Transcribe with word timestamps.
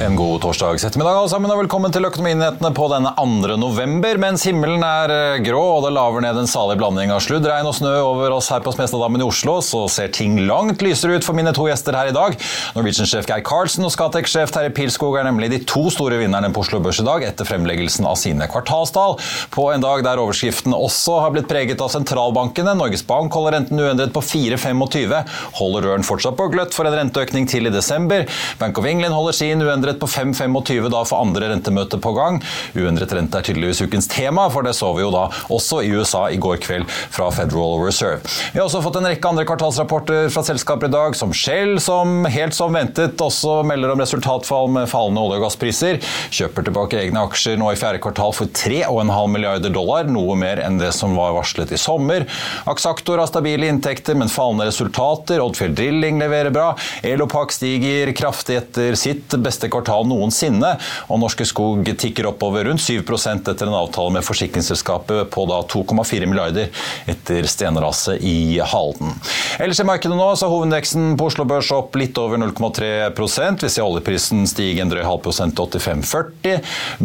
En 0.00 0.16
god 0.16 0.40
torsdags 0.40 0.84
ettermiddag 0.84 1.12
alle 1.12 1.28
sammen, 1.28 1.50
og 1.52 1.58
velkommen 1.60 1.92
til 1.92 2.06
Økonominyhetene 2.08 2.70
på 2.72 2.86
denne 2.88 3.10
2. 3.18 3.56
november. 3.60 4.16
Mens 4.22 4.46
himmelen 4.48 4.80
er 4.80 5.12
eh, 5.12 5.40
grå 5.44 5.60
og 5.60 5.82
det 5.84 5.90
laver 5.92 6.24
ned 6.24 6.38
en 6.40 6.48
salig 6.48 6.78
blanding 6.80 7.10
av 7.12 7.20
sludd, 7.20 7.44
regn 7.44 7.68
og 7.68 7.74
snø 7.76 7.90
over 8.00 8.32
oss 8.32 8.48
her 8.48 8.62
på 8.64 8.72
Smestadammen 8.72 9.20
i 9.20 9.26
Oslo, 9.26 9.58
så 9.60 9.82
ser 9.92 10.08
ting 10.16 10.38
langt 10.48 10.80
lysere 10.80 11.18
ut 11.18 11.26
for 11.26 11.36
mine 11.36 11.52
to 11.52 11.66
gjester 11.68 11.98
her 11.98 12.08
i 12.08 12.14
dag. 12.16 12.32
Norwegian-sjef 12.78 13.28
Geir 13.28 13.44
Karlsen 13.44 13.84
og 13.84 13.92
Scatec-sjef 13.92 14.54
Terje 14.54 14.72
Pilskog 14.78 15.18
er 15.20 15.28
nemlig 15.28 15.50
de 15.52 15.58
to 15.68 15.84
store 15.92 16.22
vinnerne 16.22 16.48
på 16.48 16.64
Oslo 16.64 16.80
Børs 16.80 17.02
i 17.02 17.04
dag 17.04 17.28
etter 17.28 17.50
fremleggelsen 17.50 18.08
av 18.08 18.16
sine 18.22 18.48
kvartalstall. 18.48 19.18
På 19.52 19.68
en 19.74 19.84
dag 19.84 20.06
der 20.08 20.24
overskriften 20.24 20.72
også 20.78 21.18
har 21.26 21.36
blitt 21.36 21.50
preget 21.52 21.84
av 21.84 21.92
sentralbankene. 21.92 22.72
Norges 22.80 23.04
Bank 23.04 23.36
holder 23.36 23.58
renten 23.58 23.84
uendret 23.84 24.16
på 24.16 24.24
4,25. 24.24 25.14
Holder 25.60 25.90
røren 25.90 26.08
fortsatt 26.08 26.40
på 26.40 26.48
gløtt 26.56 26.72
for 26.72 26.88
en 26.88 26.98
renteøkning 27.02 27.52
til 27.52 27.68
i 27.68 27.76
desember. 27.76 28.24
Bank 28.64 28.80
of 28.80 28.88
England 28.88 29.20
holder 29.20 29.36
sin 29.42 29.68
uendret 29.68 29.89
på 29.98 30.06
5,25 30.06 30.88
da 30.92 31.02
for 31.08 31.24
andre 31.24 31.50
rentemøte 31.50 31.98
på 32.02 32.12
gang. 32.14 32.38
Uendret 32.78 33.12
rente 33.16 33.40
er 33.40 33.46
tydeligvis 33.46 33.82
ukens 33.82 34.08
tema, 34.10 34.46
for 34.52 34.66
det 34.66 34.76
så 34.78 34.92
vi 34.94 35.02
jo 35.02 35.10
da 35.14 35.26
også 35.50 35.80
i 35.82 35.90
USA 35.96 36.26
i 36.30 36.38
går 36.40 36.60
kveld 36.62 36.86
fra 37.10 37.30
Federal 37.34 37.80
Reserve. 37.82 38.20
Vi 38.52 38.60
har 38.60 38.66
også 38.66 38.82
fått 38.84 39.00
en 39.00 39.08
rekke 39.10 39.32
andre 39.32 39.46
kvartalsrapporter 39.48 40.30
fra 40.32 40.44
selskaper 40.46 40.90
i 40.90 40.94
dag, 40.94 41.16
som 41.18 41.34
Shell, 41.34 41.78
som 41.82 42.24
helt 42.30 42.56
som 42.56 42.74
ventet 42.76 43.20
også 43.20 43.60
melder 43.66 43.94
om 43.94 44.02
resultatfall 44.02 44.70
med 44.76 44.88
fallende 44.90 45.24
olje- 45.24 45.40
og 45.40 45.46
gasspriser. 45.46 46.00
Kjøper 46.34 46.68
tilbake 46.68 47.00
egne 47.00 47.24
aksjer 47.26 47.58
nå 47.60 47.72
i 47.72 47.78
fjerde 47.80 48.02
kvartal 48.04 48.34
for 48.36 48.50
3,5 48.54 49.34
milliarder 49.34 49.74
dollar, 49.74 50.08
noe 50.10 50.36
mer 50.38 50.62
enn 50.64 50.78
det 50.80 50.92
som 50.96 51.16
var 51.18 51.34
varslet 51.36 51.72
i 51.74 51.80
sommer. 51.80 52.26
Axactor 52.70 53.20
har 53.20 53.30
stabile 53.30 53.70
inntekter, 53.70 54.18
men 54.18 54.30
fallende 54.32 54.68
resultater. 54.68 55.42
Oddfjell 55.42 55.74
Drilling 55.76 56.20
leverer 56.22 56.54
bra. 56.54 56.72
Elopak 57.06 57.54
stiger 57.54 58.12
kraftig 58.16 58.60
etter 58.60 58.98
sitt 58.98 59.34
beste 59.40 59.70
kvartal 59.70 59.79
kvartal 59.80 60.06
noensinne. 60.08 60.76
Og 61.08 61.20
Norske 61.22 61.46
Skog 61.48 61.88
tikker 61.98 62.28
oppover 62.30 62.68
rundt 62.68 62.84
7% 62.84 63.50
etter 63.50 63.68
en 63.68 63.76
avtale 63.76 64.14
med 64.14 64.26
forsikringsselskapet 64.26 65.30
på 65.32 65.46
2,4 65.50 66.28
milliarder 66.28 66.70
etter 67.10 67.48
stenraset 67.48 68.20
i 68.22 68.60
Halden. 68.60 69.14
Ellers 69.60 69.80
i 69.80 69.86
markedet 69.88 70.16
nå 70.16 70.28
så 70.38 70.48
hovedindeksen 70.50 71.16
på 71.18 71.30
Oslo 71.30 71.46
Børs 71.48 71.70
opp 71.74 71.96
litt 71.98 72.18
over 72.20 72.40
0,3 72.40 72.90
Vi 73.60 73.68
ser 73.68 73.84
oljeprisen 73.84 74.46
stige 74.48 74.82
en 74.84 74.92
drøy 74.92 75.02
halv 75.04 75.22
prosent 75.24 75.56
til 75.56 75.80
85,40. 75.80 76.60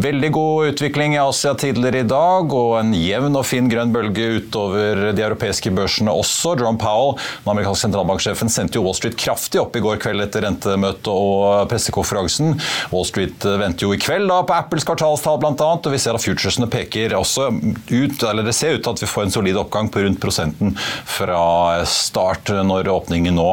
Veldig 0.06 0.32
god 0.36 0.72
utvikling 0.74 1.16
i 1.16 1.22
Asia 1.22 1.56
tidligere 1.58 2.04
i 2.04 2.10
dag, 2.10 2.54
og 2.54 2.78
en 2.80 2.94
jevn 2.98 3.36
og 3.40 3.46
fin 3.48 3.70
grønn 3.72 3.94
bølge 3.96 4.28
utover 4.40 5.10
de 5.16 5.26
europeiske 5.26 5.72
børsene 5.76 6.14
også. 6.14 6.56
John 6.60 6.80
Powell, 6.82 7.16
den 7.44 7.54
amerikanske 7.54 7.88
sentralbanksjefen, 7.88 8.52
sendte 8.52 8.80
jo 8.80 8.86
Wall 8.86 8.98
Street 8.98 9.18
kraftig 9.20 9.62
opp 9.62 9.76
i 9.76 9.84
går 9.84 10.00
kveld 10.04 10.24
etter 10.26 10.46
rentemøtet 10.46 11.12
og 11.12 11.68
pressekonferansen. 11.72 12.56
Wall 12.92 13.08
Street 13.08 13.46
venter 13.46 13.88
jo 13.88 13.94
i 13.96 14.02
kveld 14.02 14.30
da 14.32 14.42
på 14.48 14.56
Apples 14.56 14.88
kvartalstall 14.88 15.40
bl.a., 15.42 15.72
og 15.76 15.92
vi 15.92 16.02
ser 16.02 16.18
at 16.18 16.24
futuresene 16.24 16.70
peker 16.72 17.16
også 17.18 17.50
ut 17.92 18.24
eller 18.26 18.46
det 18.46 18.56
ser 18.56 18.78
ut 18.78 18.84
til 18.86 18.94
at 18.96 19.04
vi 19.04 19.10
får 19.10 19.28
en 19.28 19.36
solid 19.36 19.60
oppgang 19.60 19.90
på 19.92 20.04
rundt 20.06 20.22
prosenten 20.22 20.74
fra 21.10 21.84
start 21.90 22.52
når 22.66 22.90
åpningen 22.92 23.36
nå 23.36 23.48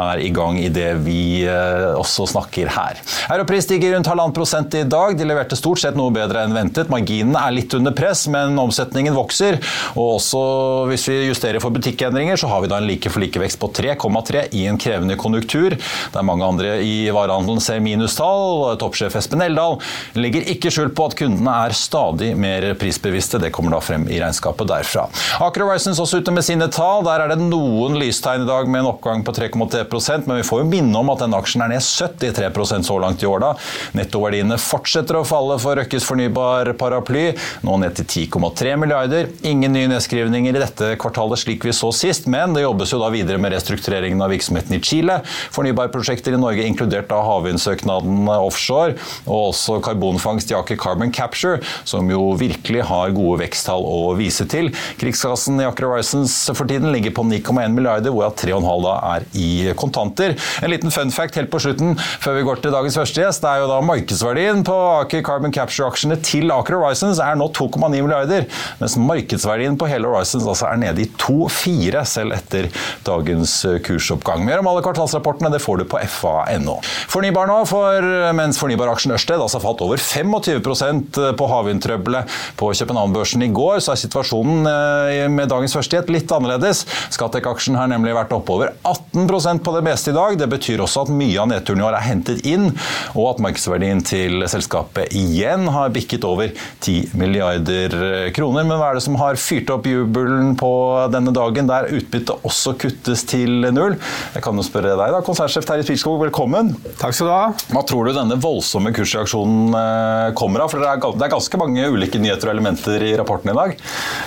er 0.00 0.22
i 0.22 0.30
gang 0.34 0.58
i 0.60 0.70
det 0.72 0.88
vi 1.04 1.44
eh, 1.46 1.92
også 1.96 2.26
snakker 2.30 2.70
her. 2.72 3.00
Europris 3.32 3.66
stiger 3.66 3.94
rundt 3.94 4.08
halvannen 4.10 4.34
prosent 4.36 4.74
i 4.78 4.84
dag. 4.88 5.16
De 5.18 5.26
leverte 5.28 5.58
stort 5.58 5.82
sett 5.82 5.98
noe 5.98 6.14
bedre 6.14 6.44
enn 6.46 6.54
ventet. 6.56 6.90
Marginene 6.92 7.40
er 7.42 7.54
litt 7.56 7.74
under 7.76 7.94
press, 7.96 8.26
men 8.32 8.58
omsetningen 8.60 9.16
vokser. 9.16 9.58
Og 9.94 10.16
også 10.18 10.42
hvis 10.90 11.06
vi 11.10 11.18
justerer 11.28 11.62
for 11.62 11.74
butikkendringer, 11.74 12.38
så 12.40 12.50
har 12.52 12.64
vi 12.64 12.70
da 12.72 12.80
en 12.80 12.88
like 12.88 13.12
for 13.12 13.22
like-vekst 13.22 13.60
på 13.62 13.70
3,3 13.80 14.46
i 14.56 14.66
en 14.70 14.80
krevende 14.80 15.18
konjunktur, 15.20 15.76
der 16.14 16.26
mange 16.26 16.46
andre 16.46 16.76
i 16.84 17.08
varehandelen 17.14 17.62
ser 17.62 17.82
minustall 17.84 18.55
og 18.56 18.80
toppsjef 18.82 19.16
Espen 19.20 19.44
Eldal 19.44 19.78
legger 20.18 20.46
ikke 20.52 20.72
skjul 20.72 20.92
på 20.96 21.08
at 21.10 21.16
kundene 21.18 21.56
er 21.66 21.76
stadig 21.76 22.32
mer 22.38 22.68
prisbevisste. 22.80 23.40
Det 23.42 23.52
kommer 23.54 23.76
da 23.76 23.82
frem 23.84 24.06
i 24.10 24.20
regnskapet 24.22 24.68
derfra. 24.70 25.06
Aker 25.46 25.66
Horizons 25.66 26.00
også 26.02 26.22
ute 26.22 26.34
med 26.34 26.46
sine 26.46 26.68
tall. 26.72 27.04
Der 27.06 27.24
er 27.24 27.32
det 27.32 27.40
noen 27.42 27.98
lystegn 28.00 28.44
i 28.44 28.48
dag 28.48 28.68
med 28.70 28.84
en 28.84 28.92
oppgang 28.92 29.24
på 29.26 29.34
3,3% 29.36 30.26
men 30.26 30.40
vi 30.40 30.46
får 30.46 30.62
jo 30.62 30.68
minne 30.68 30.98
om 30.98 31.10
at 31.12 31.22
den 31.22 31.34
aksjen 31.36 31.64
er 31.64 31.72
ned 31.72 31.84
73% 31.84 32.88
så 32.88 32.98
langt 33.02 33.22
i 33.22 33.28
år. 33.28 33.42
da. 33.42 33.52
Nettoverdiene 33.96 34.58
fortsetter 34.60 35.20
å 35.20 35.24
falle 35.26 35.58
for 35.62 35.78
Røkkes 35.78 36.06
fornybar 36.08 36.72
paraply, 36.80 37.28
nå 37.66 37.76
ned 37.82 37.96
til 37.98 38.26
10,3 38.26 38.76
milliarder. 38.80 39.30
Ingen 39.46 39.74
nye 39.76 39.90
nedskrivninger 39.90 40.56
i 40.56 40.62
dette 40.62 40.92
kvartalet 41.00 41.42
slik 41.42 41.66
vi 41.66 41.74
så 41.76 41.92
sist, 41.94 42.28
men 42.30 42.56
det 42.56 42.64
jobbes 42.64 42.92
jo 42.94 43.00
da 43.02 43.10
videre 43.12 43.40
med 43.42 43.54
restruktureringen 43.54 44.22
av 44.24 44.32
virksomheten 44.34 44.76
i 44.76 44.82
Chile. 44.82 45.20
Fornybarprosjekter 45.54 46.36
i 46.36 46.40
Norge, 46.40 46.66
inkludert 46.66 47.10
da 47.10 47.20
havvindsøknaden 47.26 48.26
offshore, 48.42 48.96
og 49.26 49.50
også 49.50 49.78
karbonfangst 49.84 50.50
i 50.52 50.56
Aker 50.58 50.78
Carbon 50.80 51.12
Capture, 51.14 51.60
som 51.84 52.10
jo 52.10 52.32
virkelig 52.38 52.84
har 52.88 53.14
gode 53.16 53.40
veksttall 53.44 53.84
å 53.86 54.14
vise 54.18 54.46
til. 54.50 54.70
Krigskassen 55.00 55.60
i 55.62 55.66
Aker 55.68 55.88
Horizons 55.88 56.34
for 56.52 56.68
tiden 56.68 56.92
ligger 56.94 57.14
på 57.16 57.24
9,1 57.26 57.74
milliarder, 57.76 58.12
hvorav 58.14 58.36
3,5 58.38 58.84
da 58.86 58.96
er 59.14 59.26
i 59.38 59.50
kontanter. 59.78 60.36
En 60.62 60.72
liten 60.72 60.92
fun 60.94 61.12
fact 61.14 61.38
helt 61.38 61.52
på 61.52 61.60
slutten, 61.62 61.96
før 62.22 62.38
vi 62.38 62.46
går 62.46 62.62
til 62.64 62.74
dagens 62.74 62.98
første 63.00 63.22
gjest, 63.22 63.44
det 63.44 63.52
er 63.52 63.62
jo 63.64 63.70
da 63.70 63.80
markedsverdien 63.84 64.64
på 64.66 64.76
Aker 65.02 65.24
Carbon 65.26 65.54
Capture-aksjene 65.54 66.18
til 66.26 66.52
Aker 66.54 66.78
Horizons 66.78 67.20
er 67.22 67.38
nå 67.38 67.48
2,9 67.56 67.90
milliarder, 67.94 68.46
mens 68.80 68.96
markedsverdien 69.00 69.78
på 69.78 69.88
hele 69.90 70.10
Horizons 70.10 70.46
altså 70.46 70.70
er 70.70 70.82
nede 70.82 71.04
i 71.04 71.10
2,4 71.20 72.04
selv 72.08 72.36
etter 72.36 72.70
dagens 73.06 73.58
kursoppgang. 73.86 74.44
Mer 74.46 74.62
om 74.62 74.70
alle 74.70 74.84
kvartalsrapportene 74.84 75.52
det 75.52 75.62
får 75.62 75.82
du 75.82 75.86
på 75.90 76.00
fa.no. 76.16 76.78
Fornybar 77.12 77.50
nå 77.50 77.60
for 77.68 78.06
mens 78.36 78.58
fornybaraksjen 78.60 79.14
Ørsted 79.16 79.42
altså 79.42 79.60
falt 79.62 79.84
over 79.84 80.00
25% 80.00 81.20
på 81.36 81.50
havvindtrøbbelet 81.50 82.36
på 82.58 82.72
København-børsen 82.86 83.42
i 83.42 83.50
går, 83.54 83.80
så 83.84 83.92
er 83.92 84.00
situasjonen 84.00 84.66
eh, 84.70 85.26
med 85.32 85.50
dagens 85.50 85.74
førstighet 85.76 86.10
litt 86.12 86.32
annerledes. 86.32 86.84
Skattek-aksjen 87.14 87.76
har 87.78 87.90
nemlig 87.90 88.14
vært 88.16 88.34
oppover 88.36 88.72
18% 88.86 89.62
på 89.66 89.74
det 89.76 89.82
meste 89.86 90.12
i 90.12 90.16
dag. 90.16 90.38
Det 90.40 90.48
betyr 90.50 90.82
også 90.84 91.06
at 91.06 91.12
mye 91.12 91.40
av 91.42 91.50
nedturen 91.50 91.82
i 91.82 91.86
år 91.86 91.98
er 91.98 92.06
hentet 92.06 92.44
inn, 92.48 92.70
og 93.14 93.32
at 93.32 93.42
markedsverdien 93.44 94.02
til 94.06 94.46
selskapet 94.50 95.14
igjen 95.16 95.68
har 95.74 95.94
bikket 95.94 96.26
over 96.28 96.52
10 96.84 97.16
milliarder 97.18 97.96
kroner. 98.36 98.66
Men 98.66 98.80
hva 98.80 98.92
er 98.92 99.00
det 99.00 99.06
som 99.06 99.18
har 99.20 99.40
fyrt 99.40 99.70
opp 99.74 99.88
jubelen 99.90 100.54
på 100.58 100.72
denne 101.12 101.34
dagen, 101.36 101.70
der 101.70 101.90
utbyttet 101.96 102.46
også 102.46 102.76
kuttes 102.80 103.26
til 103.28 103.68
null? 103.74 103.98
Jeg 104.34 104.44
kan 104.44 104.56
jo 104.56 104.66
spørre 104.66 104.96
deg, 104.96 105.14
da, 105.14 105.22
konsernsjef 105.26 105.66
Terje 105.66 105.86
Spilskog, 105.86 106.20
velkommen. 106.26 106.74
Takk 107.00 107.16
skal 107.16 107.30
du 107.30 107.34
ha. 107.34 107.44
Hva 107.74 107.84
tror 107.86 108.08
du 108.08 108.15
denne 108.16 108.38
voldsomme 108.40 108.92
kursreaksjonen 108.96 109.76
eh, 109.76 110.34
kommer 110.38 110.64
av? 110.64 110.72
For 110.72 110.82
det 110.82 110.90
er 111.26 111.32
ganske 111.32 111.60
mange 111.60 111.86
ulike 111.92 112.20
nyheter 112.20 112.50
og 112.50 112.54
elementer 112.56 113.04
i 113.04 113.12
rapporten 113.18 113.52
i 113.52 113.56
dag. 113.56 113.74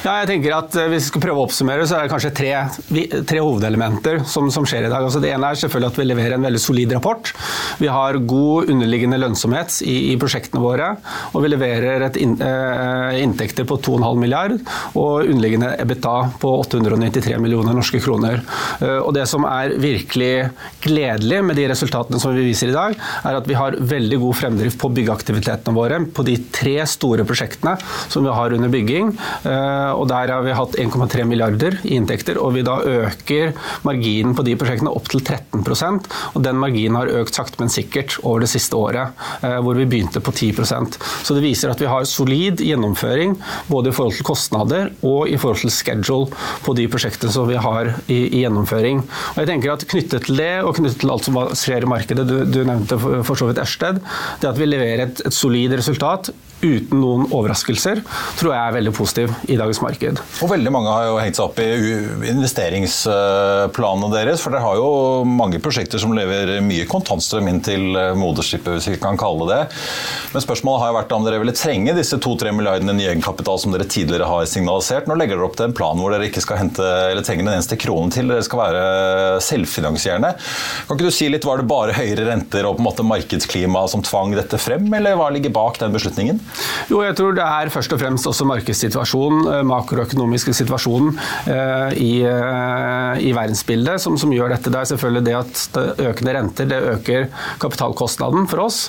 Ja, 0.05 0.15
jeg 0.21 0.29
tenker 0.31 0.55
at 0.59 0.77
eh, 0.79 0.89
Hvis 0.93 1.07
vi 1.07 1.11
skal 1.13 1.23
prøve 1.25 1.41
å 1.41 1.47
oppsummere, 1.47 1.87
så 1.89 1.97
er 1.97 2.05
det 2.05 2.13
kanskje 2.13 2.33
tre, 2.37 2.53
tre 3.29 3.41
hovedelementer 3.43 4.23
som, 4.29 4.49
som, 4.53 4.67
skjer 4.69 4.87
i 4.87 4.91
dag. 4.91 5.05
Altså 5.05 5.21
det 5.23 5.33
ene 5.33 5.49
er 5.49 5.59
selvfølgelig 5.59 5.91
at 5.93 5.99
vi 6.01 6.07
leverer 6.07 6.37
en 6.37 6.47
veldig 6.47 6.61
solid 6.61 6.95
rapport. 6.97 7.33
Vi 7.81 7.89
har 7.91 8.19
god 8.29 8.71
underliggende 8.73 9.19
lønnsomhet 9.21 9.79
i, 9.85 9.97
i 10.13 10.17
prosjektene 10.21 10.63
våre. 10.63 10.91
Og 11.33 11.45
vi 11.45 11.53
leverer 11.53 12.07
in, 12.21 12.35
eh, 12.43 13.19
inntekter 13.23 13.67
på 13.69 13.79
2,5 13.89 14.21
milliard 14.21 14.55
og 14.99 15.25
underliggende 15.25 15.73
EBITDA 15.81 16.15
på 16.41 16.53
893 16.63 17.39
millioner 17.41 17.75
norske 17.77 18.01
kroner. 18.03 18.41
Og 18.99 19.11
Det 19.15 19.25
som 19.29 19.45
er 19.47 19.73
virkelig 19.81 20.49
gledelig 20.83 21.39
med 21.45 21.57
de 21.59 21.67
resultatene 21.71 22.19
som 22.21 22.35
vi 22.35 22.45
viser 22.49 22.71
i 22.71 22.75
dag, 22.75 22.95
er 23.25 23.39
at 23.39 23.47
vi 23.49 23.57
har 23.57 23.77
veldig 23.79 24.19
god 24.21 24.37
fremdrift 24.39 24.79
på 24.81 24.91
byggeaktivitetene 24.95 25.75
våre 25.75 25.99
på 26.15 26.25
de 26.27 26.35
tre 26.53 26.75
store 26.89 27.25
prosjektene 27.27 27.75
som 28.09 28.25
vi 28.25 28.33
har 28.35 28.55
under 28.55 28.71
bygging. 28.71 29.11
Eh, 29.43 29.91
og 29.93 30.07
Der 30.09 30.33
har 30.33 30.43
vi 30.45 30.55
hatt 30.55 30.77
1,3 30.79 31.25
milliarder 31.27 31.79
i 31.83 31.95
inntekter, 31.97 32.39
og 32.41 32.55
vi 32.55 32.65
da 32.65 32.79
øker 32.79 33.53
marginen 33.85 34.35
på 34.35 34.45
de 34.47 34.55
prosjektene 34.59 34.93
opp 34.93 35.09
til 35.11 35.21
13% 35.21 36.09
og 36.33 36.43
Den 36.43 36.59
marginen 36.59 36.97
har 36.97 37.11
økt 37.21 37.35
sakte, 37.35 37.59
men 37.59 37.71
sikkert 37.71 38.17
over 38.23 38.43
det 38.43 38.51
siste 38.51 38.75
året, 38.77 39.13
eh, 39.43 39.59
hvor 39.63 39.77
vi 39.77 39.87
begynte 39.89 40.21
på 40.23 40.31
10% 40.31 40.97
Så 41.23 41.35
det 41.35 41.43
viser 41.43 41.71
at 41.71 41.81
vi 41.81 41.89
har 41.89 42.05
solid 42.05 42.63
gjennomføring 42.63 43.37
både 43.67 43.89
i 43.89 43.95
forhold 43.95 44.17
til 44.17 44.27
kostnader 44.27 44.91
og 45.03 45.29
i 45.29 45.37
forhold 45.37 45.63
til 45.63 45.73
schedule 45.73 46.29
på 46.65 46.75
de 46.77 46.87
prosjektene 46.87 47.31
som 47.31 47.47
vi 47.49 47.59
har 47.59 47.93
i, 48.07 48.19
i 48.29 48.43
gjennomføring. 48.43 49.03
Og 49.35 49.41
jeg 49.43 49.49
tenker 49.49 49.73
at 49.73 49.87
Knyttet 49.89 50.27
til 50.27 50.37
det 50.37 50.61
og 50.61 50.75
knyttet 50.77 50.99
til 51.01 51.09
alt 51.09 51.25
som 51.25 51.37
skjer 51.57 51.85
i 51.85 51.89
markedet, 51.89 52.25
du, 52.27 52.43
du 52.45 52.59
nevnte 52.67 52.97
for, 52.99 53.33
så 53.39 53.47
vidt 53.49 53.61
Ørsted, 53.69 54.03
det 54.41 54.49
at 54.49 54.59
vi 54.59 54.69
leverer 54.69 55.07
et, 55.07 55.25
et 55.29 55.35
solid 55.35 55.77
resultat 55.77 56.33
uten 56.59 56.99
noen 56.99 57.27
overraskelser, 57.31 58.01
tror 58.39 58.53
jeg 58.53 58.59
er 58.59 58.75
veldig 58.75 58.91
positiv 58.95 59.31
i 59.47 59.55
dagens 59.59 59.79
marked. 59.83 60.19
Og 60.43 60.51
Veldig 60.51 60.73
mange 60.73 60.91
har 60.91 61.05
jo 61.07 61.19
hengt 61.21 61.37
seg 61.37 61.45
opp 61.45 61.59
i 61.63 61.67
investeringsplanene 62.33 64.09
deres. 64.11 64.43
For 64.43 64.51
dere 64.51 64.65
har 64.65 64.79
jo 64.79 64.89
mange 65.29 65.61
prosjekter 65.63 66.01
som 66.01 66.15
leverer 66.15 66.59
mye 66.65 66.87
kontantstrøm 66.89 67.47
inn 67.51 67.61
til 67.63 67.95
eh, 67.95 68.11
moderskipet, 68.17 68.73
hvis 68.75 68.89
vi 68.91 68.99
kan 68.99 69.17
kalle 69.19 69.47
det 69.49 69.59
Men 70.33 70.43
spørsmålet 70.43 70.83
har 70.83 70.91
jo 70.91 70.97
vært 70.97 71.15
om 71.15 71.25
dere 71.27 71.39
ville 71.41 71.55
trenge 71.55 71.95
disse 71.95 72.19
2-3 72.19 72.51
milliardene 72.55 72.95
ny 72.97 73.05
egenkapital 73.07 73.61
som 73.61 73.71
dere 73.75 73.87
tidligere 73.89 74.27
har 74.27 74.49
signalisert. 74.49 75.07
Nå 75.07 75.15
legger 75.19 75.37
dere 75.37 75.47
opp 75.47 75.57
til 75.59 75.69
en 75.69 75.77
plan 75.77 75.97
hvor 75.99 76.09
dere 76.13 76.27
ikke 76.27 76.43
skal 76.43 76.57
hente 76.63 76.83
eller 76.83 77.23
trenge 77.25 77.41
en 77.45 77.53
eneste 77.53 77.79
krone 77.79 78.11
til. 78.13 78.25
Dere 78.33 78.43
skal 78.45 78.63
være 78.65 78.83
selvfinansierende. 79.45 80.31
Kan 80.89 80.99
ikke 80.99 81.07
du 81.07 81.15
si 81.15 81.27
litt, 81.31 81.47
Var 81.49 81.57
det 81.61 81.69
bare 81.71 81.95
høyere 81.95 82.27
renter 82.27 82.67
og 82.67 82.73
på 82.77 82.83
en 82.83 82.89
måte 82.89 83.07
markedsklima 83.07 83.58
som 83.89 84.03
tvang 84.05 84.35
dette 84.37 84.59
frem, 84.61 84.87
eller 84.93 85.17
hva 85.17 85.29
ligger 85.33 85.53
bak 85.55 85.79
den 85.81 85.93
beslutningen? 85.95 86.39
Jo, 86.91 87.01
jeg 87.05 87.15
tror 87.17 87.35
det 87.37 87.45
er 87.45 87.71
først 87.73 87.93
og 87.95 88.01
fremst 88.01 88.27
også 88.29 88.47
markedssituasjonen, 88.49 89.47
eh, 89.53 89.63
makroøkonomiske 89.67 90.53
situasjonen 90.57 91.13
eh, 91.49 91.97
i, 91.99 92.11
eh, 92.27 93.21
i, 93.25 93.33
verdensbildet 93.35 94.01
som, 94.01 94.17
som, 94.19 94.33
gjør 94.33 94.53
dette. 94.53 94.71
Det 94.71 94.79
er 94.79 94.89
selvfølgelig 94.91 95.25
det 95.25 95.35
at 95.39 95.63
det 95.75 96.09
økende 96.11 96.35
renter 96.35 96.69
det 96.69 96.79
øker 96.93 97.27
kapitalkostnaden 97.61 98.47
for 98.49 98.65
oss, 98.67 98.79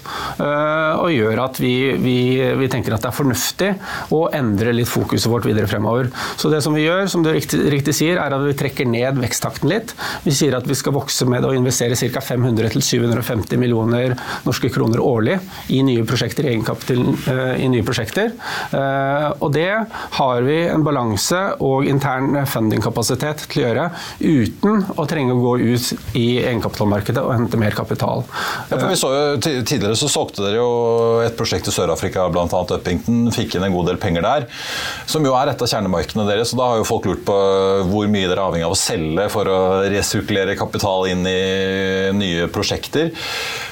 og 0.40 1.08
gjør 1.12 1.40
at 1.46 1.58
vi, 1.62 1.74
vi, 2.00 2.16
vi, 2.58 2.68
tenker 2.70 2.94
at 2.94 3.04
det 3.04 3.10
er 3.10 3.16
fornuftig 3.16 3.70
å 4.14 4.22
endre 4.36 4.74
litt 4.76 4.90
fokuset 4.90 5.30
vårt 5.32 5.48
videre 5.48 5.68
fremover. 5.70 6.10
Så 6.40 6.50
det 6.52 6.60
som 6.64 6.76
vi 6.76 6.84
gjør, 6.84 7.06
som 7.10 7.24
du 7.24 7.30
riktig, 7.32 7.62
riktig 7.72 7.94
sier, 7.96 8.20
er 8.20 8.36
at 8.36 8.44
vi 8.44 8.56
trekker 8.58 8.88
ned 8.88 9.20
veksttakten 9.22 9.70
litt. 9.70 9.94
Vi 10.26 10.34
sier 10.36 10.56
at 10.58 10.68
vi 10.68 10.76
skal 10.78 10.94
vokse 10.96 11.26
med 11.30 11.46
å 11.46 11.54
investere 11.56 11.98
ca. 11.98 12.22
500-750 12.30 13.60
millioner 13.60 14.14
norske 14.46 14.59
kroner 14.68 15.00
årlig 15.00 15.38
i 15.72 15.80
nye 15.86 16.04
prosjekter 16.04 16.44
i 16.44 16.52
egenkapital 16.52 17.58
i 17.60 17.68
nye 17.70 17.84
prosjekter. 17.86 18.32
Eh, 18.76 19.26
og 19.40 19.52
det 19.54 19.68
har 20.16 20.42
vi 20.46 20.58
en 20.70 20.84
balanse 20.86 21.40
og 21.64 21.86
intern 21.88 22.42
fundingkapasitet 22.50 23.46
til 23.50 23.62
å 23.62 23.66
gjøre 23.66 23.86
uten 24.20 24.84
å 24.96 25.06
trenge 25.10 25.34
å 25.34 25.40
gå 25.42 25.54
ut 25.60 26.16
i 26.18 26.26
egenkapitalmarkedet 26.42 27.22
og 27.24 27.34
hente 27.36 27.60
mer 27.60 27.76
kapital. 27.76 28.24
Ja, 28.70 28.80
vi 28.84 28.98
så 28.98 29.12
jo 29.14 29.26
Tidligere 29.40 29.96
så 29.98 30.08
solgte 30.10 30.42
dere 30.44 30.58
jo 30.58 30.70
et 31.24 31.36
prosjekt 31.38 31.68
i 31.70 31.72
Sør-Afrika, 31.74 32.26
bl.a. 32.32 32.46
Uppington. 32.46 33.28
Fikk 33.34 33.56
inn 33.56 33.64
en 33.66 33.74
god 33.74 33.90
del 33.90 33.98
penger 34.02 34.24
der, 34.24 34.46
som 35.10 35.24
jo 35.26 35.34
er 35.38 35.52
et 35.52 35.62
av 35.62 35.70
kjernemarkedene 35.70 36.26
deres. 36.28 36.52
og 36.52 36.60
Da 36.60 36.68
har 36.72 36.80
jo 36.80 36.88
folk 36.88 37.08
lurt 37.08 37.24
på 37.28 37.36
hvor 37.90 38.10
mye 38.10 38.28
dere 38.28 38.38
er 38.38 38.44
avhengig 38.44 38.68
av 38.68 38.74
å 38.74 38.78
selge 38.78 39.26
for 39.32 39.50
å 39.50 39.60
resirkulere 39.90 40.58
kapital 40.58 41.08
inn 41.10 41.24
i 41.28 41.40
nye 42.16 42.48
prosjekter. 42.52 43.12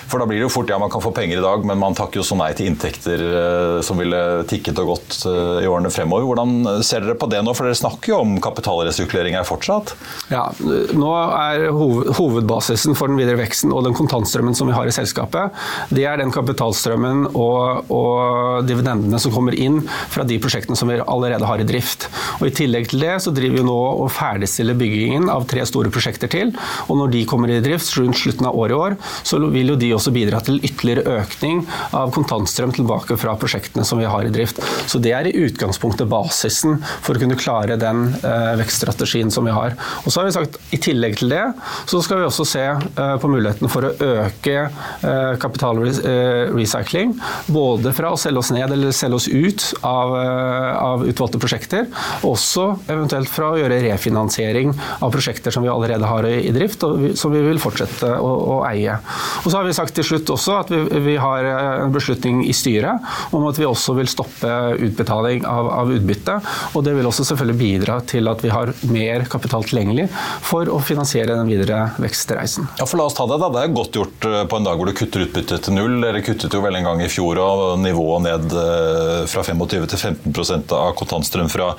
For 0.09 0.21
da 0.21 0.27
blir 0.29 0.41
det 0.41 0.47
jo 0.47 0.53
fort 0.53 0.71
ja, 0.71 0.79
man 0.81 0.91
kan 0.93 1.03
få 1.05 1.13
penger 1.15 1.39
i 1.39 1.45
dag, 1.45 1.65
men 1.69 1.81
man 1.81 1.97
takker 1.97 2.21
jo 2.21 2.27
så 2.27 2.37
nei 2.39 2.51
til 2.57 2.71
inntekter 2.71 3.23
eh, 3.29 3.79
som 3.85 4.01
ville 4.01 4.21
tikket 4.49 4.81
og 4.83 4.95
gått 4.95 5.19
eh, 5.29 5.65
i 5.65 5.69
årene 5.69 5.93
fremover. 5.93 6.27
Hvordan 6.29 6.83
ser 6.87 7.05
dere 7.05 7.19
på 7.19 7.29
det 7.31 7.43
nå? 7.45 7.55
For 7.57 7.69
dere 7.69 7.79
snakker 7.79 8.15
jo 8.15 8.21
om 8.25 8.37
kapitalresirkulering 8.43 9.37
her 9.37 9.47
fortsatt? 9.49 9.93
Ja, 10.33 10.47
nå 10.59 11.13
er 11.13 11.69
hovedbasisen 11.75 12.97
for 12.99 13.11
den 13.11 13.21
videre 13.21 13.41
veksten 13.43 13.75
og 13.75 13.85
den 13.87 13.97
kontantstrømmen 13.99 14.57
som 14.57 14.71
vi 14.71 14.77
har 14.77 14.89
i 14.89 14.95
selskapet, 14.95 15.55
det 15.95 16.07
er 16.09 16.21
den 16.21 16.33
kapitalstrømmen 16.35 17.27
og, 17.35 17.93
og 17.93 18.65
dividendene 18.69 19.21
som 19.21 19.35
kommer 19.35 19.57
inn 19.57 19.81
fra 20.13 20.25
de 20.29 20.39
prosjektene 20.43 20.79
som 20.79 20.91
vi 20.91 20.99
allerede 21.05 21.49
har 21.49 21.61
i 21.61 21.69
drift. 21.69 22.09
Og 22.39 22.49
I 22.49 22.55
tillegg 22.63 22.89
til 22.93 23.05
det 23.05 23.19
så 23.25 23.33
driver 23.35 23.61
vi 23.61 23.67
nå 23.67 23.77
og 23.77 24.09
ferdigstiller 24.15 24.79
byggingen 24.79 25.29
av 25.33 25.47
tre 25.51 25.65
store 25.69 25.93
prosjekter 25.93 26.31
til. 26.33 26.55
og 26.89 27.01
Når 27.03 27.15
de 27.15 27.25
kommer 27.29 27.53
i 27.53 27.61
drift 27.65 27.93
rundt 27.99 28.19
slutten 28.19 28.49
av 28.49 28.57
året 28.57 28.75
i 28.75 28.81
år, 28.89 28.99
så 29.27 29.41
vil 29.53 29.75
jo 29.75 29.79
de 29.79 29.93
også 29.99 30.15
bidra 30.15 30.41
til 30.45 30.61
ytterligere 30.63 31.19
økning 31.23 31.65
av 31.97 32.13
kontantstrøm 32.15 32.73
tilbake 32.77 33.19
fra 33.21 33.35
prosjektene 33.41 33.87
som 33.87 34.01
vi 34.01 34.09
har 34.09 34.27
i 34.27 34.33
drift. 34.35 34.61
Så 34.87 35.01
Det 35.03 35.13
er 35.15 35.29
i 35.29 35.37
utgangspunktet 35.47 36.09
basisen 36.11 36.79
for 37.05 37.17
å 37.17 37.23
kunne 37.23 37.39
klare 37.39 37.79
den 37.81 38.15
eh, 38.23 38.55
vekststrategien 38.61 39.33
som 39.35 39.47
vi 39.49 39.55
har. 39.55 39.77
Og 40.05 40.13
så 40.13 40.21
har 40.21 40.29
vi 40.29 40.37
sagt 40.37 40.59
I 40.75 40.81
tillegg 40.83 41.19
til 41.21 41.33
det 41.33 41.45
så 41.89 42.01
skal 42.05 42.21
vi 42.21 42.29
også 42.29 42.47
se 42.49 42.65
eh, 42.65 43.15
på 43.21 43.31
muligheten 43.31 43.71
for 43.73 43.89
å 43.89 43.95
øke 43.95 44.57
eh, 44.69 45.35
kapitalrecycling. 45.43 47.15
Både 47.53 47.95
fra 47.97 48.13
å 48.15 48.21
selge 48.21 48.43
oss 48.43 48.53
ned 48.55 48.73
eller 48.75 48.95
selge 48.97 49.21
oss 49.21 49.29
ut 49.29 49.67
av, 49.87 50.15
av 50.15 51.07
utvalgte 51.09 51.41
prosjekter. 51.43 51.89
Også 52.27 52.71
eventuelt 52.89 53.31
fra 53.33 53.53
å 53.53 53.61
gjøre 53.61 53.81
refinansiering 53.87 54.75
av 55.01 55.13
prosjekter 55.15 55.55
som 55.55 55.65
vi 55.65 55.73
allerede 55.73 56.09
har 56.09 56.27
i, 56.29 56.51
drift, 56.55 56.85
og 56.87 57.17
som 57.19 57.33
vi 57.35 57.43
vil 57.45 57.61
fortsette 57.63 58.11
å, 58.19 58.31
å 58.59 58.59
eie. 58.69 58.99
Og 59.45 59.51
så 59.51 59.59
har 59.59 59.67
vi 59.69 59.77
sagt 59.77 59.88
til 59.97 60.07
slutt 60.07 60.31
også 60.35 60.57
at 60.61 60.73
vi, 60.73 60.81
vi, 61.05 61.17
har 61.21 61.47
eh, 61.47 61.85
en 61.85 61.95
beslutning 61.95 62.43
i 62.47 62.55
styret 62.57 63.35
om 63.35 63.47
at 63.49 63.59
vi 63.59 63.67
også 63.69 63.95
vil 63.99 64.11
stoppe 64.11 64.51
utbetaling 64.89 65.47
av, 65.49 65.71
av, 65.81 65.93
utbytte. 65.95 66.39
Og 66.75 66.85
det 66.87 66.95
vil 66.97 67.09
også 67.09 67.27
selvfølgelig 67.31 67.59
bidra 67.59 67.99
til 68.09 68.31
at 68.31 68.43
vi 68.45 68.53
har 68.53 68.73
mer 68.93 69.27
kapital 69.31 69.67
tilgjengelig 69.69 70.09
for 70.45 70.71
å 70.73 70.81
finansiere 70.85 71.37
den 71.37 71.49
videre 71.51 71.89
vekstreisen. 72.03 72.69
Ja, 72.81 72.87
for 72.89 72.99
La 72.99 73.07
oss 73.07 73.15
ta 73.15 73.29
det. 73.31 73.39
da. 73.39 73.51
Det 73.55 73.63
er 73.63 73.75
godt 73.77 73.99
gjort 74.01 74.29
eh, 74.29 74.43
på 74.51 74.59
en 74.59 74.69
dag 74.69 74.79
hvor 74.81 74.91
du 74.91 74.95
kutter 74.97 75.27
utbyttet 75.27 75.67
til 75.67 75.77
null. 75.77 75.99
Dere 76.05 76.25
kuttet 76.27 76.55
jo 76.55 76.63
vel 76.65 76.79
en 76.79 76.89
gang 76.89 77.03
i 77.05 77.11
fjor 77.13 77.41
og 77.43 77.79
nivået 77.83 78.27
ned 78.27 78.59
eh, 78.59 79.23
fra 79.31 79.45
25 79.47 79.89
til 79.95 80.05
15% 80.13 80.75
av 80.77 80.95
kontantstrøm 80.99 81.51
fra 81.53 81.73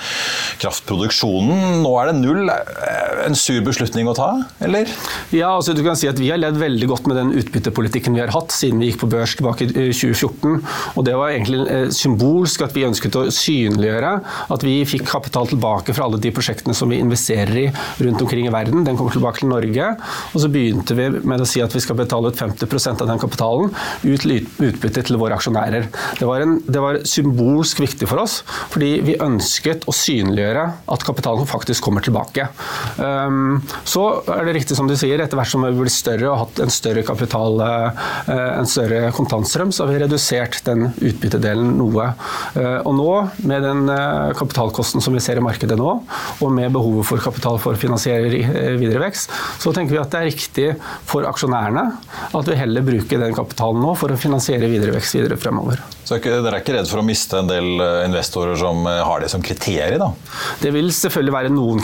kraftproduksjonen. 0.61 1.81
Nå 1.83 1.93
er 2.01 2.11
det 2.11 2.17
null. 2.21 2.49
En 3.25 3.37
sur 3.37 3.59
beslutning 3.65 4.07
å 4.09 4.15
ta, 4.17 4.29
eller? 4.63 4.89
Ja, 5.35 5.51
altså 5.55 5.75
du 5.75 5.83
kan 5.85 5.97
si 5.99 6.07
at 6.09 6.19
Vi 6.19 6.29
har 6.31 6.39
ledd 6.39 6.57
veldig 6.59 6.87
godt 6.89 7.07
med 7.09 7.17
den 7.19 7.31
utbyttepolitikken 7.39 7.98
politikken 7.99 8.15
vi 8.15 8.21
har 8.21 8.31
hatt 8.33 8.51
siden 8.53 8.79
vi 8.79 8.89
gikk 8.89 9.01
på 9.03 9.09
børs 9.11 9.35
tilbake 9.35 9.67
i 9.67 9.91
2014. 9.91 10.61
Og 10.95 11.05
det 11.05 11.15
var 11.17 11.33
egentlig 11.33 11.59
eh, 11.67 11.89
symbolsk 11.91 12.63
at 12.63 12.75
vi 12.75 12.85
ønsket 12.87 13.15
å 13.15 13.25
synliggjøre 13.31 14.11
at 14.55 14.63
vi 14.63 14.85
fikk 14.87 15.07
kapital 15.09 15.49
tilbake 15.49 15.93
fra 15.93 16.07
alle 16.07 16.19
de 16.21 16.31
prosjektene 16.31 16.75
som 16.75 16.89
vi 16.89 16.99
investerer 16.99 17.57
i 17.59 17.67
rundt 17.99 18.21
omkring 18.23 18.47
i 18.47 18.53
verden. 18.53 18.85
Den 18.87 18.97
kommer 18.97 19.11
tilbake 19.11 19.41
til 19.41 19.51
Norge. 19.51 19.89
Og 20.33 20.43
så 20.43 20.49
begynte 20.51 20.95
vi 20.95 21.09
med 21.19 21.43
å 21.43 21.47
si 21.47 21.61
at 21.63 21.75
vi 21.75 21.83
skal 21.83 21.97
betale 21.99 22.31
ut 22.31 22.39
50% 22.39 23.03
av 23.03 23.09
den 23.09 23.21
kapitalen 23.21 23.73
ut 24.03 24.27
utbytte 24.29 25.03
til 25.07 25.19
våre 25.19 25.37
aksjonærer. 25.39 25.89
Det 26.19 26.27
var, 26.27 26.43
en, 26.43 26.59
det 26.67 26.81
var 26.83 27.01
symbolsk 27.07 27.81
viktig 27.81 28.07
for 28.09 28.21
oss, 28.21 28.41
fordi 28.71 28.91
vi 29.05 29.17
ønsket 29.23 29.87
å 29.89 29.95
synliggjøre 29.95 30.65
at 30.91 31.05
kapitalen 31.07 31.47
faktisk 31.49 31.87
kommer 31.87 32.03
tilbake. 32.05 32.49
Um, 32.99 33.59
så 33.87 34.05
er 34.35 34.45
det 34.47 34.57
riktig 34.59 34.77
som 34.77 34.89
du 34.89 34.95
sier, 34.99 35.21
etter 35.23 35.39
hvert 35.39 35.51
som 35.51 35.65
vi 35.65 35.73
blir 35.75 35.93
større 35.93 36.27
og 36.27 36.35
har 36.35 36.43
hatt 36.45 36.63
en 36.65 36.73
større 36.73 37.05
kapital 37.07 37.59
Eh, 37.63 37.88
en 38.29 38.69
større 38.69 39.11
kontantstrøm, 39.15 39.71
så 39.73 39.85
har 39.85 39.93
vi 39.93 40.01
redusert 40.03 40.59
den 40.67 40.89
utbyttedelen 40.95 41.75
noe. 41.79 42.09
Eh, 42.55 42.79
og 42.83 42.95
nå, 42.97 43.09
med 43.49 43.65
den 43.65 43.85
eh, 43.93 44.31
kapitalkosten 44.39 45.03
som 45.03 45.15
vi 45.15 45.23
ser 45.23 45.39
i 45.39 45.45
markedet 45.45 45.77
nå, 45.79 45.91
og 46.39 46.55
med 46.55 46.73
behovet 46.75 47.07
for 47.09 47.23
kapital 47.23 47.59
for 47.61 47.75
å 47.75 47.81
finansiere 47.81 48.31
videre 48.79 49.03
vekst, 49.05 49.33
så 49.61 49.73
tenker 49.75 49.95
vi 49.95 50.01
at 50.01 50.11
det 50.13 50.21
er 50.21 50.29
riktig 50.31 50.67
for 51.09 51.27
aksjonærene 51.29 51.85
at 52.39 52.49
vi 52.49 52.59
heller 52.59 52.85
bruker 52.85 53.21
den 53.21 53.37
kapitalen 53.37 53.81
nå 53.83 53.95
for 53.99 54.13
å 54.13 54.19
finansiere 54.19 54.69
videre 54.71 54.95
vekst 54.97 55.19
videre 55.19 55.39
fremover. 55.39 55.81
Så 56.09 56.17
dere 56.17 56.49
er 56.49 56.63
ikke 56.63 56.73
redd 56.73 56.87
for 56.89 57.03
å 57.03 57.05
miste 57.05 57.37
en 57.37 57.49
del 57.49 57.67
eh, 57.83 58.07
investorer 58.07 58.57
som 58.57 58.81
eh, 58.89 59.01
har 59.05 59.21
det 59.21 59.27
som 59.29 59.43
kriterium? 59.45 60.01
da? 60.01 60.07
Det 60.57 60.71
vil 60.73 60.89
selvfølgelig 60.95 61.33
være 61.35 61.51
noen, 61.53 61.83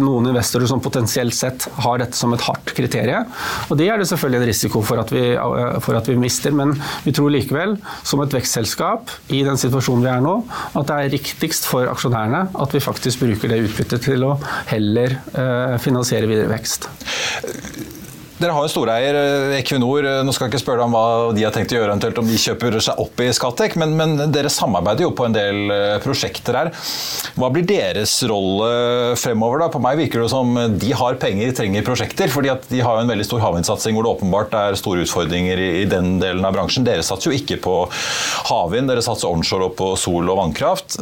noen, 0.00 0.28
investorer 0.30 0.70
som 0.70 0.80
potensielt 0.80 1.36
sett 1.36 1.66
har 1.84 2.00
dette 2.00 2.16
som 2.16 2.32
et 2.32 2.46
hardt 2.46 2.72
kriterium. 2.76 3.28
Og 3.68 3.76
det 3.76 3.90
er 3.92 4.00
det 4.00 4.08
selvfølgelig 4.08 4.40
en 4.40 4.48
risiko 4.48 4.82
for 4.88 5.02
at, 5.02 5.12
vi, 5.12 5.26
for 5.84 5.98
at 6.00 6.08
vi 6.08 6.16
mister. 6.16 6.56
Men 6.56 6.72
vi 7.04 7.12
tror 7.12 7.28
likevel, 7.34 7.76
som 8.08 8.24
et 8.24 8.38
vekstselskap 8.38 9.12
i 9.36 9.42
den 9.44 9.60
situasjonen 9.60 10.06
vi 10.06 10.12
er 10.14 10.24
nå, 10.24 10.34
at 10.72 10.88
det 10.88 10.96
er 10.96 11.14
riktigst 11.18 11.68
for 11.68 11.92
aksjonærene 11.92 12.46
at 12.56 12.72
vi 12.72 12.84
faktisk 12.84 13.26
bruker 13.26 13.52
det 13.52 13.60
utbyttet 13.66 14.08
til 14.08 14.24
å 14.30 14.34
heller 14.72 15.18
finansiere 15.84 16.30
videre 16.30 16.52
vekst. 16.54 16.88
Dere 18.38 18.54
har 18.54 18.68
jo 18.68 18.70
storeier 18.70 19.16
eh, 19.18 19.56
Equinor. 19.58 20.06
Eh, 20.06 20.20
nå 20.22 20.30
skal 20.34 20.46
jeg 20.46 20.52
ikke 20.52 20.62
spørre 20.62 20.78
deg 20.84 20.86
om 20.86 20.94
hva 20.94 21.30
de 21.34 21.42
har 21.42 21.54
tenkt 21.54 21.72
å 21.74 21.78
gjøre, 21.78 21.90
eventuelt 21.90 22.20
om 22.22 22.28
de 22.28 22.38
kjøper 22.38 22.76
seg 22.84 23.00
opp 23.02 23.22
i 23.24 23.32
Skatec, 23.34 23.74
men, 23.80 23.96
men, 23.98 24.14
dere 24.30 24.52
samarbeider 24.52 25.08
jo 25.08 25.10
på 25.18 25.26
en 25.26 25.34
del 25.34 25.72
eh, 25.74 25.94
prosjekter 26.04 26.54
her. 26.54 26.70
Hva 27.34 27.48
blir 27.50 27.66
deres 27.66 28.14
rolle 28.30 29.16
fremover? 29.18 29.64
da? 29.64 29.68
På 29.74 29.82
meg 29.82 29.98
virker 29.98 30.22
det 30.22 30.28
som 30.30 30.54
de 30.78 30.92
har 30.94 31.18
penger, 31.18 31.50
trenger 31.58 31.86
prosjekter. 31.86 32.30
fordi 32.30 32.54
de 32.70 32.82
har 32.84 33.00
jo 33.00 33.06
en 33.06 33.10
veldig 33.10 33.26
stor 33.26 33.42
havvindsatsing 33.42 33.98
hvor 33.98 34.06
det 34.06 34.12
åpenbart 34.12 34.54
er 34.60 34.78
store 34.78 35.02
utfordringer 35.02 35.58
i, 35.58 35.68
i 35.82 35.88
den 35.90 36.20
delen 36.22 36.46
av 36.46 36.54
bransjen. 36.54 36.86
Dere 36.86 37.02
satser 37.06 37.32
jo 37.32 37.40
ikke 37.40 37.58
på 37.64 37.76
havvind, 38.52 38.90
dere 38.92 39.02
satser 39.02 39.32
onshore 39.32 39.72
og 39.72 39.74
på 39.80 39.90
sol 39.98 40.30
og 40.30 40.38
vannkraft. 40.44 41.00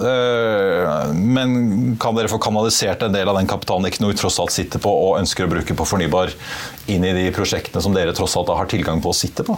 Men 1.20 1.96
kan 2.00 2.16
dere 2.16 2.32
få 2.32 2.40
kanalisert 2.40 3.04
en 3.04 3.14
del 3.14 3.28
av 3.28 3.36
den 3.36 3.50
kapitalen 3.50 3.90
Equinor 3.90 4.16
tross 4.16 4.40
alt 4.40 4.56
sitter 4.56 4.80
på 4.80 4.96
og 5.10 5.18
ønsker 5.20 5.44
å 5.44 5.52
bruke 5.52 5.76
på 5.76 5.88
fornybar 5.88 6.32
inn 6.92 7.04
i 7.04 7.12
de 7.12 7.25
prosjektene 7.34 7.82
som 7.82 7.94
dere 7.96 8.14
tross 8.16 8.36
alt 8.38 8.50
har 8.52 8.68
tilgang 8.70 9.00
på 9.02 9.10
å 9.12 9.16
sitte 9.16 9.44
på? 9.46 9.56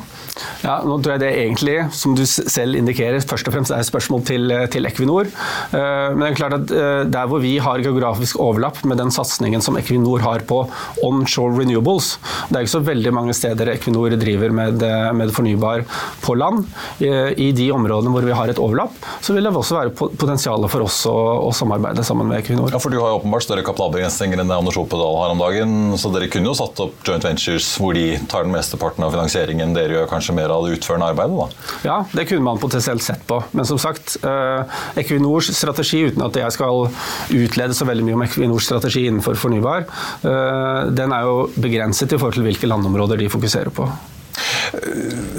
Ja, 0.65 0.79
nå 0.87 0.99
tror 1.03 1.17
jeg 1.17 1.23
det 1.23 1.33
egentlig, 1.43 1.77
som 1.95 2.15
du 2.19 2.25
selv 2.27 2.79
indikerer, 2.79 3.21
først 3.23 3.49
og 3.49 3.55
fremst 3.55 3.75
er 3.75 3.83
et 3.83 3.89
spørsmål 3.89 4.25
til, 4.29 4.55
til 4.73 4.89
Equinor. 4.89 5.29
Eh, 5.29 6.09
men 6.15 6.25
det 6.25 6.31
er 6.31 6.39
klart 6.39 6.57
at 6.59 6.75
eh, 6.75 7.03
der 7.09 7.31
hvor 7.31 7.43
vi 7.43 7.57
har 7.63 7.83
geografisk 7.85 8.41
overlapp 8.43 8.81
med 8.89 9.01
den 9.01 9.13
satsingen 9.15 9.65
som 9.65 9.79
Equinor 9.81 10.23
har 10.25 10.45
på 10.49 10.63
onshore 11.05 11.59
renewables 11.59 12.15
Det 12.49 12.59
er 12.59 12.67
ikke 12.67 12.75
så 12.77 12.85
veldig 12.87 13.13
mange 13.15 13.37
steder 13.37 13.73
Equinor 13.75 14.15
driver 14.19 14.55
med, 14.55 14.83
eh, 14.83 15.11
med 15.17 15.35
fornybar 15.35 15.85
på 16.25 16.37
land. 16.39 16.67
I 16.99 17.51
de 17.57 17.67
områdene 17.73 18.11
hvor 18.13 18.25
vi 18.27 18.35
har 18.35 18.51
et 18.51 18.61
overlapp, 18.61 18.95
så 19.25 19.35
vil 19.35 19.47
det 19.47 19.53
også 19.55 19.77
være 19.77 19.93
potensial 19.95 20.65
for 20.71 20.85
oss 20.87 21.01
å, 21.09 21.15
å 21.49 21.53
samarbeide 21.55 22.05
sammen 22.07 22.29
med 22.31 22.43
Equinor. 22.43 22.73
Ja, 22.73 22.81
for 22.83 22.93
Du 22.93 22.99
har 23.01 23.13
jo 23.13 23.21
åpenbart 23.21 23.45
større 23.45 23.65
kapitalbegrensninger 23.67 24.41
enn 24.41 24.51
det 24.51 24.57
Anders 24.57 24.79
Opedal 24.81 25.19
har 25.21 25.35
om 25.35 25.43
dagen, 25.43 25.77
så 26.01 26.11
dere 26.15 26.31
kunne 26.33 26.51
jo 26.51 26.57
satt 26.59 26.83
opp 26.85 26.99
joint 27.07 27.27
ventures 27.59 27.79
hvor 27.79 27.95
de 27.95 28.19
tar 28.29 28.45
den 28.45 28.53
mesteparten 28.53 29.05
av 29.05 29.13
finansieringen. 29.13 29.75
Dere 29.75 29.99
gjør 29.99 30.09
kanskje 30.11 30.35
mer 30.35 30.51
av 30.51 30.67
det 30.67 30.79
utførende 30.79 31.11
arbeidet? 31.11 31.37
da? 31.37 31.49
Ja, 31.85 31.99
det 32.13 32.29
kunne 32.29 32.43
man 32.43 32.59
potensielt 32.59 33.03
sett 33.03 33.27
på. 33.27 33.43
Men 33.53 33.65
som 33.65 33.79
sagt, 33.79 34.17
eh, 34.23 34.65
Equinors 34.97 35.51
strategi, 35.55 36.07
uten 36.09 36.23
at 36.23 36.35
jeg 36.35 36.53
skal 36.53 36.89
utlede 37.31 37.75
så 37.75 37.87
veldig 37.87 38.05
mye 38.05 38.15
om 38.15 38.23
Equinors 38.23 38.67
strategi 38.67 39.07
innenfor 39.07 39.35
fornybar, 39.35 39.87
eh, 40.23 40.91
den 40.91 41.13
er 41.13 41.23
jo 41.23 41.51
begrenset 41.57 42.13
i 42.13 42.19
forhold 42.19 42.35
til 42.35 42.45
hvilke 42.45 42.69
landområder 42.69 43.19
de 43.19 43.29
fokuserer 43.29 43.71
på. 43.71 43.89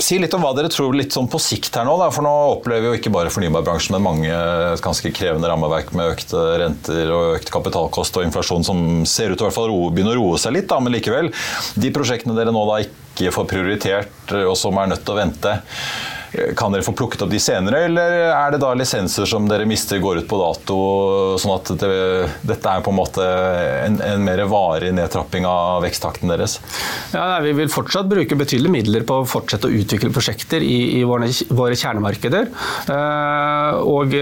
Si 0.03 0.19
litt 0.21 0.33
om 0.35 0.43
hva 0.43 0.53
dere 0.57 0.71
tror 0.71 0.95
litt 0.97 1.15
sånn 1.15 1.29
på 1.31 1.41
sikt 1.41 1.75
her 1.77 1.87
nå. 1.87 1.95
Da. 2.01 2.09
For 2.13 2.25
nå 2.25 2.33
opplever 2.55 2.89
jo 2.89 2.99
ikke 2.99 3.13
bare 3.13 3.33
fornybarbransjen, 3.33 3.95
men 3.97 4.05
mange 4.05 4.39
ganske 4.83 5.13
krevende 5.15 5.49
rammeverk 5.51 5.93
med 5.97 6.15
økte 6.15 6.45
renter 6.63 7.13
og 7.15 7.39
økt 7.39 7.51
kapitalkost 7.53 8.19
og 8.19 8.27
inflasjon 8.27 8.67
som 8.67 8.85
ser 9.09 9.33
ut 9.33 9.41
til 9.41 9.49
å 9.49 9.79
begynne 9.93 10.15
å 10.15 10.19
roe 10.19 10.41
seg 10.41 10.55
litt. 10.57 10.69
Da. 10.71 10.79
Men 10.83 10.95
likevel, 10.97 11.33
de 11.79 11.93
prosjektene 11.95 12.37
dere 12.37 12.55
nå 12.55 12.63
da 12.69 12.81
ikke 12.85 13.33
får 13.35 13.49
prioritert 13.49 14.37
og 14.45 14.55
som 14.57 14.77
er 14.79 14.93
nødt 14.93 15.05
til 15.05 15.15
å 15.15 15.19
vente 15.19 15.59
kan 16.57 16.73
dere 16.73 16.85
få 16.85 16.93
plukket 16.93 17.23
opp 17.25 17.31
de 17.31 17.39
senere, 17.41 17.83
eller 17.87 18.15
er 18.29 18.53
det 18.53 18.61
da 18.61 18.71
lisenser 18.77 19.25
som 19.29 19.47
dere 19.49 19.65
mister 19.69 20.01
går 20.01 20.21
ut 20.21 20.27
på 20.29 20.39
dato, 20.39 20.77
sånn 21.41 21.55
at 21.55 21.71
det, 21.81 21.93
dette 22.45 22.73
er 22.73 22.83
på 22.85 22.93
en 22.93 22.99
måte 22.99 23.25
en, 23.25 23.97
en, 24.05 24.25
mer 24.25 24.43
varig 24.51 24.91
nedtrapping 24.93 25.47
av 25.49 25.81
veksttakten 25.85 26.29
deres? 26.29 26.59
Ja, 27.13 27.23
nei, 27.33 27.39
Vi 27.47 27.55
vil 27.61 27.71
fortsatt 27.73 28.09
bruke 28.11 28.37
betydelige 28.39 28.75
midler 28.75 29.07
på 29.07 29.21
å 29.21 29.27
fortsette 29.29 29.69
å 29.69 29.73
utvikle 29.73 30.11
prosjekter 30.13 30.63
i, 30.65 30.99
i 30.99 31.03
våre, 31.07 31.31
våre, 31.49 31.77
kjernemarkeder. 31.79 32.49
Eh, 32.93 33.79
og, 33.79 34.13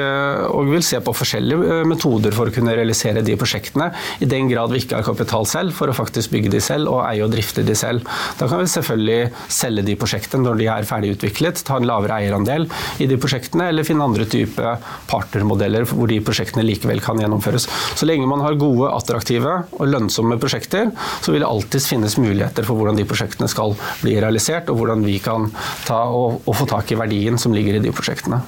og 0.54 0.72
vil 0.72 0.86
se 0.86 1.02
på 1.04 1.16
forskjellige 1.18 1.80
eh, 1.80 1.84
metoder 1.90 2.36
for 2.36 2.50
å 2.50 2.56
kunne 2.56 2.76
realisere 2.78 3.26
de 3.26 3.36
prosjektene, 3.40 3.90
i 4.24 4.30
den 4.30 4.48
grad 4.52 4.72
vi 4.72 4.84
ikke 4.84 5.02
har 5.02 5.08
kapital 5.08 5.48
selv, 5.50 5.76
for 5.76 5.92
å 5.92 5.98
faktisk 5.98 6.32
bygge 6.36 6.54
de 6.56 6.64
selv 6.64 6.94
og 6.94 7.04
eie 7.08 7.26
og 7.26 7.34
drifte 7.34 7.66
de 7.68 7.76
selv. 7.78 8.08
Da 8.40 8.48
kan 8.48 8.62
vi 8.62 8.72
selvfølgelig 8.72 9.52
selge 9.52 9.86
de 9.88 9.98
prosjektene 10.00 10.46
når 10.46 10.62
de 10.62 10.72
er 10.72 10.88
ferdig 10.88 11.16
utviklet. 11.18 11.64
ta 11.68 11.78
en 11.82 11.90
lavere 11.98 12.22
eierandel 12.22 12.68
i 13.02 13.10
de 13.10 13.18
prosjektene, 13.22 13.70
eller 13.72 13.88
finne 13.88 14.06
andre 14.06 14.28
type 14.30 14.76
partnermodeller 15.10 15.88
hvor 15.90 16.10
de 16.12 16.20
prosjektene 16.24 16.66
likevel 16.66 17.02
kan 17.04 17.20
gjennomføres. 17.22 17.68
Så 17.98 18.08
lenge 18.08 18.30
man 18.30 18.44
har 18.46 18.58
gode, 18.60 18.92
attraktive 18.94 19.64
og 19.78 19.90
lønnsomme 19.90 20.40
prosjekter, 20.42 20.92
så 21.22 21.34
vil 21.34 21.44
det 21.44 21.50
alltids 21.50 21.90
finnes 21.90 22.18
muligheter 22.22 22.68
for 22.68 22.80
hvordan 22.80 23.00
de 23.00 23.08
prosjektene 23.08 23.50
skal 23.52 23.76
bli 24.04 24.18
realisert, 24.22 24.72
og 24.72 24.82
hvordan 24.82 25.06
vi 25.08 25.18
kan 25.24 25.50
ta 25.88 26.04
og, 26.14 26.42
og 26.46 26.58
få 26.62 26.70
tak 26.70 26.94
i 26.94 27.00
verdien 27.00 27.40
som 27.42 27.56
ligger 27.56 27.80
i 27.80 27.84
de 27.84 27.94
prosjektene. 27.96 28.42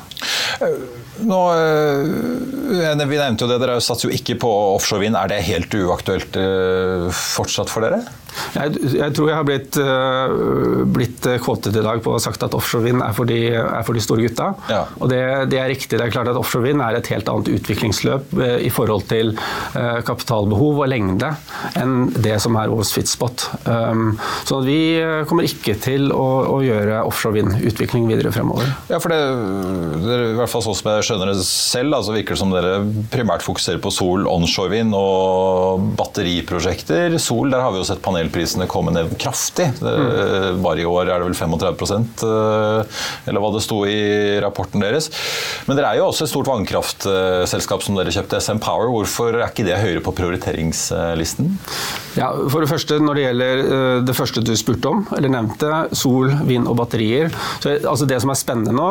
Nå, 1.19 1.39
eh, 1.51 3.05
vi 3.09 3.17
nevnte 3.17 3.43
jo 3.43 3.49
det, 3.51 3.59
Dere 3.61 3.79
satser 3.83 4.09
jo 4.09 4.15
ikke 4.15 4.37
på 4.39 4.49
offshore 4.75 5.03
vind. 5.03 5.17
Er 5.19 5.31
det 5.31 5.43
helt 5.49 5.73
uaktuelt 5.75 6.37
eh, 6.39 7.09
fortsatt 7.15 7.71
for 7.71 7.85
dere? 7.85 8.03
Jeg, 8.55 8.79
jeg, 8.95 9.13
tror 9.15 9.29
jeg 9.29 9.37
har 9.37 9.47
blitt, 9.47 9.77
uh, 9.79 10.85
blitt 10.89 11.27
kvotet 11.43 11.75
i 11.75 11.83
dag 11.85 12.01
på 12.03 12.13
å 12.13 12.17
ha 12.17 12.23
sagt 12.23 12.43
at 12.45 12.55
offshore 12.57 12.87
vind 12.87 13.03
er 13.03 13.09
er 13.09 13.85
for 13.85 13.97
de 13.97 14.03
store 14.03 14.25
gutta. 14.25 14.51
Ja. 14.71 14.83
Og 14.99 15.11
det, 15.11 15.21
det, 15.51 15.59
er 15.61 15.69
riktig. 15.71 15.97
Det 15.97 16.05
er 16.05 16.13
klart 16.13 16.29
at 16.31 16.39
offshore 16.39 16.67
vind 16.67 16.83
er 16.83 16.97
et 16.97 17.09
helt 17.13 17.29
annet 17.31 17.51
utviklingsløp 17.57 18.33
uh, 18.39 18.57
i 18.63 18.71
forhold 18.73 19.07
til 19.11 19.33
uh, 19.35 19.99
kapitalbehov 20.07 20.83
og 20.83 20.91
lengde 20.91 21.31
enn 21.79 22.09
det 22.15 22.37
som 22.43 22.57
er 22.59 22.71
hos 22.73 22.93
Fitspot. 22.95 23.45
Um, 23.65 24.17
så 24.47 24.61
vi 24.65 24.79
kommer 25.29 25.45
ikke 25.47 25.75
til 25.81 26.09
å, 26.15 26.27
å 26.55 26.59
gjøre 26.63 27.01
offshore 27.07 27.39
vind-utvikling 27.39 28.07
videre 28.09 28.31
fremover. 28.33 28.69
Ja, 28.91 28.99
for 29.01 29.13
det, 29.13 29.19
det 30.03 30.15
er 30.15 30.25
i 30.31 30.37
hvert 30.39 30.51
fall 30.51 30.63
sånn 30.65 30.77
som 30.77 30.91
jeg 30.93 31.07
skjønner 31.09 31.31
det 31.33 31.45
selv, 31.45 31.97
altså 31.97 32.15
virker 32.15 32.35
det 32.35 32.41
som 32.41 32.53
dere 32.53 32.79
primært 33.13 33.45
fokuserer 33.45 33.81
på 33.83 33.91
sol, 33.93 34.27
onshore 34.29 34.73
vind 34.73 34.95
og 34.97 35.89
batteriprosjekter. 35.99 37.17
Sol, 37.21 37.51
der 37.53 37.63
har 37.63 37.73
vi 37.73 37.81
jo 37.81 37.87
sett 37.87 38.03
panelprisene 38.05 38.18
oljeprisene 38.23 38.67
komme 38.69 38.93
ned 38.95 39.13
kraftig. 39.19 39.69
Mm. 39.81 40.61
Bare 40.63 40.83
i 40.83 40.87
år 40.87 41.09
er 41.09 41.19
det 41.19 41.29
vel 41.29 41.37
35 41.37 41.79
eh, 42.27 42.99
eller 43.29 43.43
hva 43.43 43.51
det 43.55 43.63
sto 43.63 43.81
i 43.87 44.39
rapporten 44.43 44.83
deres. 44.83 45.09
Men 45.67 45.77
dere 45.77 45.93
er 45.93 46.01
jo 46.01 46.09
også 46.09 46.25
et 46.25 46.33
stort 46.33 46.49
vannkraftselskap 46.49 47.85
som 47.85 47.97
dere 47.97 48.13
kjøpte, 48.13 48.41
SM 48.41 48.61
Power. 48.63 48.89
Hvorfor 48.93 49.39
er 49.39 49.47
ikke 49.49 49.67
det 49.67 49.79
høyere 49.81 50.03
på 50.05 50.15
prioriteringslisten? 50.17 51.51
Ja, 52.19 52.31
for 52.49 52.63
Det 52.63 52.69
første, 52.69 52.99
når 53.01 53.17
det 53.17 53.25
gjelder 53.25 53.63
eh, 53.63 54.01
det 54.05 54.17
første 54.17 54.43
du 54.45 54.53
spurte 54.59 54.91
om, 54.91 55.05
eller 55.15 55.33
nevnte, 55.33 55.71
sol, 55.97 56.33
vind 56.47 56.67
og 56.69 56.77
batterier. 56.81 57.31
Så, 57.63 57.77
altså 57.79 58.07
Det 58.09 58.19
som 58.21 58.33
er 58.33 58.39
spennende 58.39 58.75
nå, 58.75 58.89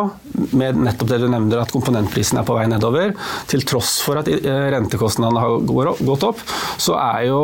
med 0.59 0.79
nettopp 0.87 1.13
det 1.13 1.21
du 1.23 1.29
nevner, 1.31 1.63
at 1.63 1.75
komponentprisen 1.75 2.41
er 2.41 2.47
på 2.47 2.57
vei 2.57 2.67
nedover, 2.71 3.15
til 3.51 3.65
tross 3.69 3.99
for 4.05 4.21
at 4.21 4.29
rentekostnadene 4.29 5.43
har 5.43 5.99
gått 6.07 6.27
opp, 6.27 6.43
så 6.81 6.97
er 6.99 7.29
jo 7.29 7.41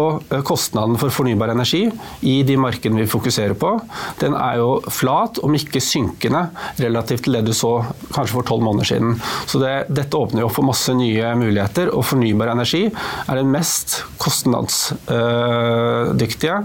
kostnaden 0.47 0.99
for 1.01 1.13
fornybar 1.15 1.53
energi 1.55 1.74
i 1.75 2.35
de 2.47 2.57
markedene 2.61 3.03
vi 3.03 3.09
fokuserer 3.11 3.55
på, 3.59 3.81
den 4.21 4.35
er 4.39 4.55
jo 4.61 4.81
flat, 4.93 5.39
om 5.45 5.55
ikke 5.57 5.81
synkende, 5.83 6.43
relativt 6.81 7.23
til 7.27 7.35
det 7.39 7.45
du 7.49 7.55
så 7.57 7.73
kanskje 8.15 8.37
for 8.37 8.45
tolv 8.49 8.63
måneder 8.67 8.87
siden. 8.95 9.11
Så 9.51 9.57
det, 9.63 9.75
dette 9.95 10.19
åpner 10.19 10.41
jo 10.43 10.47
opp 10.49 10.57
for 10.59 10.67
masse 10.67 10.93
nye 10.97 11.27
muligheter, 11.39 11.87
og 11.95 12.07
fornybar 12.09 12.49
energi 12.55 12.85
er 12.89 13.35
den 13.39 13.51
mest 13.55 13.89
kostnadsdyktige, 14.23 16.57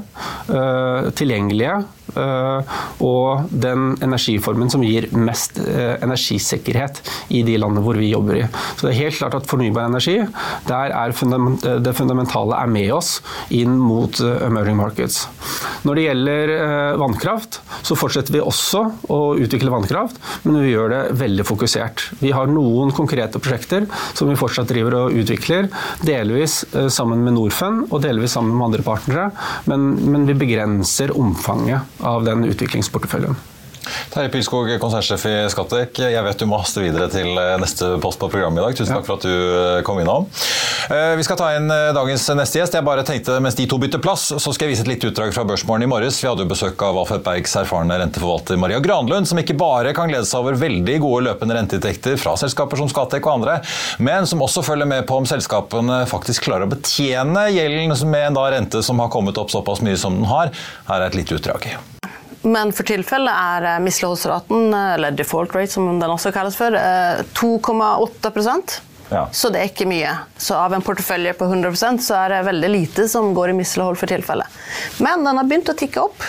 øh, 0.49 1.11
tilgjengelige 1.19 1.75
øh, 1.77 1.83
og 2.15 3.49
den 3.51 3.93
energiformen 4.05 4.71
som 4.71 4.83
gir 4.85 5.09
mest 5.15 5.59
øh, 5.61 5.95
energisikkerhet 6.01 7.01
i 7.29 7.43
de 7.47 7.57
landene 7.61 7.83
hvor 7.85 7.99
vi 7.99 8.11
jobber 8.11 8.41
i. 8.41 8.45
Så 8.75 8.87
det 8.87 8.93
er 8.93 9.01
helt 9.03 9.19
klart 9.19 9.37
at 9.39 9.49
fornybar 9.49 9.89
energi, 9.89 10.17
der 10.67 10.95
er 10.95 11.13
det 11.83 11.95
fundamentale 11.97 12.57
er 12.59 12.71
med 12.71 12.91
oss 12.95 13.19
inn 13.53 13.77
mot 13.79 14.19
emerging 14.19 14.77
markets. 14.79 15.25
Når 15.87 15.95
det 15.95 16.05
gjelder 16.05 16.53
eh, 16.55 16.99
vannkraft, 16.99 17.59
så 17.85 17.97
fortsetter 17.99 18.35
vi 18.35 18.43
også 18.43 18.83
å 19.11 19.19
utvikle 19.39 19.71
vannkraft, 19.73 20.19
men 20.45 20.59
vi 20.63 20.73
gjør 20.73 20.93
det 20.93 21.01
veldig 21.19 21.45
fokusert. 21.47 22.05
Vi 22.19 22.33
har 22.35 22.51
noen 22.51 22.91
konkrete 22.95 23.41
prosjekter 23.41 23.87
som 24.17 24.29
vi 24.29 24.37
fortsatt 24.39 24.69
driver 24.71 24.97
og 25.03 25.17
utvikler, 25.21 25.69
delvis 26.05 26.61
eh, 26.73 26.89
sammen 26.93 27.23
med 27.25 27.37
Norfund 27.37 27.87
og 27.89 28.03
delvis 28.03 28.35
sammen 28.37 28.55
med 28.57 28.69
andre 28.69 28.85
partnere, 28.85 29.29
men, 29.69 29.91
men 30.11 30.27
vi 30.29 30.37
begrenser 30.39 31.15
omfanget 31.17 31.99
av 32.00 32.25
den 32.25 32.46
utviklingsporteføljen. 32.48 33.36
Terje 34.09 34.29
Pilskog, 34.33 34.69
konsernsjef 34.81 35.25
i 35.29 35.33
Skattek. 35.51 36.00
Jeg 36.01 36.24
vet 36.25 36.39
du 36.41 36.48
må 36.50 36.57
haste 36.59 36.81
videre 36.81 37.09
til 37.13 37.29
eh, 37.38 37.55
neste 37.62 37.91
post 38.01 38.19
på 38.21 38.29
programmet 38.31 38.62
i 38.62 38.65
dag. 38.65 38.77
Tusen 38.77 38.95
takk 38.95 39.05
for 39.07 39.19
at 39.19 39.25
du 39.27 39.33
eh, 39.33 39.81
kom 39.86 40.00
innom. 40.01 40.25
Eh, 40.89 41.13
vi 41.19 41.25
skal 41.27 41.38
ta 41.39 41.51
inn 41.57 41.69
dagens 41.69 42.25
neste 42.38 42.62
gjest. 42.62 42.77
Jeg 42.77 42.88
bare 42.88 43.05
tenkte 43.07 43.38
Mens 43.43 43.57
de 43.57 43.67
to 43.69 43.77
bytter 43.81 44.01
plass, 44.03 44.29
så 44.31 44.53
skal 44.53 44.67
jeg 44.67 44.75
vise 44.75 44.86
et 44.86 44.91
lite 44.91 45.12
utdrag 45.12 45.33
fra 45.36 45.45
Børsmorgen 45.48 45.86
i 45.86 45.89
morges. 45.91 46.17
Vi 46.24 46.29
hadde 46.29 46.45
jo 46.45 46.50
besøk 46.50 46.81
av 46.86 46.98
Alfred 47.01 47.24
Bergs 47.25 47.53
erfarne 47.62 48.00
renteforvalter 48.01 48.59
Maria 48.59 48.81
Granlund, 48.83 49.29
som 49.29 49.41
ikke 49.41 49.57
bare 49.59 49.93
kan 49.98 50.09
glede 50.12 50.27
seg 50.29 50.41
over 50.41 50.57
veldig 50.59 50.98
gode 51.03 51.27
løpende 51.29 51.59
renteinntekter 51.59 52.17
fra 52.19 52.36
selskaper 52.39 52.81
som 52.81 52.89
Skattek 52.91 53.29
og 53.29 53.39
andre, 53.39 53.59
men 54.01 54.27
som 54.29 54.41
også 54.45 54.65
følger 54.65 54.89
med 54.89 55.05
på 55.09 55.21
om 55.21 55.29
selskapene 55.29 56.01
faktisk 56.09 56.50
klarer 56.50 56.67
å 56.67 56.74
betjene 56.74 57.48
gjelden 57.53 57.95
med 58.09 58.31
en 58.31 58.43
rente 58.57 58.83
som 58.86 59.00
har 59.03 59.13
kommet 59.13 59.38
opp 59.39 59.53
såpass 59.53 59.83
mye 59.86 60.00
som 60.00 60.17
den 60.17 60.27
har. 60.29 60.53
Her 60.89 61.00
er 61.00 61.09
et 61.12 61.21
lite 61.21 61.38
utdrag. 61.38 61.71
Men 62.50 62.74
for 62.74 62.88
tilfellet 62.88 63.34
er 63.34 63.68
eh, 63.75 63.79
misligholdsraten, 63.84 64.74
eh, 64.74 64.94
eller 64.98 65.18
default 65.18 65.56
rate 65.56 65.74
som 65.75 65.88
den 66.00 66.10
også 66.10 66.34
kalles 66.36 66.58
for, 66.58 66.75
2,8 67.38 68.32
eh, 68.32 68.79
ja. 69.10 69.24
Så 69.34 69.50
det 69.50 69.62
er 69.62 69.72
ikke 69.72 69.88
mye. 69.89 70.12
Så 70.38 70.53
av 70.53 70.74
en 70.75 70.84
portefølje 70.86 71.34
på 71.38 71.48
100% 71.50 72.03
så 72.06 72.18
er 72.20 72.36
det 72.36 72.44
veldig 72.46 72.70
lite 72.70 73.08
som 73.10 73.32
går 73.34 73.50
i 73.50 73.56
mislighold 73.58 73.98
for 73.98 74.12
tilfellet. 74.12 74.60
Men 75.01 75.25
den 75.25 75.39
har 75.41 75.48
begynt 75.50 75.72
å 75.74 75.77
tikke 75.77 76.03
opp. 76.03 76.27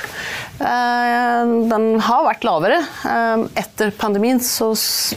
Den 0.60 1.84
har 2.06 2.24
vært 2.24 2.46
lavere. 2.48 2.78
Etter 3.60 3.92
pandemien 4.00 4.40
så 4.40 4.70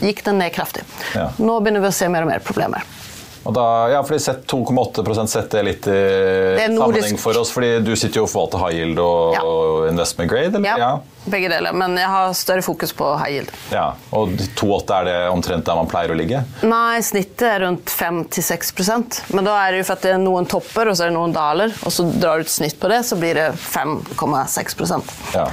gikk 0.04 0.20
den 0.28 0.42
ned 0.44 0.52
kraftig. 0.52 0.84
Ja. 1.16 1.30
Nå 1.40 1.56
begynner 1.64 1.86
vi 1.86 1.88
å 1.88 1.96
se 1.96 2.10
mer 2.12 2.28
og 2.28 2.34
mer 2.34 2.44
problemer. 2.44 2.84
Og 3.44 3.52
da, 3.52 3.64
ja, 3.92 4.00
fordi 4.06 4.18
2,8 4.48 5.26
setter 5.28 5.60
det 5.60 5.64
litt 5.68 5.88
i 5.92 5.98
sammenheng 6.78 7.18
for 7.20 7.36
oss, 7.36 7.50
fordi 7.52 7.76
du 7.84 7.92
sitter 7.92 8.22
jo 8.22 8.24
og 8.24 8.30
forvalter 8.32 8.62
high 8.64 8.78
yield 8.80 9.00
og, 9.02 9.34
ja. 9.36 9.42
og 9.44 9.88
investment 9.90 10.30
grade? 10.32 10.56
eller? 10.56 10.80
Ja, 10.80 10.92
begge 11.28 11.50
deler, 11.52 11.76
men 11.76 11.98
jeg 12.00 12.08
har 12.08 12.32
større 12.36 12.64
fokus 12.64 12.94
på 12.96 13.10
high 13.20 13.36
yield. 13.36 13.52
Ja, 13.72 13.90
Og 14.16 14.32
2,8 14.56 14.96
er 14.96 15.08
det 15.10 15.16
omtrent 15.32 15.68
der 15.68 15.76
man 15.76 15.90
pleier 15.90 16.14
å 16.14 16.16
ligge? 16.16 16.40
Nei, 16.64 17.02
snittet 17.04 17.44
er 17.48 17.66
rundt 17.66 17.92
5-6% 17.92 19.20
Men 19.36 19.46
da 19.46 19.58
er 19.60 19.74
det 19.74 19.82
jo 19.82 19.88
for 19.90 19.98
at 19.98 20.06
det 20.06 20.14
er 20.14 20.22
noen 20.22 20.48
topper 20.48 20.88
og 20.88 20.96
så 20.96 21.06
er 21.06 21.12
det 21.12 21.18
noen 21.18 21.36
daler, 21.36 21.76
og 21.84 21.92
så 21.92 22.06
drar 22.08 22.40
du 22.40 22.48
et 22.48 22.52
snitt 22.52 22.80
på 22.80 22.88
det, 22.92 23.02
så 23.04 23.20
blir 23.20 23.36
det 23.36 23.50
5,6 23.60 25.04
ja. 25.36 25.46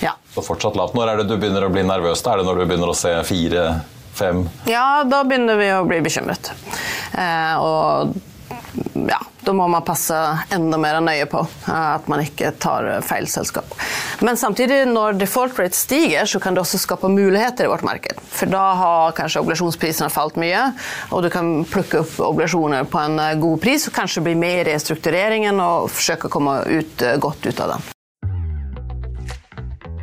ja. 0.00 0.16
Så 0.34 0.44
fortsatt 0.44 0.76
lavt. 0.80 0.96
Når 0.96 1.12
er 1.12 1.22
det 1.22 1.28
du 1.28 1.36
begynner 1.36 1.66
å 1.66 1.72
bli 1.72 1.84
nervøs? 1.84 2.24
Da 2.24 2.34
er 2.34 2.42
det 2.42 2.48
når 2.48 2.62
du 2.62 2.66
begynner 2.68 2.92
å 2.92 2.96
se 2.96 3.12
fire 3.28 3.68
fem? 4.18 4.44
Ja, 4.68 5.04
da 5.08 5.22
begynner 5.26 5.58
vi 5.60 5.72
å 5.74 5.84
bli 5.88 6.00
bekymret. 6.04 6.52
Eh, 7.14 7.54
og 7.62 8.16
ja, 9.08 9.18
da 9.44 9.52
må 9.56 9.64
man 9.70 9.84
passe 9.86 10.14
enda 10.52 10.78
mer 10.80 10.98
nøye 11.00 11.26
på 11.30 11.40
eh, 11.40 11.72
at 11.72 12.08
man 12.10 12.22
ikke 12.24 12.52
tar 12.60 12.88
feil 13.06 13.28
selskap. 13.30 13.72
Men 14.24 14.36
samtidig, 14.36 14.82
når 14.90 15.18
default 15.20 15.58
rate 15.60 15.78
stiger, 15.78 16.28
så 16.28 16.40
kan 16.42 16.56
det 16.56 16.62
også 16.64 16.80
skape 16.82 17.10
muligheter 17.12 17.68
i 17.68 17.72
vårt 17.72 17.86
marked. 17.86 18.20
For 18.34 18.50
da 18.50 18.64
har 18.80 19.16
kanskje 19.18 19.42
obligasjonsprisene 19.44 20.10
falt 20.12 20.38
mye, 20.40 20.68
og 21.14 21.24
du 21.24 21.30
kan 21.32 21.62
plukke 21.68 22.02
opp 22.02 22.18
obligasjoner 22.30 22.88
på 22.90 23.04
en 23.04 23.20
eh, 23.24 23.36
god 23.40 23.62
pris 23.64 23.88
og 23.88 23.96
kanskje 23.98 24.24
bli 24.26 24.36
med 24.38 24.64
i 24.64 24.66
restruktureringen 24.72 25.62
og 25.64 25.92
forsøke 25.92 26.28
å 26.28 26.34
komme 26.38 26.60
ut, 26.66 27.00
eh, 27.02 27.16
godt 27.22 27.48
ut 27.48 27.64
av 27.64 27.76
den. 27.76 27.94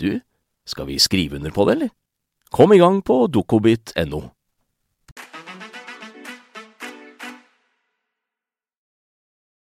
du, 0.00 0.20
skal 0.68 0.86
vi 0.86 1.00
skrive 1.02 1.36
under 1.40 1.50
på 1.50 1.66
det, 1.68 1.76
eller? 1.78 1.90
Kom 2.52 2.72
i 2.72 2.80
gang 2.80 3.00
på 3.04 3.26
dokobit.no. 3.32 4.22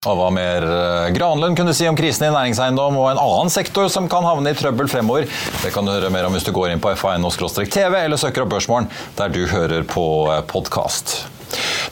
Og 0.03 0.16
hva 0.18 0.31
mer 0.35 0.64
eh, 0.66 1.12
Granlund 1.14 1.55
kunne 1.55 1.75
si 1.79 1.87
om 1.87 1.94
krisen 1.94 2.27
i 2.27 2.33
næringseiendom 2.35 2.96
og 2.98 3.12
en 3.12 3.20
annen 3.22 3.53
sektor 3.55 3.87
som 3.92 4.09
kan 4.11 4.27
havne 4.27 4.51
i 4.51 4.59
trøbbel 4.59 4.90
fremover? 4.90 5.29
Det 5.62 5.70
kan 5.75 5.87
du 5.87 5.92
høre 5.94 6.11
mer 6.11 6.27
om 6.27 6.35
hvis 6.35 6.48
du 6.48 6.51
går 6.57 6.72
inn 6.72 6.83
på 6.83 6.90
fa.no-tv 6.98 8.01
eller 8.01 8.18
søker 8.18 8.42
opp 8.42 8.51
Børsmorgen, 8.57 8.90
der 9.20 9.31
du 9.31 9.44
hører 9.46 9.87
på 9.87 10.07
eh, 10.33 10.42
podkast. 10.51 11.20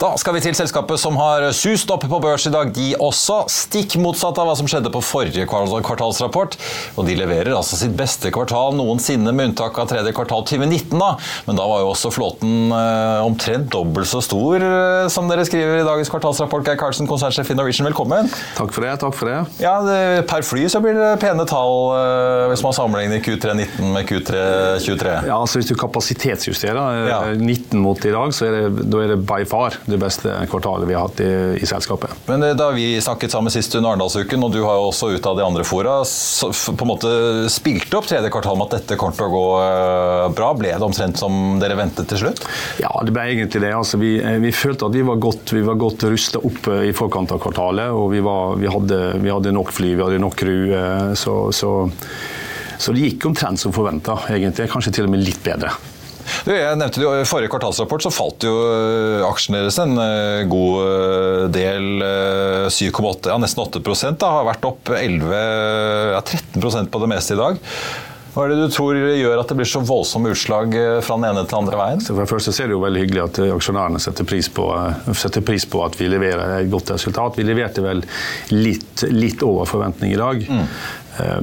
Da 0.00 0.14
skal 0.20 0.36
vi 0.36 0.42
til 0.44 0.56
selskapet 0.56 1.00
som 1.00 1.18
har 1.20 1.44
sust 1.56 1.90
opp 1.92 2.06
på 2.08 2.20
børs 2.22 2.46
i 2.48 2.52
dag, 2.54 2.70
de 2.74 2.92
også. 2.96 3.42
Stikk 3.52 3.96
motsatt 4.00 4.38
av 4.40 4.48
hva 4.48 4.56
som 4.58 4.68
skjedde 4.70 4.92
på 4.92 5.02
forrige 5.04 5.46
kvartalsrapport. 5.50 6.56
Og 6.96 7.08
de 7.08 7.16
leverer 7.18 7.52
altså 7.56 7.78
sitt 7.80 7.92
beste 7.98 8.32
kvartal 8.34 8.76
noensinne, 8.78 9.32
med 9.36 9.50
unntak 9.50 9.76
av 9.80 9.90
tredje 9.90 10.14
kvartal 10.16 10.46
2019. 10.48 10.96
da. 10.98 11.12
Men 11.46 11.58
da 11.60 11.66
var 11.68 11.82
jo 11.84 11.90
også 11.92 12.12
flåten 12.14 12.72
eh, 12.74 13.20
omtrent 13.26 13.68
dobbelt 13.72 14.08
så 14.10 14.22
stor, 14.24 14.56
eh, 14.60 15.08
som 15.12 15.28
dere 15.30 15.44
skriver 15.48 15.82
i 15.82 15.86
dagens 15.86 16.12
kvartalsrapport. 16.12 16.66
Geir 16.66 16.80
Karlsen, 16.80 17.08
konsernsjef 17.10 17.52
i 17.52 17.58
Norwegian, 17.58 17.88
velkommen. 17.90 18.30
Takk 18.56 18.74
for 18.76 18.86
det. 18.86 18.96
takk 19.02 19.16
for 19.18 19.30
det. 19.30 19.38
Ja, 19.62 19.76
det, 19.84 20.00
Per 20.30 20.44
fly 20.46 20.66
så 20.72 20.80
blir 20.82 20.96
det 20.96 21.10
pene 21.22 21.46
tall 21.48 21.76
eh, 21.96 22.46
hvis 22.52 22.64
man 22.64 22.76
sammenligner 22.76 23.22
Q3 23.24 23.54
19 23.56 23.92
med 23.94 24.08
Q3 24.08 24.40
23. 24.80 25.14
Ja, 25.28 25.36
altså 25.36 25.60
Hvis 25.60 25.70
du 25.70 25.76
kapasitetsjusterer 25.78 27.08
ja. 27.08 27.20
19 27.36 27.80
mot 27.80 28.04
i 28.04 28.12
dag, 28.14 28.34
så 28.34 28.48
er 28.48 28.56
det, 28.56 28.88
da 28.90 29.04
er 29.04 29.14
det 29.14 29.20
by 29.28 29.42
far 29.50 29.76
det 29.90 29.98
beste 30.00 30.32
kvartalet 30.50 30.88
vi 30.88 30.94
har 30.96 31.08
hatt 31.08 31.20
i, 31.24 31.30
i 31.60 31.66
selskapet. 31.68 32.14
Men 32.30 32.44
eh, 32.46 32.54
Da 32.58 32.70
vi 32.74 33.00
snakket 33.02 33.34
sammen 33.34 33.52
sist 33.52 33.74
under 33.74 33.92
Arendalsuken, 33.92 34.44
og 34.46 34.54
du 34.54 34.62
har 34.62 34.78
jo 34.78 34.88
også 34.90 35.10
ut 35.14 35.26
av 35.26 35.38
de 35.38 35.46
andre 35.46 35.66
fora, 35.66 36.00
så, 36.06 36.50
på 36.50 36.86
en 36.86 36.92
måte 36.92 37.12
spilte 37.52 37.98
opp 37.98 38.08
tredje 38.10 38.30
kvartal 38.32 38.58
med 38.58 38.70
at 38.70 38.78
dette 38.78 38.98
kommer 39.00 39.18
til 39.18 39.26
å 39.26 39.34
gå 39.34 39.44
uh, 39.58 40.26
bra. 40.36 40.52
Ble 40.58 40.74
det 40.74 40.86
omtrent 40.86 41.20
som 41.20 41.58
dere 41.62 41.78
ventet 41.78 42.10
til 42.10 42.22
slutt? 42.24 42.44
Ja, 42.82 42.92
det 43.06 43.14
ble 43.16 43.26
egentlig 43.34 43.64
det. 43.64 43.74
Altså, 43.76 44.00
vi, 44.00 44.16
eh, 44.22 44.38
vi, 44.42 44.54
følte 44.54 44.90
at 44.90 44.96
vi 44.96 45.06
var 45.06 45.20
godt, 45.22 45.54
vi 45.56 45.64
godt 45.84 46.06
rusta 46.10 46.42
opp 46.46 46.70
i 46.80 46.92
forkant 46.96 47.34
av 47.34 47.42
kvartalet. 47.42 47.90
og 47.94 48.10
Vi, 48.14 48.22
var, 48.24 48.58
vi, 48.60 48.70
hadde, 48.70 49.00
vi 49.22 49.32
hadde, 49.32 49.54
nok 49.56 49.72
fly, 49.74 49.94
vi 49.96 50.06
hadde 50.06 50.22
nok 50.22 50.36
crew. 50.40 50.74
så, 51.18 51.36
så, 51.54 51.70
så 52.80 52.94
det 52.94 53.08
gikk 53.08 53.30
omtrent 53.30 53.60
som 53.60 53.74
forventa, 53.74 54.16
egentlig. 54.32 54.70
Kanskje 54.72 54.98
til 54.98 55.08
og 55.08 55.14
med 55.14 55.24
litt 55.26 55.42
bedre. 55.44 55.74
Du, 56.44 56.52
jeg 56.54 56.76
nevnte 56.80 57.02
det 57.02 57.08
I 57.22 57.28
forrige 57.28 57.52
kvartalsrapport 57.52 58.06
så 58.06 58.12
falt 58.14 58.46
jo 58.46 58.52
øh, 58.64 59.24
aksjene 59.28 59.62
deres 59.64 59.80
en 59.82 59.96
øh, 60.00 60.44
god 60.50 60.76
øh, 60.84 61.48
del. 61.54 61.88
7,8, 62.70 63.30
ja, 63.32 63.40
nesten 63.40 63.64
8% 63.64 64.20
da, 64.20 64.30
har 64.38 64.46
vært 64.46 64.68
opp 64.68 64.92
11, 64.94 65.32
ja, 66.14 66.20
13% 66.22 66.92
på 66.92 67.02
det 67.02 67.10
meste 67.10 67.36
i 67.36 67.40
dag. 67.40 67.58
Hva 68.30 68.44
er 68.44 68.52
det 68.52 68.60
du 68.60 68.70
tror 68.70 68.94
gjør 68.94 69.40
at 69.40 69.50
det 69.50 69.56
blir 69.58 69.66
så 69.66 69.80
voldsomme 69.82 70.30
utslag 70.30 70.74
fra 71.02 71.16
den 71.18 71.26
ene 71.26 71.42
til 71.42 71.50
den 71.50 71.64
andre 71.64 71.80
veien? 71.80 72.02
For 72.06 72.22
det 72.22 72.30
første 72.30 72.54
er 72.54 72.70
det 72.70 72.76
jo 72.76 72.82
veldig 72.84 73.02
hyggelig 73.02 73.22
at 73.24 73.40
aksjonærene 73.56 74.02
setter 74.02 74.28
pris 74.30 74.46
på, 74.54 74.68
setter 75.18 75.42
pris 75.42 75.66
på 75.66 75.82
at 75.82 75.98
vi 75.98 76.06
leverer 76.12 76.60
et 76.60 76.70
godt 76.70 76.92
resultat. 76.94 77.40
Vi 77.40 77.48
leverte 77.48 77.82
vel 77.82 78.04
litt, 78.54 79.02
litt 79.10 79.42
over 79.42 79.66
forventning 79.66 80.14
i 80.14 80.20
dag. 80.20 80.46
Mm. 80.46 80.62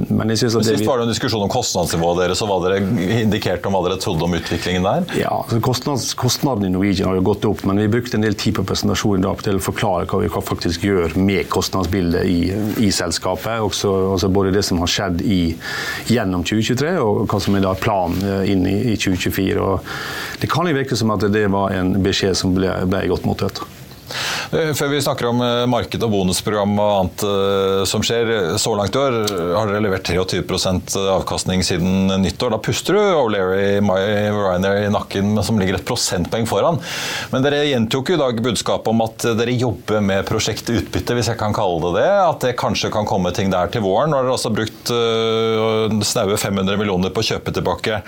Men 0.10 0.32
jeg 0.34 0.44
synes 0.44 0.58
at 0.60 0.68
Sist 0.68 0.86
var 0.88 1.00
det 1.00 1.08
en 1.08 1.12
diskusjon 1.12 1.44
om 1.46 1.52
kostnadsnivået 1.52 2.24
deres, 2.24 2.42
og 2.44 2.52
hva 2.52 2.58
dere 2.66 2.82
indikerte 3.22 3.70
om 3.70 3.78
hva 3.78 3.84
dere 3.88 4.00
trodde 4.02 4.26
om 4.26 4.36
utviklingen 4.38 4.86
der? 4.86 5.06
Ja, 5.20 5.32
altså 5.44 5.60
kostnads, 5.64 6.10
Kostnadene 6.18 6.70
i 6.70 6.74
Norwegian 6.74 7.12
har 7.12 7.20
jo 7.20 7.26
gått 7.30 7.46
opp, 7.50 7.64
men 7.68 7.82
vi 7.82 7.88
brukte 7.92 8.18
en 8.18 8.26
del 8.26 8.38
tid 8.40 8.58
på 8.58 8.66
presentasjonen 8.68 9.26
da 9.26 9.34
til 9.44 9.60
å 9.60 9.64
forklare 9.64 10.08
hva 10.10 10.22
vi 10.24 10.32
faktisk 10.34 10.86
gjør 10.88 11.18
med 11.20 11.50
kostnadsbildet 11.54 12.28
i, 12.28 12.40
i 12.88 12.92
selskapet. 12.94 13.62
Også, 13.64 13.92
også, 14.16 14.32
både 14.34 14.54
det 14.56 14.64
som 14.68 14.82
har 14.84 14.92
skjedd 14.92 15.24
i, 15.26 15.42
gjennom 16.12 16.46
2023 16.48 16.94
og 17.04 17.26
hva 17.28 17.42
som 17.44 17.58
er 17.58 17.66
da 17.66 17.74
planen 17.78 18.24
eh, 18.24 18.52
inn 18.54 18.66
i, 18.70 18.78
i 18.94 18.98
2024. 18.98 19.58
Og 19.64 20.42
det 20.42 20.52
kan 20.52 20.70
jo 20.70 20.78
virke 20.78 21.00
som 21.00 21.14
at 21.16 21.28
det 21.34 21.48
var 21.54 21.76
en 21.76 21.96
beskjed 22.04 22.38
som 22.38 22.56
ble, 22.58 22.72
ble 22.90 23.06
godt 23.12 23.28
mottatt. 23.28 23.64
Eh, 24.52 24.72
før 24.78 24.92
vi 24.94 25.02
snakker 25.04 25.28
om 25.30 25.42
eh, 25.44 25.66
marked 25.70 26.04
og 26.06 26.12
bonusprogram 26.14 26.76
og 26.80 26.92
annet 26.94 27.24
eh, 27.28 27.82
som 27.90 28.04
skjer, 28.06 28.32
så 28.62 28.74
langt 28.78 28.96
i 28.96 29.02
år 29.02 29.18
har 29.58 29.70
dere 29.70 29.84
levert 29.84 30.08
23% 30.08 30.96
avkastning 31.18 31.64
siden 31.68 32.08
nyttår. 32.24 32.56
Da 32.56 32.62
puster 32.64 32.96
du 32.98 33.02
O'Leary 33.02 33.82
Ryanair 33.84 34.86
i 34.86 34.94
nakken, 34.94 35.36
som 35.44 35.60
ligger 35.60 35.80
et 35.80 35.88
prosentpoeng 35.88 36.48
foran. 36.50 36.80
Men 37.34 37.46
dere 37.46 37.66
gjentok 37.68 38.12
jo 38.14 38.18
i 38.18 38.22
dag 38.22 38.42
budskapet 38.44 38.92
om 38.94 39.04
at 39.06 39.28
dere 39.40 39.56
jobber 39.58 40.04
med 40.04 40.26
prosjektutbytte, 40.28 41.18
hvis 41.18 41.32
jeg 41.34 41.40
kan 41.40 41.56
kalle 41.56 41.82
det 41.88 41.94
det. 42.00 42.08
At 42.08 42.48
det 42.48 42.56
kanskje 42.60 42.92
kan 42.94 43.08
komme 43.10 43.34
ting 43.36 43.52
der 43.54 43.72
til 43.74 43.84
våren. 43.86 44.14
Nå 44.14 44.20
har 44.22 44.28
dere 44.28 44.38
altså 44.38 44.54
brukt 44.54 44.94
snaue 46.08 46.38
500 46.40 46.80
millioner 46.80 47.12
på 47.14 47.24
å 47.24 47.30
kjøpe 47.34 47.54
tilbake 47.56 48.02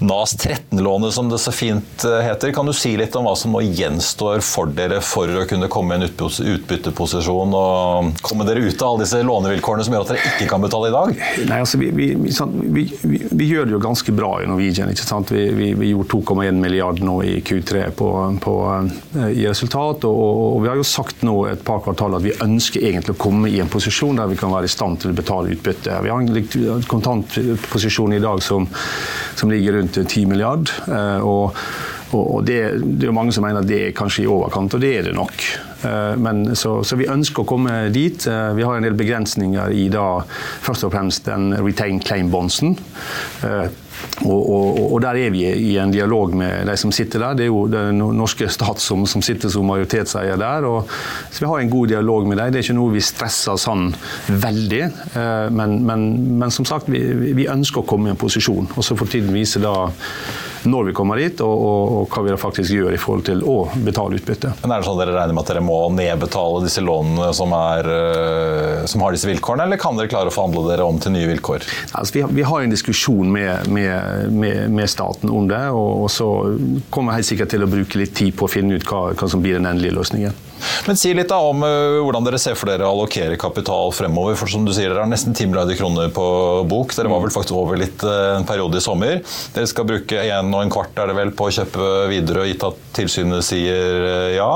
NAS 0.00 0.36
13-lånet, 0.38 1.14
som 1.16 1.28
det 1.30 1.40
så 1.42 1.52
fint 1.54 2.06
heter. 2.06 2.54
Kan 2.56 2.68
du 2.68 2.74
si 2.76 2.94
litt 2.98 3.16
om 3.18 3.28
hva 3.28 3.36
som 3.38 3.52
nå 3.54 3.62
gjenstår 3.66 4.42
for 4.44 4.72
dere 4.76 5.02
for 5.04 5.25
å 5.40 5.46
kunne 5.48 5.68
komme 5.72 5.96
i 5.96 6.00
en 6.00 6.06
utbytteposisjon 6.06 7.54
og 7.56 8.20
komme 8.24 8.46
dere 8.48 8.64
ut 8.66 8.82
av 8.82 8.94
alle 8.94 9.04
disse 9.04 9.22
lånevilkårene 9.26 9.86
som 9.86 9.96
gjør 9.96 10.06
at 10.06 10.12
dere 10.12 10.32
ikke 10.32 10.48
kan 10.50 10.64
betale 10.64 10.90
i 10.90 10.94
dag? 10.94 11.22
Nei, 11.50 11.60
altså 11.62 11.80
Vi, 11.80 11.90
vi, 11.94 12.08
vi, 12.16 13.18
vi 13.30 13.48
gjør 13.48 13.68
det 13.68 13.76
jo 13.76 13.80
ganske 13.82 14.14
bra 14.16 14.30
i 14.42 14.48
Norwegian. 14.48 14.90
ikke 14.92 15.06
sant? 15.06 15.32
Vi, 15.32 15.72
gjorde 15.90 16.08
2,1 16.12 16.60
milliard 16.60 17.02
nå 17.04 17.18
i 17.26 17.36
Q3 17.46 17.88
på, 17.96 18.10
på, 18.42 18.54
eh, 19.16 19.32
i 19.42 19.46
resultat. 19.48 20.06
Og, 20.08 20.22
og, 20.56 20.60
vi 20.64 20.70
har 20.70 20.80
jo 20.80 20.86
sagt 20.86 21.24
nå 21.26 21.36
et 21.50 21.64
par 21.66 21.82
kvartal 21.84 22.18
at 22.18 22.24
vi 22.26 22.34
ønsker 22.44 22.84
egentlig 22.84 23.16
å 23.16 23.20
komme 23.26 23.50
i 23.50 23.60
en 23.62 23.72
posisjon 23.72 24.18
der 24.20 24.30
vi 24.30 24.38
kan 24.40 24.54
være 24.54 24.70
i 24.70 24.72
stand 24.72 25.02
til 25.02 25.12
å 25.12 25.18
betale 25.18 25.52
utbytte. 25.56 26.00
Vi 26.04 26.12
har 26.12 26.22
en 26.22 26.86
kontantposisjon 26.90 28.16
i 28.16 28.22
dag 28.22 28.42
som, 28.44 28.68
som 29.36 29.52
ligger 29.52 29.80
rundt 29.80 30.00
10 30.06 30.26
milliard. 30.30 30.72
Eh, 30.86 31.20
og 31.26 31.56
og 32.14 32.44
det, 32.46 32.60
det, 32.84 33.08
er 33.08 33.14
mange 33.16 33.34
som 33.34 33.42
mener 33.46 33.64
at 33.64 33.70
det 33.70 33.80
er 33.88 33.96
kanskje 33.96 34.24
i 34.24 34.28
overkant, 34.30 34.76
og 34.76 34.82
det 34.82 34.92
er 34.98 35.08
det 35.08 35.14
nok. 35.16 35.46
Eh, 35.82 36.16
men, 36.16 36.56
så, 36.56 36.78
så, 36.84 36.98
vi 36.98 37.08
ønsker 37.10 37.42
å 37.42 37.48
komme 37.48 37.86
dit. 37.94 38.28
Eh, 38.30 38.52
vi 38.56 38.66
har 38.66 38.78
en 38.78 38.86
del 38.86 38.96
begrensninger 38.98 39.74
i 39.74 39.88
da, 39.92 40.22
først 40.66 40.86
og 40.86 40.94
fremst 40.94 41.26
den 41.28 41.50
retain 41.58 42.00
claim-bondsen. 42.02 42.76
Eh, 43.46 43.66
og, 44.28 44.38
og, 44.38 44.80
og, 44.92 44.96
der 45.00 45.18
er 45.18 45.30
vi 45.32 45.42
i 45.48 45.76
en 45.80 45.92
dialog 45.92 46.34
med 46.36 46.68
de 46.68 46.74
som 46.78 46.92
sitter 46.94 47.22
der. 47.22 47.36
Det 47.38 47.46
er 47.46 47.50
jo 47.50 47.64
den 47.72 48.02
norske 48.16 48.48
stat 48.52 48.80
som, 48.82 49.06
som 49.08 49.24
sitter 49.24 49.50
som 49.52 49.66
majoritetseier 49.68 50.38
der. 50.40 50.68
Og, 50.68 50.92
så 51.32 51.42
vi 51.42 51.50
har 51.50 51.62
en 51.62 51.72
god 51.72 51.94
dialog 51.94 52.28
med 52.28 52.38
dem. 52.38 52.52
Det 52.52 52.60
er 52.60 52.68
ikke 52.68 52.76
noe 52.78 52.94
vi 52.94 53.04
stresser 53.04 53.56
sånn 53.60 53.88
veldig. 54.28 54.82
Men, 55.56 55.78
men, 55.88 56.04
men 56.42 56.52
som 56.52 56.68
sagt, 56.68 56.92
vi, 56.92 57.00
vi, 57.32 57.48
ønsker 57.48 57.82
å 57.82 57.88
komme 57.88 58.10
i 58.10 58.12
en 58.12 58.20
posisjon. 58.20 58.68
Og 58.76 58.84
så 58.84 58.98
får 59.00 59.16
tiden 59.16 59.36
vise 59.36 59.64
da 59.64 59.74
når 60.66 60.90
vi 60.90 60.94
kommer 60.96 61.20
dit, 61.20 61.40
og, 61.44 61.64
og, 61.66 61.94
og, 61.96 62.06
hva 62.12 62.24
vi 62.26 62.36
faktisk 62.40 62.74
gjør 62.74 62.94
i 62.96 63.00
forhold 63.00 63.26
til 63.28 63.42
å 63.46 63.56
betale 63.86 64.18
utbytte. 64.18 64.52
Men 64.62 64.74
er 64.74 64.82
det 64.82 64.88
sånn 64.88 64.98
at 64.98 65.04
Dere 65.04 65.16
regner 65.16 65.36
med 65.36 65.44
at 65.44 65.52
dere 65.52 65.64
må 65.64 65.78
nedbetale 65.94 66.62
disse 66.64 66.82
lånene 66.84 67.30
som, 67.36 67.52
er, 67.56 67.90
eh, 67.92 68.86
som 68.90 69.04
har 69.04 69.14
disse 69.14 69.30
vilkårene, 69.30 69.68
eller 69.68 69.80
kan 69.80 69.98
dere 69.98 70.10
klare 70.10 70.32
å 70.32 70.34
forhandle 70.34 70.64
dere 70.70 70.86
om 70.86 71.00
til 71.02 71.14
nye 71.14 71.30
vilkår? 71.30 71.66
Altså, 71.92 72.16
vi, 72.16 72.24
har, 72.24 72.34
vi, 72.40 72.46
har, 72.50 72.64
en 72.64 72.74
diskusjon 72.74 73.30
med, 73.32 73.70
med, 73.72 74.32
med, 74.32 74.62
med 74.74 74.90
staten 74.90 75.32
om 75.32 75.48
det, 75.50 75.62
og, 75.70 76.06
og, 76.06 76.10
så 76.12 76.30
kommer 76.90 77.14
jeg 77.14 77.22
helt 77.22 77.32
sikkert 77.32 77.54
til 77.54 77.66
å 77.66 77.70
bruke 77.70 78.02
litt 78.02 78.16
tid 78.16 78.36
på 78.36 78.48
å 78.48 78.52
finne 78.52 78.78
ut 78.78 78.88
hva, 78.88 79.08
hva 79.14 79.30
som 79.30 79.44
blir 79.44 79.58
den 79.58 79.68
endelige 79.70 79.98
løsningen. 79.98 80.45
Men 80.86 80.98
Si 80.98 81.12
litt 81.14 81.30
da 81.30 81.38
om 81.42 81.62
uh, 81.64 82.00
hvordan 82.04 82.26
dere 82.26 82.40
ser 82.40 82.56
for 82.58 82.70
dere 82.70 82.86
å 82.86 82.94
allokere 82.94 83.38
kapital 83.40 83.92
fremover. 83.94 84.36
for 84.38 84.50
som 84.50 84.64
du 84.66 84.72
sier, 84.74 84.90
Dere 84.90 85.04
har 85.04 85.10
nesten 85.10 85.34
10 85.34 85.50
milliarder 85.52 85.78
kroner 85.78 86.10
på 86.14 86.26
bok. 86.68 86.94
Dere 86.96 87.12
var 87.12 87.22
vel 87.24 87.34
faktisk 87.34 87.58
over 87.58 87.78
litt 87.80 88.04
uh, 88.06 88.36
en 88.38 88.48
periode 88.48 88.80
i 88.80 88.84
sommer. 88.84 89.22
Dere 89.54 89.70
skal 89.70 89.88
bruke 89.88 90.26
en 90.26 90.52
og 90.54 90.64
en 90.64 90.72
kvart 90.72 90.98
er 91.02 91.10
det 91.10 91.18
vel, 91.18 91.32
på 91.36 91.48
å 91.48 91.54
kjøpe 91.58 91.90
videre, 92.12 92.48
gitt 92.50 92.66
at 92.66 92.84
tilsynet 92.96 93.46
sier 93.46 94.06
uh, 94.06 94.30
ja. 94.36 94.50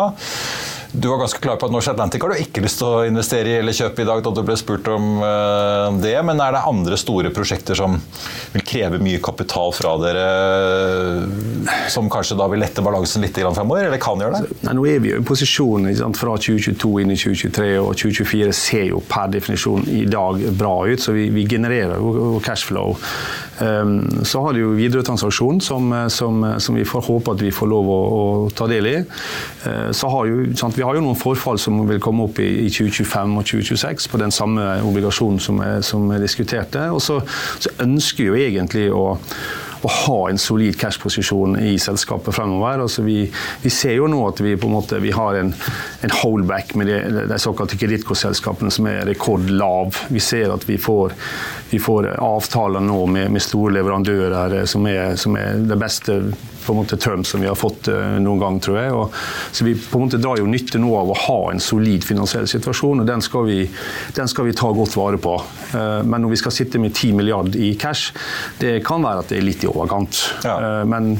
Du 0.93 1.09
var 1.09 1.19
ganske 1.19 1.39
klar 1.39 1.57
på 1.57 1.67
at 1.69 1.73
Norse 1.73 1.91
Atlantic 1.91 2.23
har 2.23 2.33
du 2.33 2.41
ikke 2.43 2.63
lyst 2.65 2.81
til 2.81 2.89
å 2.89 3.03
investere 3.07 3.53
i 3.53 3.59
eller 3.61 3.75
kjøpe 3.77 4.03
i 4.03 4.07
dag, 4.09 4.23
da 4.25 4.33
du 4.35 4.41
ble 4.47 4.57
spurt 4.59 4.89
om 4.91 5.21
uh, 5.23 5.87
det. 6.03 6.17
Men 6.27 6.43
er 6.43 6.57
det 6.57 6.63
andre 6.67 6.99
store 6.99 7.31
prosjekter 7.35 7.79
som 7.79 7.95
vil 8.55 8.65
kreve 8.67 8.99
mye 9.03 9.21
kapital 9.23 9.71
fra 9.77 9.95
dere, 10.03 10.25
som 11.93 12.11
kanskje 12.11 12.39
da 12.41 12.49
vil 12.51 12.63
lette 12.65 12.83
balansen 12.83 13.23
litt 13.23 13.39
fremover, 13.39 13.87
eller 13.87 14.03
kan 14.03 14.19
gjøre 14.19 14.41
det? 14.41 14.59
Nei, 14.67 14.75
nå 14.79 14.87
er 14.91 15.05
vi 15.05 15.13
jo 15.13 15.21
i 15.21 15.27
posisjon 15.27 15.87
sant, 15.95 16.19
fra 16.19 16.35
2022 16.35 16.91
inn 17.05 17.15
i 17.15 17.19
2023, 17.21 17.69
og 17.85 17.93
2024 17.95 18.57
ser 18.57 18.89
jo 18.91 19.05
per 19.07 19.31
definisjon 19.37 19.87
i 19.95 20.03
dag 20.11 20.43
bra 20.59 20.75
ut, 20.91 21.03
så 21.03 21.15
vi, 21.15 21.29
vi 21.35 21.47
genererer 21.51 22.03
jo 22.03 22.41
cashflow. 22.43 22.99
Um, 23.61 24.25
så 24.25 24.41
har 24.41 24.55
du 24.57 24.63
jo 24.63 24.71
Widerøe-transaksjonen, 24.73 25.61
som, 25.61 25.93
som, 26.09 26.41
som, 26.59 26.75
vi 26.75 26.87
får 26.89 27.05
håpe 27.05 27.35
at 27.35 27.43
vi 27.45 27.51
får 27.53 27.69
lov 27.69 27.91
å, 27.93 27.99
å 28.17 28.23
ta 28.57 28.65
del 28.71 28.89
i. 28.89 28.97
Uh, 29.67 29.91
så 29.93 30.09
har 30.15 30.31
jo, 30.31 30.47
sant, 30.57 30.79
vi 30.81 30.85
har 30.89 30.97
jo 30.97 31.05
noen 31.05 31.19
forfall 31.19 31.59
som 31.61 31.83
vil 31.85 32.01
komme 32.01 32.25
opp 32.25 32.39
i, 32.41 32.49
i 32.65 32.69
2025 32.73 33.35
og 33.37 33.49
2026 33.51 34.07
på 34.09 34.21
den 34.23 34.33
samme 34.33 34.63
obligasjonen 34.89 35.43
som 35.43 35.61
jeg, 35.61 35.83
som 35.85 36.07
jeg 36.15 36.25
diskuterte. 36.25 36.87
Og 36.95 37.03
så, 37.05 37.19
så 37.61 37.75
ønsker 37.85 38.25
vi 38.25 38.31
jo 38.31 38.39
egentlig 38.49 38.87
å 38.89 39.11
å 39.81 39.89
ha 39.89 40.17
en 40.29 40.39
solid 40.41 40.77
cash-posisjon 40.77 41.55
i 41.65 41.79
selskapet 41.81 42.35
fremover. 42.37 42.83
Altså 42.85 43.05
vi, 43.07 43.23
vi, 43.63 43.73
ser 43.73 43.97
jo 43.97 44.09
nå 44.13 44.19
at 44.29 44.43
vi 44.45 44.53
på 44.61 44.69
en 44.69 44.75
måte 44.77 45.01
vi 45.01 45.13
har 45.17 45.39
en, 45.41 45.55
en 46.05 46.15
holdback 46.21 46.75
med 46.77 46.91
de, 46.91 47.25
de 47.31 47.39
såkalte 47.41 47.79
kredittkortselskapene 47.81 48.73
som 48.75 48.89
er 48.91 49.07
rekordlav. 49.09 49.97
Vi 50.13 50.21
ser 50.21 50.53
at 50.53 50.67
vi 50.69 50.77
får, 50.81 51.17
vi 51.73 51.81
får 51.81 52.13
avtaler 52.21 52.85
nå 52.85 53.01
med, 53.09 53.31
med 53.33 53.45
store 53.45 53.79
leverandører 53.79 54.61
som 54.69 54.85
er, 54.91 55.17
som 55.21 55.37
er 55.41 55.65
det 55.65 55.81
beste 55.81 56.21
på 56.71 56.75
en 56.77 56.83
måte 56.85 56.97
term 56.97 57.25
som 57.27 57.43
vi 57.43 57.49
har 57.51 57.59
fått 57.59 57.89
uh, 57.91 58.19
noen 58.23 58.39
gang, 58.39 58.59
tror 58.63 58.79
jeg. 58.79 58.93
Og, 58.95 59.17
så 59.51 59.67
vi 59.67 59.75
på 59.75 59.99
en 59.99 60.07
måte 60.07 60.21
drar 60.23 60.39
jo 60.39 60.47
nytte 60.47 60.79
nå 60.79 60.93
av 60.95 61.11
å 61.11 61.17
ha 61.27 61.39
en 61.51 61.63
solid 61.63 62.07
finansiell 62.07 62.47
situasjon, 62.51 63.03
og 63.03 63.09
den 63.09 63.25
skal 63.27 63.49
vi, 63.49 63.65
den 64.15 64.31
skal 64.31 64.47
vi 64.47 64.55
ta 64.57 64.71
godt 64.77 64.95
vare 64.99 65.19
på. 65.19 65.35
Uh, 65.75 66.01
men 66.07 66.23
når 66.23 66.37
vi 66.37 66.43
skal 66.45 66.55
sitte 66.55 66.83
med 66.83 66.95
10 66.95 67.19
milliard 67.19 67.59
i 67.59 67.73
cash, 67.81 68.15
det 68.63 68.79
kan 68.87 69.03
være 69.03 69.25
at 69.25 69.35
det 69.35 69.41
er 69.41 69.49
litt 69.51 69.67
i 69.67 69.73
overkant. 69.73 70.23
Ja. 70.47 70.61
Uh, 70.61 70.87
men 70.87 71.17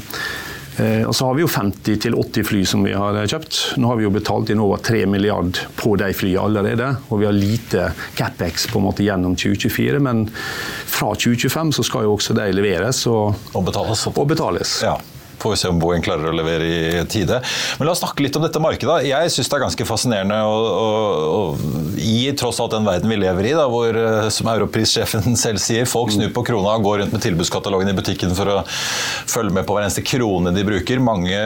og 0.81 1.11
så 1.13 1.27
har 1.27 1.35
vi 1.35 1.43
jo 1.43 1.49
50-80 1.51 2.45
fly 2.47 2.61
som 2.65 2.81
vi 2.87 2.93
har 2.97 3.19
kjøpt. 3.29 3.57
Nå 3.77 3.91
har 3.91 3.99
vi 3.99 4.05
jo 4.07 4.13
betalt 4.15 4.49
inn 4.49 4.61
over 4.63 4.79
3 4.81 5.03
milliard 5.11 5.59
på 5.77 5.91
de 5.99 6.07
flyene 6.15 6.41
allerede. 6.47 6.87
Og 7.11 7.21
vi 7.21 7.27
har 7.27 7.35
lite 7.35 7.91
CapEx 8.17 8.69
på 8.71 8.79
en 8.79 8.87
måte 8.87 9.05
gjennom 9.05 9.35
2024. 9.37 9.99
Men 10.01 10.23
fra 10.31 11.11
2025 11.13 11.75
så 11.77 11.85
skal 11.85 12.07
jo 12.07 12.15
også 12.15 12.33
de 12.39 12.47
leveres 12.55 13.03
og, 13.11 13.35
og 13.51 13.67
betales. 13.67 14.07
Og 14.15 14.25
betales. 14.31 14.79
Ja. 14.87 14.95
Får 15.41 15.55
vi 15.55 15.59
se 15.61 15.71
om 15.71 15.79
Boeing 15.81 16.03
klarer 16.05 16.29
å 16.29 16.35
levere 16.35 16.67
i 16.67 17.05
tide. 17.09 17.41
Men 17.79 17.87
la 17.87 17.95
oss 17.95 18.01
snakke 18.03 18.25
litt 18.25 18.37
om 18.37 18.45
dette 18.45 18.61
markedet. 18.61 19.01
Jeg 19.09 19.33
syns 19.33 19.49
det 19.49 19.57
er 19.57 19.63
ganske 19.65 19.87
fascinerende 19.89 20.37
å, 20.45 20.57
å, 20.71 20.89
å, 21.37 21.71
i 21.97 22.29
tross 22.37 22.61
alt 22.61 22.75
den 22.75 22.87
verden 22.87 23.11
vi 23.11 23.19
lever 23.21 23.49
i, 23.49 23.55
da, 23.57 23.65
hvor 23.71 23.97
eh, 23.97 24.29
som 24.33 24.49
europrissjefen 24.51 25.35
selv 25.43 25.61
sier, 25.63 25.89
folk 25.89 26.13
snur 26.13 26.31
på 26.35 26.45
krona 26.47 26.75
og 26.77 26.85
går 26.85 27.01
rundt 27.03 27.15
med 27.15 27.23
tilbudskatalogen 27.25 27.91
i 27.91 27.97
butikken 27.97 28.35
for 28.37 28.53
å 28.53 28.59
følge 28.67 29.55
med 29.57 29.67
på 29.67 29.75
hver 29.75 29.87
eneste 29.87 30.05
krone 30.05 30.53
de 30.55 30.65
bruker. 30.67 31.01
Mange 31.01 31.39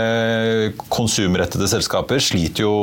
konsumrettede 0.92 1.70
selskaper 1.72 2.22
sliter 2.24 2.66
jo 2.66 2.76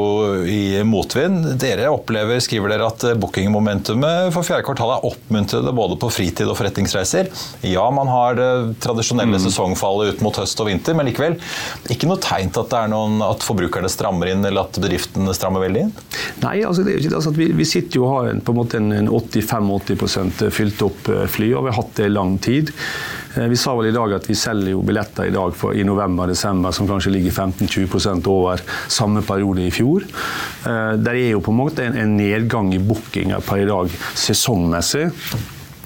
i 0.49 0.81
motvind. 0.87 1.53
Dere 1.61 1.91
opplever, 1.93 2.41
skriver 2.45 2.73
dere, 2.73 2.89
at 2.89 3.07
bookingmomentumet 3.21 4.33
for 4.35 4.47
fjerde 4.47 4.67
kvartal 4.67 4.97
er 4.97 5.07
oppmuntrende 5.09 5.75
både 5.77 5.99
på 6.01 6.11
fritid 6.13 6.49
og 6.49 6.59
forretningsreiser. 6.59 7.31
Ja, 7.69 7.85
man 7.95 8.11
har 8.11 8.37
det 8.39 8.51
tradisjonelle 8.83 9.39
mm. 9.39 9.45
sesongfallet 9.47 10.15
ut 10.17 10.25
mot 10.25 10.37
høst 10.41 10.61
og 10.63 10.69
vinter 10.71 10.97
men 11.03 11.11
likevel 11.11 11.39
ikke 11.93 12.09
noe 12.09 12.21
tegn 12.23 12.53
til 12.53 12.65
at, 12.65 12.73
det 12.73 12.83
noen, 12.93 13.19
at 13.27 13.45
forbrukerne 13.45 13.91
strammer 13.91 14.31
inn, 14.33 14.45
eller 14.47 14.69
at 14.69 14.79
bedriftene 14.83 15.35
strammer 15.37 15.65
veldig 15.67 15.87
inn? 15.87 15.95
Nei, 16.45 16.61
altså, 16.67 16.85
det 16.87 16.95
er 16.95 17.03
ikke, 17.03 17.17
altså 17.19 17.35
vi, 17.37 17.49
vi, 17.59 17.67
sitter 17.69 17.99
jo 17.99 18.07
og 18.07 18.15
har 18.15 18.31
en, 18.33 18.43
på 18.45 18.55
en 18.55 18.61
måte 18.61 18.79
en, 18.79 18.93
en 18.95 19.11
85-80 19.11 20.53
fylt 20.55 20.87
opp 20.87 21.11
eh, 21.13 21.27
fly, 21.31 21.53
og 21.57 21.67
vi 21.67 21.73
har 21.73 21.81
hatt 21.81 21.97
det 21.99 22.09
i 22.09 22.15
lang 22.15 22.37
tid. 22.43 22.73
Eh, 23.35 23.49
vi 23.53 23.59
sa 23.61 23.75
vel 23.79 23.91
i 23.91 23.95
dag 23.95 24.17
at 24.19 24.29
vi 24.31 24.39
selger 24.39 24.75
jo 24.75 24.85
billetter 24.87 25.29
i 25.29 25.35
dag 25.35 25.57
for, 25.59 25.77
i 25.77 25.87
november-desember 25.87 26.75
som 26.77 26.91
kanskje 26.91 27.15
ligger 27.17 27.35
15-20% 27.35 28.31
over 28.33 28.63
samme 28.93 29.25
periode 29.27 29.67
i 29.67 29.73
fjor. 29.75 30.07
Eh, 30.07 30.93
der 31.01 31.17
er 31.17 31.33
jo 31.35 31.43
på 31.45 31.55
en 31.55 31.63
måte 31.63 31.89
en, 31.89 31.99
en 31.99 32.15
nedgang 32.19 32.73
i 32.77 32.83
bookinger 32.83 33.43
per 33.47 33.65
i 33.65 33.69
dag 33.69 33.91
sesongmessig. 34.27 35.09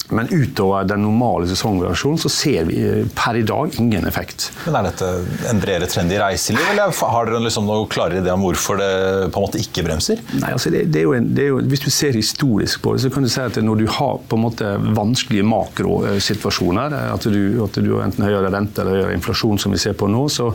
Men 0.09 0.29
utover 0.31 0.85
den 0.85 1.03
normale 1.03 1.49
sesongvariasjonen 1.51 2.19
så 2.19 2.31
ser 2.31 2.66
vi 2.69 2.79
eh, 2.87 3.07
per 3.14 3.37
i 3.37 3.42
dag 3.47 3.75
ingen 3.81 4.07
effekt. 4.07 4.51
Men 4.66 4.79
Er 4.81 4.88
dette 4.90 5.09
en 5.51 5.62
bredere 5.62 5.88
trend 5.90 6.12
i 6.14 6.21
reiseliv, 6.21 6.62
eller 6.71 6.95
har 6.95 7.31
dere 7.31 7.42
liksom 7.42 7.66
noe 7.66 7.88
klarere 7.90 8.23
idé 8.23 8.31
om 8.35 8.45
hvorfor 8.47 8.79
det 8.81 8.90
på 9.35 9.40
en 9.40 9.47
måte 9.49 9.62
ikke 9.62 9.85
bremser? 9.87 10.23
Nei, 10.38 10.53
altså 10.55 10.71
det, 10.75 10.85
det, 10.95 11.03
en, 11.19 11.31
det, 11.35 11.49
jo 11.51 11.59
Hvis 11.66 11.83
du 11.87 11.90
ser 11.90 12.19
historisk 12.19 12.85
på 12.85 12.95
det, 12.95 13.03
så 13.05 13.11
kan 13.12 13.27
du 13.27 13.31
si 13.33 13.42
at 13.42 13.59
når 13.62 13.83
du 13.83 13.87
har 13.99 14.21
på 14.29 14.38
en 14.38 14.45
måte 14.47 14.77
vanskelige 14.97 15.47
makrosituasjoner, 15.49 16.95
at 17.16 17.27
du, 17.27 17.42
at 17.64 17.81
du 17.83 17.90
har 17.97 18.07
enten 18.07 18.29
høyere 18.29 18.53
rente 18.55 18.83
eller 18.83 19.01
høyere 19.01 19.19
inflasjon, 19.19 19.59
som 19.62 19.75
vi 19.75 19.83
ser 19.83 19.99
på 19.99 20.09
nå, 20.11 20.27
så, 20.33 20.53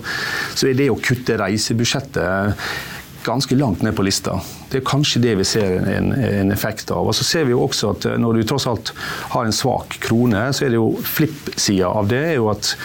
så 0.56 0.72
er 0.72 0.80
det 0.80 0.92
å 0.94 1.00
kutte 1.02 1.40
reisebudsjettet 1.42 2.91
ganske 3.24 3.56
langt 3.56 3.82
ned 3.82 3.96
på 3.96 4.06
lista. 4.06 4.40
Det 4.72 4.80
er 4.80 4.86
kanskje 4.88 5.22
det 5.24 5.36
vi 5.40 5.46
ser 5.48 5.82
en, 5.92 6.12
en, 6.14 6.52
effekt 6.52 6.92
av. 6.92 7.10
Og 7.10 7.16
så 7.16 7.26
ser 7.28 7.48
vi 7.48 7.56
jo 7.56 7.64
også 7.66 7.94
at 7.96 8.08
eh, 8.10 8.20
Når 8.22 8.40
du 8.40 8.44
tross 8.48 8.68
alt 8.70 8.94
har 9.34 9.46
en 9.46 9.56
svak 9.56 9.98
krone, 10.04 10.48
så 10.54 10.66
er 10.66 10.74
det 10.74 10.80
jo 10.80 10.94
flipp-sida 11.06 11.92
av 11.92 12.10
det 12.12 12.22
er 12.32 12.38
jo 12.40 12.50
at 12.54 12.76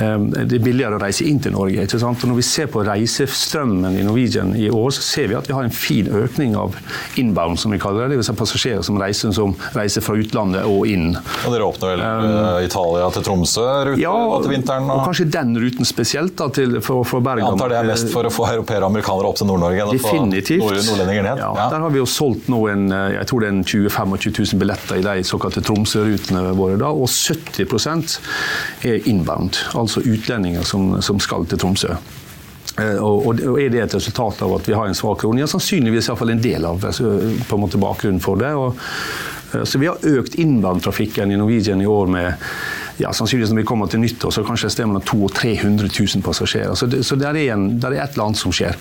det 0.00 0.56
er 0.56 0.64
billigere 0.64 0.96
å 0.96 1.02
reise 1.02 1.26
inn 1.28 1.40
til 1.42 1.54
Norge. 1.54 1.84
ikke 1.84 2.00
sant? 2.00 2.22
Og 2.24 2.32
Når 2.32 2.38
vi 2.40 2.46
ser 2.46 2.70
på 2.72 2.82
reisestrømmen 2.86 3.98
i 4.00 4.04
Norwegian 4.06 4.54
i 4.56 4.70
år, 4.72 4.90
så 4.96 5.04
ser 5.04 5.30
vi 5.30 5.36
at 5.38 5.48
vi 5.48 5.56
har 5.56 5.66
en 5.66 5.74
fin 5.74 6.08
økning 6.08 6.56
av 6.58 6.76
inbound, 7.20 7.60
som 7.60 7.74
vi 7.74 7.80
kaller 7.82 8.06
det. 8.06 8.14
Det 8.14 8.20
vil 8.20 8.28
si 8.30 8.36
passasjerer 8.38 8.86
som 8.86 8.98
reiser, 9.00 9.34
som 9.36 9.54
reiser 9.76 10.04
fra 10.04 10.16
utlandet 10.20 10.66
og 10.68 10.86
inn. 10.88 11.12
Og 11.44 11.54
Dere 11.54 11.68
åpner 11.68 11.94
vel 11.94 12.04
um, 12.04 12.64
Italia 12.64 13.10
til 13.14 13.26
Tromsø-ruten 13.28 14.00
ja, 14.00 14.14
til 14.40 14.54
vinteren? 14.54 14.88
Og... 14.88 15.02
og 15.02 15.10
kanskje 15.10 15.28
den 15.36 15.54
ruten 15.60 15.88
spesielt, 15.88 16.36
da, 16.40 16.48
til, 16.54 16.78
for, 16.84 17.04
for 17.08 17.24
Bergen. 17.24 17.44
Jeg 17.44 17.56
antar 17.56 17.74
det 17.74 17.80
er 17.82 17.90
mest 17.90 18.12
for 18.14 18.28
å 18.28 18.32
få 18.32 18.48
europeere 18.50 18.84
og 18.86 18.94
amerikanere 18.94 19.30
opp 19.30 19.40
til 19.40 19.50
Nord-Norge 19.50 19.84
enn 19.84 19.92
å 19.92 20.00
få 20.00 20.16
nord 20.20 20.80
nordlendinger 20.80 21.26
ned? 21.26 21.42
Ja, 21.42 21.50
ja, 21.56 21.68
Der 21.72 21.84
har 21.84 21.92
vi 21.92 22.00
jo 22.00 22.08
solgt 22.08 22.48
nå 22.52 22.62
en, 22.72 22.88
eh, 22.94 23.16
jeg 23.18 23.30
tror 23.30 23.44
det 23.44 23.50
er 23.50 23.56
en 23.56 23.64
20 23.64 23.90
25 23.90 24.32
000 24.54 24.60
billetter 24.62 25.00
i 25.00 25.04
de 25.04 25.26
såkalte 25.26 25.62
Tromsø-rutene 25.66 26.44
våre, 26.58 26.78
da, 26.80 26.90
og 26.92 27.08
70% 27.10 28.18
er 28.88 29.08
inbound. 29.10 29.60
altså 29.74 29.89
altså 29.90 30.06
utlendinger 30.06 30.66
som, 30.66 30.94
som 31.02 31.20
skal 31.20 31.46
til 31.50 31.60
Tromsø. 31.60 31.96
Eh, 32.78 32.96
og, 32.96 33.26
og, 33.26 33.60
Er 33.60 33.70
det 33.72 33.82
et 33.82 33.96
resultat 33.98 34.42
av 34.46 34.54
at 34.56 34.68
vi 34.68 34.76
har 34.76 34.88
en 34.88 34.96
svak 34.96 35.22
krone? 35.24 35.42
Ja, 35.42 35.48
sannsynligvis 35.50 36.10
iallfall 36.10 36.34
en 36.36 36.42
del 36.42 36.66
av 36.68 36.84
altså, 36.86 37.16
på 37.48 37.58
en 37.58 37.64
måte 37.64 37.80
bakgrunnen 37.82 38.22
for 38.22 38.40
det. 38.40 38.52
Og, 38.54 38.78
eh, 39.54 39.64
så 39.64 39.80
Vi 39.82 39.90
har 39.90 39.98
økt 39.98 40.38
innvandrertrafikken 40.38 41.32
i 41.32 41.40
Norwegian 41.40 41.82
i 41.82 41.88
år 41.90 42.06
med 42.06 42.32
ja, 43.00 43.12
sannsynligvis 43.16 43.52
når 43.54 43.62
vi 43.62 43.68
kommer 43.68 43.88
til 43.88 44.02
nyttår, 44.02 44.32
så 44.34 44.44
kanskje 44.44 44.68
et 44.68 44.76
sted 44.76 44.88
mellom 44.88 45.04
200 45.08 45.24
og 45.24 45.36
300 45.38 45.92
000 45.98 46.24
passasjerer. 46.24 46.74
Så, 46.76 46.86
det, 46.86 47.04
så 47.08 47.16
der, 47.16 47.36
er 47.36 47.54
en, 47.54 47.78
der 47.80 47.96
er 47.96 48.04
et 48.04 48.16
eller 48.16 48.28
annet 48.28 48.40
som 48.40 48.52
skjer. 48.52 48.76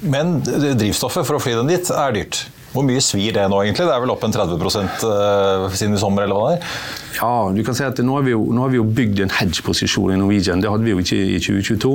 Men 0.00 0.40
drivstoffet 0.42 1.28
for 1.28 1.36
å 1.36 1.42
fly 1.42 1.54
den 1.58 1.70
dit 1.70 1.92
er 1.94 2.16
dyrt? 2.16 2.40
Hvor 2.70 2.84
mye 2.86 3.02
svir 3.02 3.34
det 3.34 3.44
nå, 3.50 3.62
egentlig? 3.64 3.86
Det 3.88 3.94
er 3.94 4.02
vel 4.04 4.12
opp 4.14 4.22
en 4.26 4.34
30 4.34 4.60
uh, 4.62 5.70
siden 5.74 5.96
i 5.96 6.00
sommer, 6.00 6.26
eller 6.26 6.38
hva 6.38 6.50
det 6.52 6.58
er? 6.60 6.74
Ja, 7.16 7.32
du 7.52 7.60
kan 7.66 7.74
si 7.76 7.82
at 7.84 7.98
nå 8.04 8.14
har 8.14 8.22
vi 8.24 8.32
jo, 8.32 8.44
har 8.56 8.70
vi 8.70 8.78
jo 8.78 8.86
bygd 8.86 9.24
en 9.24 9.32
hedge-posisjon 9.34 10.14
i 10.14 10.18
Norwegian. 10.20 10.62
Det 10.62 10.70
hadde 10.70 10.86
vi 10.86 10.94
jo 10.94 11.02
ikke 11.02 11.18
i 11.18 11.40
2022. 11.42 11.92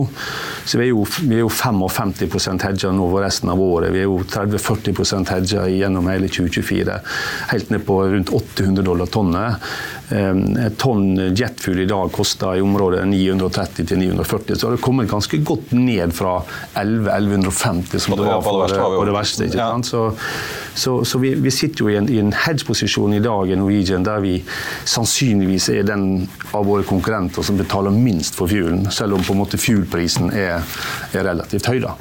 Så 0.67 0.81
vi 0.81 0.85
er 0.85 0.91
jo, 0.91 1.05
vi 1.23 1.39
er 1.39 1.45
jo 1.45 1.49
55% 1.49 2.67
hedga 2.67 2.91
nå 2.93 3.07
for 3.13 3.23
resten 3.23 3.53
av 3.53 3.63
året. 3.63 3.93
Vi 3.95 4.03
er 4.03 4.09
jo 4.09 4.19
30-40% 4.35 5.31
hedga 5.31 5.65
gjennom 5.71 6.11
hele 6.11 6.29
2024. 6.29 6.99
Helt 7.53 7.71
ned 7.73 7.87
på 7.87 8.01
rundt 8.11 8.33
800 8.35 8.85
dollar 8.85 9.09
tonnet. 9.15 9.71
Et 10.11 10.75
tonn 10.77 11.15
jetfuel 11.33 11.79
i 11.81 11.87
dag 11.89 12.11
koster 12.13 12.59
i 12.59 12.61
området 12.61 13.01
930 13.09 13.87
til 13.89 13.97
940, 14.03 14.55
så 14.55 14.67
har 14.67 14.75
det 14.75 14.83
kommet 14.85 15.09
ganske 15.09 15.39
godt 15.41 15.73
ned 15.73 16.13
fra 16.13 16.37
1100-1150 16.75 18.03
som 18.03 18.13
det 18.17 18.27
var 18.27 18.69
det, 18.69 18.77
på 18.77 19.05
det 19.07 19.15
verste. 19.15 19.47
ikke 19.47 19.57
sant? 19.57 19.89
Så, 19.89 20.03
så, 20.75 20.97
så 21.05 21.21
vi, 21.23 21.33
vi, 21.41 21.51
sitter 21.51 21.85
jo 21.85 21.89
i 21.89 21.97
en, 21.97 22.09
en 22.09 22.33
hedge-posisjon 22.45 23.17
i 23.17 23.23
dag 23.23 23.49
i 23.49 23.57
Norwegian 23.57 24.05
der 24.05 24.21
vi 24.21 24.37
sannsynligvis 24.85 25.69
er 25.73 25.87
den 25.87 26.27
av 26.51 26.67
våre 26.69 26.85
konkurrenter 26.85 27.45
som 27.45 27.57
betaler 27.57 27.95
minst 27.95 28.37
for 28.37 28.51
fuelen, 28.51 28.85
selv 28.91 29.17
om 29.17 29.25
på 29.25 29.33
en 29.33 29.41
måte 29.41 29.61
fuelprisen 29.61 30.29
er, 30.35 30.61
er 31.13 31.31
relativt 31.33 31.71
høy. 31.71 31.79
da. 31.87 31.95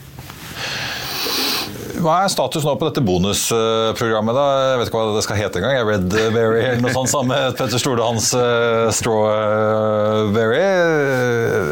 Hva 2.04 2.18
er 2.20 2.28
status 2.28 2.66
nå 2.66 2.74
på 2.76 2.88
dette 2.90 3.00
bonusprogrammet? 3.04 4.36
da? 4.36 4.44
Jeg 4.74 4.80
vet 4.80 4.90
ikke 4.90 4.98
hva 5.00 5.14
det 5.14 5.22
skal 5.24 5.38
hete 5.40 5.60
engang. 5.60 5.88
Redberry 5.88 6.60
eller 6.60 6.82
noe 6.84 6.92
sånt 6.92 7.08
sammen 7.08 7.32
med 7.32 7.56
Petter 7.56 7.80
Stordehans 7.80 8.26
uh, 8.36 8.90
Strawberry. 8.92 10.60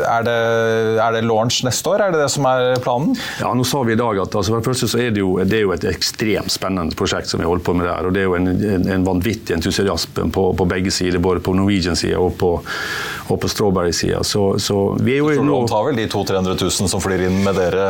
Er 0.08 0.24
det, 0.24 0.36
er 1.04 1.16
det, 1.18 1.22
launch 1.28 1.60
neste 1.66 1.92
år? 1.92 2.06
Er 2.06 2.14
det 2.14 2.22
det 2.22 2.30
som 2.32 2.48
er 2.48 2.80
planen? 2.80 3.12
Ja, 3.42 3.52
nå 3.52 3.66
sa 3.68 3.82
vi 3.84 3.92
i 3.92 4.00
dag 4.00 4.22
at 4.24 4.32
altså, 4.32 4.54
for 4.54 4.62
det 4.62 4.70
første 4.70 4.88
så 4.94 5.02
er 5.04 5.12
det, 5.12 5.20
jo, 5.20 5.34
det 5.44 5.58
er 5.58 5.66
jo 5.66 5.74
et 5.76 5.84
ekstremt 5.92 6.52
spennende 6.54 6.96
prosjekt 6.96 7.28
som 7.28 7.42
vi 7.42 7.48
holder 7.50 7.66
på 7.68 7.76
med 7.76 7.90
der. 7.90 8.08
og 8.08 8.16
Det 8.16 8.24
er 8.24 8.30
jo 8.30 8.38
en, 8.38 8.48
en, 8.56 8.88
en 8.96 9.06
vanvittig 9.08 9.58
entusiasme 9.58 10.30
på, 10.32 10.46
på, 10.56 10.68
begge 10.72 10.94
sider, 10.94 11.20
både 11.20 11.44
på 11.44 11.52
Norwegian-sida 11.58 12.16
og 12.16 12.38
på, 12.40 12.54
og 13.28 13.42
på 13.42 13.52
Strawberry-sida. 13.52 14.24
Så, 14.24 14.46
så, 14.62 14.80
vi 14.96 15.18
er 15.18 15.36
jo 15.36 15.44
nå 15.44 15.60
tar 15.68 15.84
vel 15.90 16.00
de 16.00 16.08
200 16.08 16.40
000-300 16.56 16.72
000 16.72 16.92
som 16.96 17.04
flyr 17.04 17.28
inn 17.28 17.42
med 17.44 17.60
dere 17.60 17.86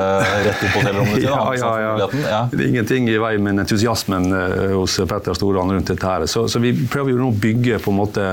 rett 0.49 0.67
inn 0.67 0.75
på 0.75 0.83
hotellrommet? 0.83 1.23
ja, 1.23 1.39
ja, 1.63 1.73
ja 2.03 2.32
ja. 2.33 2.41
Det 2.51 2.61
er 2.61 2.71
ingenting 2.73 3.09
i 3.13 3.19
vei 3.21 3.35
med 3.43 3.63
entusiasmen 3.63 4.29
eh, 4.37 4.73
hos 4.75 4.99
Petter 5.09 5.37
Storan 5.37 5.73
rundt 5.73 5.93
dette. 5.93 6.07
her. 6.07 6.27
Så, 6.27 6.47
så, 6.49 6.61
vi 6.63 6.73
prøver 6.75 7.15
jo 7.15 7.21
nå 7.21 7.31
å 7.33 7.41
bygge 7.43 7.81
på 7.83 7.93
en 7.93 7.99
måte 7.99 8.27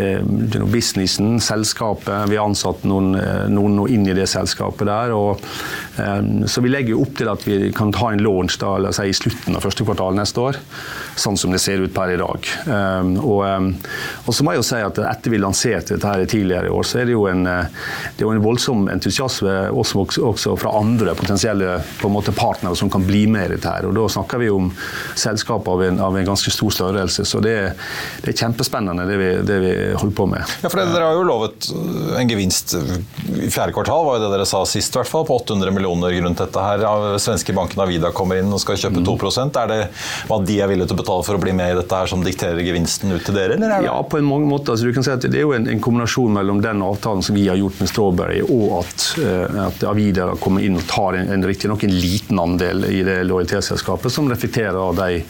eh, 0.00 0.22
businessen, 0.66 1.36
selskapet. 1.44 2.30
Vi 2.30 2.38
har 2.38 2.48
ansatt 2.48 2.86
noen, 2.88 3.14
eh, 3.20 3.46
noen 3.52 3.82
inn 3.92 4.06
i 4.08 4.16
det 4.16 4.28
selskapet 4.32 4.88
der. 4.88 5.14
Og, 5.16 5.42
eh, 6.02 6.22
så 6.50 6.64
vi 6.64 6.72
legger 6.72 7.02
opp 7.02 7.16
til 7.18 7.32
at 7.32 7.46
vi 7.46 7.70
kan 7.76 7.94
ta 7.94 8.12
en 8.12 8.24
launch 8.24 8.58
da, 8.62 8.76
si, 8.96 9.10
i 9.10 9.16
slutten 9.16 9.58
av 9.58 9.66
første 9.66 9.86
kvartal 9.86 10.16
neste 10.18 10.42
år. 10.42 10.62
Sånn 11.16 11.38
som 11.40 11.52
det 11.54 11.62
ser 11.64 11.80
ut 11.80 11.94
per 11.94 12.12
i 12.12 12.18
dag. 12.20 12.48
Eh, 12.66 13.10
og, 13.22 13.40
eh, 13.46 13.68
og, 14.24 14.32
så 14.34 14.44
må 14.44 14.52
jeg 14.52 14.62
jo 14.62 14.66
si 14.68 14.80
at 14.84 15.00
etter 15.00 15.32
vi 15.32 15.40
lanserte 15.40 15.96
dette 15.96 16.12
her 16.12 16.24
tidligere 16.28 16.68
i 16.68 16.74
år, 16.76 16.86
så 16.86 17.00
er 17.00 17.08
det 17.08 17.16
jo 17.16 17.24
en, 17.30 17.44
det 17.46 18.20
er 18.20 18.26
jo 18.26 18.32
en 18.34 18.42
voldsom 18.44 18.86
entusiasme 18.92 19.54
også, 19.72 20.04
også 20.28 20.56
fra 20.60 20.74
andre 20.76 21.14
potensielle 21.16 21.78
på 22.00 22.10
en 22.10 22.14
måte 22.16 22.34
partnere 22.36 22.76
som 22.76 22.90
kan 22.92 23.04
bli 23.06 23.24
med 23.30 23.46
i 23.48 23.54
dette. 23.56 23.70
her, 23.70 23.88
og 23.88 23.96
Da 23.96 24.06
snakker 24.12 24.42
vi 24.42 24.50
om 24.52 24.70
selskap 25.16 25.68
av 25.68 25.84
en, 25.84 26.00
av 26.00 26.18
en 26.18 26.28
ganske 26.28 26.52
stor 26.52 26.74
størrelse. 26.74 27.24
Så 27.24 27.40
det, 27.44 27.56
det 28.22 28.34
er 28.34 28.38
kjempespennende 28.44 29.06
det 29.08 29.16
vi, 29.20 29.30
det 29.46 29.58
vi, 29.62 29.72
holder 29.96 30.16
på 30.16 30.28
med. 30.30 30.56
Ja, 30.62 30.70
for 30.70 30.82
Dere 30.82 31.08
har 31.08 31.16
jo 31.16 31.24
lovet 31.26 31.70
en 32.20 32.30
gevinst 32.30 32.76
i 32.76 33.48
fjerde 33.52 33.72
kvartal, 33.76 34.04
var 34.06 34.18
jo 34.18 34.26
det 34.26 34.32
dere 34.36 34.48
sa 34.48 34.62
sist, 34.68 34.94
i 34.94 35.00
hvert 35.00 35.10
fall, 35.10 35.26
på 35.28 35.38
800 35.40 35.72
millioner 35.74 36.14
rundt 36.22 36.42
dette. 36.42 36.66
her. 36.68 37.18
Svenske 37.22 37.54
banken 37.56 37.82
Avida 37.82 38.12
kommer 38.14 38.40
inn 38.40 38.52
og 38.52 38.60
skal 38.62 38.78
kjøpe 38.80 39.02
mm. 39.02 39.08
2% 39.08 39.60
Er 39.62 39.70
det 39.70 39.80
hva 40.28 40.38
de 40.44 40.58
er 40.60 40.70
villige 40.70 40.90
til 40.90 40.96
å 40.98 41.00
betale 41.00 41.05
for 41.06 41.38
å 41.38 41.40
bli 41.42 41.54
med 41.56 41.72
i 41.72 41.76
dette 41.78 42.00
her 42.00 42.10
som 42.10 42.22
dikterer 42.24 42.62
gevinsten 42.64 43.14
ut 43.14 43.24
til 43.26 43.36
dere? 43.36 43.56
eller? 43.56 43.84
Ja, 43.86 43.96
på 44.02 44.18
en 44.18 44.26
mange 44.28 44.48
måter. 44.50 44.74
Altså, 44.74 44.88
du 44.88 44.96
kan 44.96 45.06
si 45.06 45.12
at 45.12 45.24
Det 45.26 45.38
er 45.40 45.46
jo 45.46 45.54
en, 45.56 45.68
en, 45.70 45.82
kombinasjon 45.82 46.32
mellom 46.36 46.60
den 46.64 46.82
avtalen 46.84 47.22
som 47.24 47.36
vi 47.36 47.46
har 47.48 47.58
gjort 47.60 47.80
med 47.80 47.90
Strawberry, 47.90 48.40
og 48.42 48.80
at, 48.80 49.06
uh, 49.22 49.60
at 49.66 49.84
Avida 49.88 50.28
kommer 50.42 50.64
inn 50.66 50.78
og 50.78 50.86
tar 50.90 51.18
en, 51.20 51.30
en 51.34 51.46
riktignok 51.46 51.84
en 51.86 51.94
liten 51.94 52.40
andel 52.42 52.86
i 52.90 53.02
det 53.06 53.18
lojalitetsselskapet, 53.28 54.12
som 54.12 54.30
reflekterer 54.30 54.78
av 54.80 54.96
de 54.98 55.22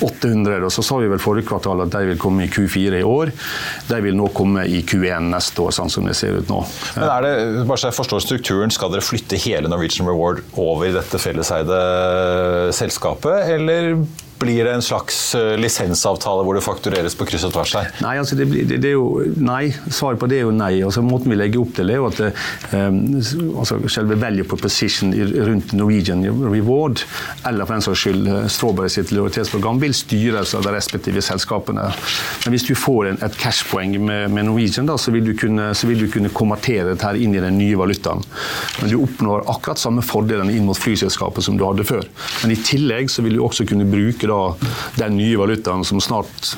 800. 0.00 0.58
Og 0.66 0.72
så 0.74 0.84
sa 0.86 0.98
vi 1.02 1.10
vel 1.12 1.22
forrige 1.22 1.50
kvartal 1.50 1.84
at 1.86 1.94
de 1.94 2.04
vil 2.12 2.20
komme 2.20 2.46
i 2.46 2.52
Q4 2.52 3.02
i 3.02 3.06
år. 3.06 3.32
De 3.88 4.00
vil 4.04 4.18
nå 4.18 4.28
komme 4.36 4.66
i 4.68 4.82
Q1 4.86 5.30
neste 5.32 5.64
år, 5.64 5.74
sånn 5.76 5.92
som 5.92 6.08
det 6.08 6.16
ser 6.18 6.40
ut 6.40 6.50
nå. 6.50 6.62
Men 6.96 7.08
er 7.08 7.26
det, 7.26 7.34
bare 7.68 7.78
så 7.80 7.90
jeg 7.90 7.98
forstår 7.98 8.24
strukturen, 8.24 8.72
Skal 8.72 8.92
dere 8.92 9.04
flytte 9.04 9.38
hele 9.42 9.70
Norwegian 9.70 10.08
Reward 10.08 10.42
over 10.58 10.88
i 10.88 10.94
dette 10.94 11.20
felleseide 11.20 11.78
selskapet, 12.76 13.52
eller 13.56 13.94
blir 14.42 14.64
det 14.66 14.74
en 14.74 14.84
slags 14.84 15.18
eh, 15.38 15.54
lisensavtale 15.60 16.44
hvor 16.46 16.58
det 16.58 16.64
faktureres 16.64 17.16
på 17.18 17.26
kryss 17.28 17.46
og 17.48 17.54
tvers 17.54 17.74
her? 17.78 17.90
Nei, 18.04 18.16
altså 18.20 18.36
det, 18.38 18.48
det, 18.52 18.78
det, 18.82 18.90
er 18.90 18.96
jo 18.96 19.22
nei. 19.38 19.70
Svaret 19.88 20.20
på 20.20 20.28
det 20.30 20.40
er 20.40 20.46
jo 20.46 20.54
nei. 20.54 20.74
Altså 20.84 21.04
Måten 21.06 21.32
vi 21.32 21.38
legger 21.38 21.62
opp 21.62 21.74
til 21.76 21.90
det, 21.90 21.96
er 21.96 22.02
jo 22.02 22.08
at 22.10 22.20
um, 22.74 22.98
altså 23.62 23.78
selve 23.92 24.18
value 24.20 24.46
proposition 24.48 25.12
rundt 25.46 25.74
Norwegian 25.76 26.24
Reward, 26.26 27.04
eller 27.48 27.68
for 27.68 27.76
den 27.76 27.86
saks 27.86 28.04
skyld 28.04 28.28
eh, 28.30 28.46
Strawberry 28.52 28.92
sitt 28.92 29.12
lojalitetsprogram, 29.14 29.80
vil 29.82 29.96
styres 29.96 30.54
av 30.58 30.66
de 30.66 30.74
respektive 30.74 31.22
selskapene. 31.24 31.88
Men 32.44 32.56
hvis 32.56 32.66
du 32.68 32.74
får 32.78 33.12
en, 33.12 33.20
et 33.24 33.38
cashpoeng 33.40 33.96
med, 33.98 34.28
med 34.34 34.48
Norwegian, 34.48 34.88
da, 34.90 34.98
så, 35.00 35.14
vil 35.14 35.26
du 35.30 35.34
kunne, 35.38 35.70
så 35.78 35.90
vil 35.90 36.04
du 36.04 36.08
kunne 36.12 36.32
konvertere 36.34 36.92
dette 36.92 37.14
inn 37.22 37.36
i 37.36 37.42
den 37.42 37.58
nye 37.60 37.78
valutaen. 37.78 38.22
Men 38.80 38.92
du 38.92 38.98
oppnår 39.02 39.46
akkurat 39.52 39.80
samme 39.80 40.04
fordelene 40.06 40.54
inn 40.54 40.66
mot 40.68 40.78
flyselskapet 40.78 41.46
som 41.46 41.58
du 41.58 41.66
hadde 41.66 41.86
før. 41.86 42.06
Men 42.42 42.54
i 42.54 42.60
tillegg 42.60 43.10
så 43.12 43.24
vil 43.24 43.38
du 43.38 43.44
også 43.44 43.66
kunne 43.68 43.88
bruke 43.88 44.28
da 44.28 44.31
den 44.98 45.16
nye 45.18 45.38
valutaen 45.40 45.84
som 45.86 46.00
snart 46.02 46.52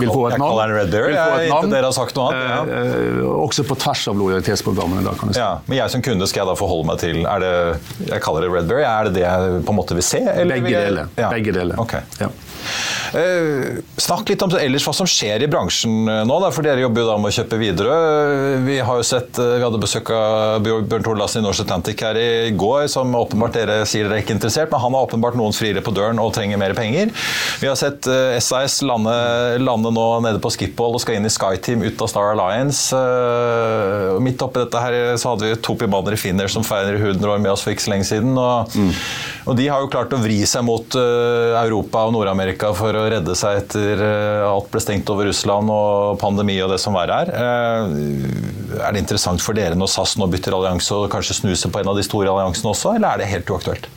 vil 0.00 0.10
få 0.10 0.28
et 0.28 0.38
navn. 0.40 0.40
Jeg 0.40 0.40
kaller 0.40 0.74
den 0.92 1.16
jeg, 1.16 1.48
inntil 1.48 1.74
dere 1.74 1.90
har 1.90 1.96
sagt 1.96 2.18
noe 2.18 2.30
annet. 2.30 2.48
Ja. 2.50 2.78
Eh, 2.80 3.18
eh, 3.18 3.34
også 3.44 3.66
på 3.68 3.78
tvers 3.84 4.06
av 4.12 4.18
lojalitetsprogrammene. 4.20 5.04
Da, 5.04 5.14
kan 5.18 5.34
si. 5.34 5.40
ja, 5.42 5.50
men 5.66 5.80
jeg 5.80 5.94
som 5.94 6.04
kunde, 6.04 6.28
skal 6.30 6.44
jeg 6.44 6.52
da 6.52 6.56
forholde 6.58 6.88
meg 6.92 7.02
til 7.02 7.22
er 7.24 7.44
det, 7.44 7.52
Jeg 8.08 8.24
kaller 8.24 8.46
det 8.46 8.52
Red 8.54 8.70
Bear, 8.70 8.84
er 8.88 9.08
det 9.10 9.18
det 9.18 9.26
jeg 9.26 9.60
på 9.66 9.74
en 9.74 9.80
måte 9.80 9.98
vil 9.98 10.06
se? 10.06 10.22
Begge 10.24 10.72
deler. 10.72 11.12
Ja. 11.18 11.30
Begge 11.34 11.54
deler. 11.56 11.80
Okay. 11.84 12.04
Eh, 13.14 13.78
snakk 14.00 14.30
litt 14.32 14.42
om 14.42 14.50
ellers 14.58 14.84
hva 14.86 14.94
som 14.96 15.06
skjer 15.06 15.44
i 15.44 15.48
bransjen 15.50 16.08
eh, 16.10 16.22
nå, 16.26 16.38
da, 16.42 16.48
for 16.54 16.66
dere 16.66 16.82
jobber 16.82 17.04
jo 17.04 17.10
da 17.12 17.16
med 17.20 17.30
å 17.30 17.36
kjøpe 17.36 17.58
Widerøe. 17.60 18.56
Vi 18.64 18.78
har 18.82 18.98
jo 18.98 19.06
sett, 19.06 19.38
vi 19.38 19.62
hadde 19.62 19.80
besøk 19.82 20.10
av 20.14 20.64
Bjørn 20.64 21.20
Larsen 21.20 21.42
i 21.42 21.46
Norse 21.46 21.62
Atlantic 21.62 22.02
her 22.02 22.18
i 22.18 22.50
går, 22.58 22.88
som 22.90 23.14
åpenbart 23.14 23.54
dere 23.54 23.76
sier 23.86 24.08
dere 24.08 24.18
er 24.18 24.24
ikke 24.24 24.34
interessert, 24.34 24.72
men 24.72 24.82
han 24.82 24.96
har 24.96 25.06
åpenbart 25.06 25.38
noen 25.38 25.54
friere 25.54 25.84
på 25.84 25.94
døren 25.94 26.18
og 26.22 26.32
trenger 26.34 26.58
mer 26.60 26.74
penger. 26.76 27.12
Vi 27.62 27.70
har 27.70 27.78
sett 27.78 28.08
SAS 28.42 28.80
lande, 28.86 29.14
lande 29.62 29.92
nå 29.94 30.06
nede 30.24 30.42
på 30.42 30.50
Skiphol 30.54 30.98
og 30.98 31.02
skal 31.04 31.18
inn 31.18 31.28
i 31.28 31.32
SkyTeam 31.32 31.84
ut 31.86 32.02
av 32.02 32.10
Star 32.10 32.32
Alliance. 32.32 33.04
Midt 34.24 34.42
oppi 34.42 34.62
dette 34.64 34.82
her 34.82 34.98
så 35.20 35.34
hadde 35.34 35.52
vi 35.52 35.60
Topi 35.62 35.88
Banner 35.90 36.16
i 36.16 36.20
Finner 36.20 36.50
som 36.50 36.66
feirer 36.66 36.98
100 36.98 37.30
år 37.30 37.42
med 37.42 37.54
oss 37.54 37.64
for 37.64 37.74
ikke 37.74 37.86
så 37.86 37.94
lenge 37.94 38.08
siden. 38.10 38.34
og 38.38 38.74
mm. 38.74 38.92
Og 39.44 39.58
de 39.58 39.68
har 39.68 39.82
jo 39.82 39.90
klart 39.92 40.14
å 40.16 40.20
vri 40.22 40.40
seg 40.48 40.64
mot 40.66 40.96
Europa 40.96 42.06
og 42.08 42.14
Nord-Amerika 42.16 42.53
for 42.78 42.96
å 42.96 43.04
redde 43.10 43.34
seg 43.38 43.62
etter 43.62 44.00
uh, 44.00 44.50
alt 44.50 44.70
ble 44.72 44.82
stengt 44.82 45.10
over 45.12 45.28
Russland 45.28 45.72
og 45.72 46.18
pandemi 46.22 46.56
og 46.62 46.70
det 46.74 46.78
som 46.82 46.96
verre 46.96 47.18
her. 47.22 47.32
Uh, 47.34 48.78
er 48.78 48.94
det 48.94 49.02
interessant 49.02 49.42
for 49.42 49.56
dere 49.56 49.78
når 49.78 49.90
SAS 49.92 50.16
nå 50.20 50.28
bytter 50.30 50.56
allianse 50.56 50.94
og 50.94 51.10
kanskje 51.12 51.40
snuser 51.40 51.72
på 51.72 51.82
en 51.82 51.92
av 51.92 51.98
de 51.98 52.06
store 52.06 52.30
alliansene 52.30 52.72
også, 52.72 52.96
eller 52.96 53.10
er 53.10 53.22
det 53.22 53.30
helt 53.32 53.50
uaktuelt? 53.50 53.90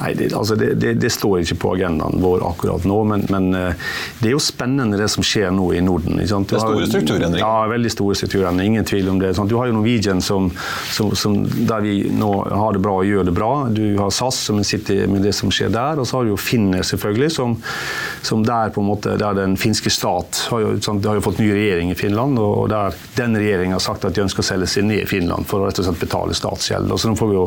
Nei, 0.00 0.12
det, 0.14 0.28
altså 0.36 0.54
det, 0.54 0.74
det, 0.78 0.92
det, 1.02 1.10
står 1.10 1.40
ikke 1.42 1.56
på 1.58 1.72
agendaen 1.74 2.20
vår 2.22 2.44
akkurat 2.46 2.84
nå, 2.86 2.98
men, 3.10 3.24
men, 3.32 3.48
eh, 3.56 3.88
det 4.20 4.30
er 4.30 4.36
jo 4.36 4.42
spennende 4.42 4.98
det 5.00 5.08
som 5.10 5.24
skjer 5.26 5.50
nå 5.54 5.72
i 5.74 5.80
Norden. 5.82 6.20
det 6.20 6.28
er 6.28 6.62
store 6.62 6.86
strukturendringer? 6.86 7.42
Ja, 7.42 7.66
veldig 7.70 7.90
store 7.90 8.18
strukturendringer. 8.20 8.68
Ingen 8.68 8.86
tvil 8.86 9.08
om 9.10 9.18
det. 9.18 9.32
Du 9.50 9.56
har 9.58 9.70
jo 9.70 9.74
Norwegian 9.74 10.22
som, 10.22 10.50
som, 10.94 11.10
som, 11.18 11.40
der 11.42 11.82
vi 11.82 11.96
nå 12.14 12.30
har 12.46 12.76
det 12.76 12.82
bra 12.84 12.94
og 13.00 13.08
gjør 13.08 13.26
det 13.26 13.34
bra. 13.34 13.50
Du 13.74 13.82
har 13.98 14.14
SAS 14.14 14.38
som 14.48 14.60
sitter 14.64 15.10
med 15.10 15.26
det 15.26 15.34
som 15.34 15.50
skjer 15.54 15.72
der, 15.74 15.98
og 15.98 16.06
så 16.06 16.18
har 16.18 16.28
du 16.28 16.34
jo 16.34 16.38
Finner 16.48 16.86
selvfølgelig, 16.86 17.32
som, 17.34 17.56
som 18.24 18.44
der 18.46 18.70
på 18.72 18.80
en 18.80 18.88
måte, 18.88 19.16
der 19.20 19.34
den 19.36 19.58
finske 19.60 19.90
stat 19.92 20.44
har 20.52 20.62
jo, 20.62 20.70
sant, 20.84 21.04
har 21.04 21.18
jo 21.18 21.24
fått 21.26 21.42
ny 21.42 21.50
regjering 21.52 21.90
i 21.92 21.98
Finland, 21.98 22.38
og 22.40 22.70
der 22.70 22.94
den 23.18 23.36
regjeringen 23.36 23.76
har 23.76 23.82
sagt 23.84 24.06
at 24.06 24.16
de 24.16 24.22
ønsker 24.24 24.44
å 24.44 24.48
selge 24.48 24.70
seg 24.70 24.86
ned 24.88 25.02
i 25.02 25.10
Finland 25.10 25.48
for 25.50 25.60
å 25.60 25.68
rett 25.68 25.82
og 25.82 25.88
slett 25.88 26.00
betale 26.00 26.36
statsgjeld. 26.38 26.94
Og 26.94 27.02
så 27.02 27.10
nå 27.10 27.18
får 27.18 27.32
vi 27.32 27.36
jo 27.36 27.46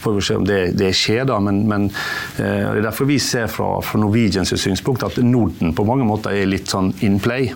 får 0.00 0.16
vi 0.16 0.24
se 0.24 0.38
om 0.38 0.46
det, 0.48 0.60
det 0.78 0.92
skjer, 0.96 1.26
da. 1.28 1.36
men, 1.42 1.64
men 1.68 1.79
Eh, 1.88 2.42
det 2.42 2.82
er 2.82 2.86
derfor 2.90 3.08
vi 3.08 3.18
ser 3.22 3.48
fra, 3.52 3.72
fra 3.84 4.02
Norwegians 4.02 4.52
synspunkt 4.60 5.06
at 5.06 5.20
Norden 5.24 5.74
på 5.76 5.86
mange 5.88 6.06
måter 6.08 6.36
er 6.36 6.50
litt 6.50 6.70
sånn 6.72 6.92
in 7.06 7.20
play. 7.22 7.52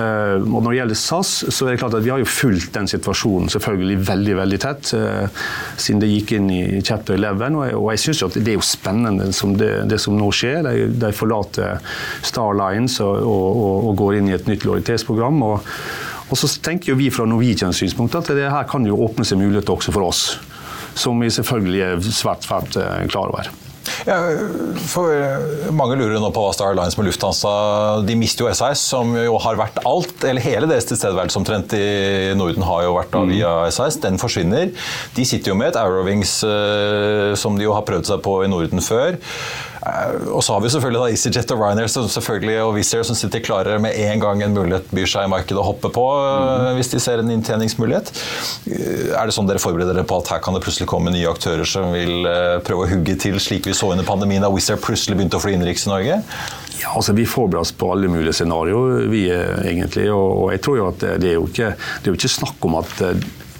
Uh, 0.00 0.38
og 0.54 0.62
Når 0.62 0.68
det 0.70 0.76
gjelder 0.78 0.98
SAS, 0.98 1.30
så 1.52 1.66
er 1.66 1.74
det 1.74 1.80
klart 1.82 1.96
at 1.98 2.04
vi 2.04 2.12
har 2.12 2.20
jo 2.22 2.28
fulgt 2.28 2.72
den 2.76 2.88
situasjonen 2.90 3.50
selvfølgelig 3.52 3.96
veldig 4.08 4.36
veldig 4.38 4.60
tett. 4.62 4.92
Uh, 4.96 5.48
siden 5.80 6.02
det 6.02 6.10
gikk 6.12 6.34
inn 6.38 6.50
i 6.54 6.60
chapter 6.86 7.18
11. 7.18 7.58
Og 7.58 7.64
jeg, 7.66 7.78
og 7.80 7.88
jeg 7.92 8.02
syns 8.04 8.36
det 8.36 8.44
er 8.46 8.58
jo 8.58 8.66
spennende 8.66 9.30
som 9.36 9.56
det, 9.58 9.72
det, 9.90 10.00
som 10.02 10.16
nå 10.18 10.30
skjer. 10.34 10.62
De, 10.66 10.86
de 11.02 11.12
forlater 11.16 11.82
Star 12.26 12.54
Lines 12.56 13.00
og, 13.04 13.18
og, 13.26 13.90
og, 13.90 13.92
går 14.00 14.20
inn 14.20 14.30
i 14.30 14.36
et 14.38 14.48
nytt 14.50 14.64
lojalitetsprogram. 14.68 15.42
Og, 15.48 15.66
og 16.30 16.38
så 16.38 16.50
tenker 16.62 16.92
jo 16.92 17.00
vi 17.00 17.10
fra 17.12 17.26
Norwegians 17.28 17.82
synspunkt 17.82 18.16
at 18.18 18.30
det 18.36 18.48
her 18.48 18.68
kan 18.70 18.86
jo 18.86 19.00
åpne 19.04 19.26
seg 19.26 19.42
muligheter 19.42 19.76
også 19.76 19.94
for 19.94 20.08
oss 20.08 20.24
som 20.94 21.20
vi 21.20 21.32
selvfølgelig 21.32 21.82
er 21.86 22.06
svært, 22.10 22.46
svært 22.46 22.78
eh, 22.80 23.04
klar 23.10 23.32
over. 23.32 23.50
Ja, 24.08 24.16
for 24.88 25.12
eh, 25.12 25.70
Mange 25.76 25.96
lurer 25.98 26.20
nå 26.20 26.30
på 26.34 26.42
hva 26.44 26.52
Star 26.56 26.72
Alliance 26.72 26.98
med 26.98 27.08
Lufthansa 27.08 27.52
De 28.06 28.16
mister 28.18 28.46
jo 28.46 28.52
SAS, 28.56 28.82
som 28.92 29.12
jo 29.16 29.38
har 29.42 29.58
vært 29.60 29.80
alt, 29.88 30.14
eller 30.26 30.44
hele 30.44 30.68
deres 30.70 30.88
tilstedeværelse 30.88 31.40
omtrent 31.40 31.74
i 31.76 32.32
Norden 32.38 32.64
har 32.66 32.84
jo 32.86 32.94
vært 32.96 33.12
da 33.14 33.24
mm. 33.24 33.32
via 33.34 33.54
SAS. 33.74 34.00
Den 34.02 34.20
forsvinner. 34.20 34.70
De 35.16 35.26
sitter 35.26 35.52
jo 35.52 35.58
med 35.58 35.72
et 35.72 35.80
Eurowings 35.80 36.38
eh, 36.46 37.32
som 37.40 37.58
de 37.58 37.66
jo 37.66 37.74
har 37.76 37.86
prøvd 37.88 38.12
seg 38.12 38.24
på 38.24 38.40
i 38.44 38.52
Norden 38.52 38.84
før. 38.84 39.18
Eh, 39.80 40.28
og 40.28 40.42
så 40.44 40.54
har 40.54 40.60
vi 40.64 40.70
selvfølgelig 40.72 41.00
da 41.00 41.08
EasyJet 41.14 41.54
og 41.54 41.62
Ryanair 41.62 41.88
som 41.92 42.08
selvfølgelig, 42.10 42.56
og 42.64 42.74
Wizz 42.76 42.94
Air 42.96 43.06
som 43.08 43.16
sitter 43.16 43.42
klare 43.44 43.78
med 43.82 43.96
en 43.96 44.22
gang 44.22 44.42
en 44.44 44.56
mulighet 44.56 44.90
byr 44.92 45.08
seg 45.08 45.26
i 45.26 45.32
markedet 45.32 45.60
å 45.60 45.66
hoppe 45.66 45.92
på 45.94 46.04
mm. 46.04 46.70
hvis 46.76 46.92
de 46.92 47.02
ser 47.02 47.22
en 47.22 47.32
inntjeningsmulighet. 47.36 48.12
Eh, 48.68 49.10
er 49.16 49.28
det 49.28 49.36
sånn 49.36 49.48
dere 49.48 49.62
forbereder 49.62 49.96
dere 49.96 50.08
på 50.08 50.20
at 50.20 50.34
her 50.34 50.44
kan 50.44 50.56
det 50.56 50.64
plutselig 50.66 50.90
komme 50.90 51.14
nye 51.14 51.30
aktører 51.30 51.68
som 51.68 51.94
vil 51.96 52.28
prøve 52.66 52.86
å 52.86 52.90
hugge 52.90 53.16
til, 53.20 53.40
slik 53.42 53.68
vi 53.68 53.76
så 53.76 53.92
under 53.94 54.06
pandemien 54.06 54.44
da 54.44 54.52
Wizz 54.52 54.74
Air 54.74 54.82
plutselig 54.84 55.18
begynte 55.18 55.40
å 55.40 55.44
fly 55.44 55.56
innenriks 55.56 55.88
i 55.88 55.94
Norge? 55.94 56.22
Ja, 56.80 56.94
altså 56.96 57.12
Vi 57.12 57.26
forbereder 57.28 57.60
oss 57.64 57.74
på 57.76 57.90
alle 57.92 58.08
mulige 58.08 58.32
scenarioer, 58.38 59.04
vi 59.12 59.26
egentlig. 59.28 60.06
Og, 60.12 60.28
og 60.44 60.54
jeg 60.54 60.62
tror 60.64 60.78
jo 60.78 60.88
at 60.88 61.04
det 61.20 61.34
er 61.34 61.36
jo 61.36 61.44
ikke, 61.48 61.74
det 61.76 62.08
er 62.08 62.14
jo 62.14 62.20
ikke 62.20 62.36
snakk 62.38 62.68
om 62.68 62.78
at 62.80 63.02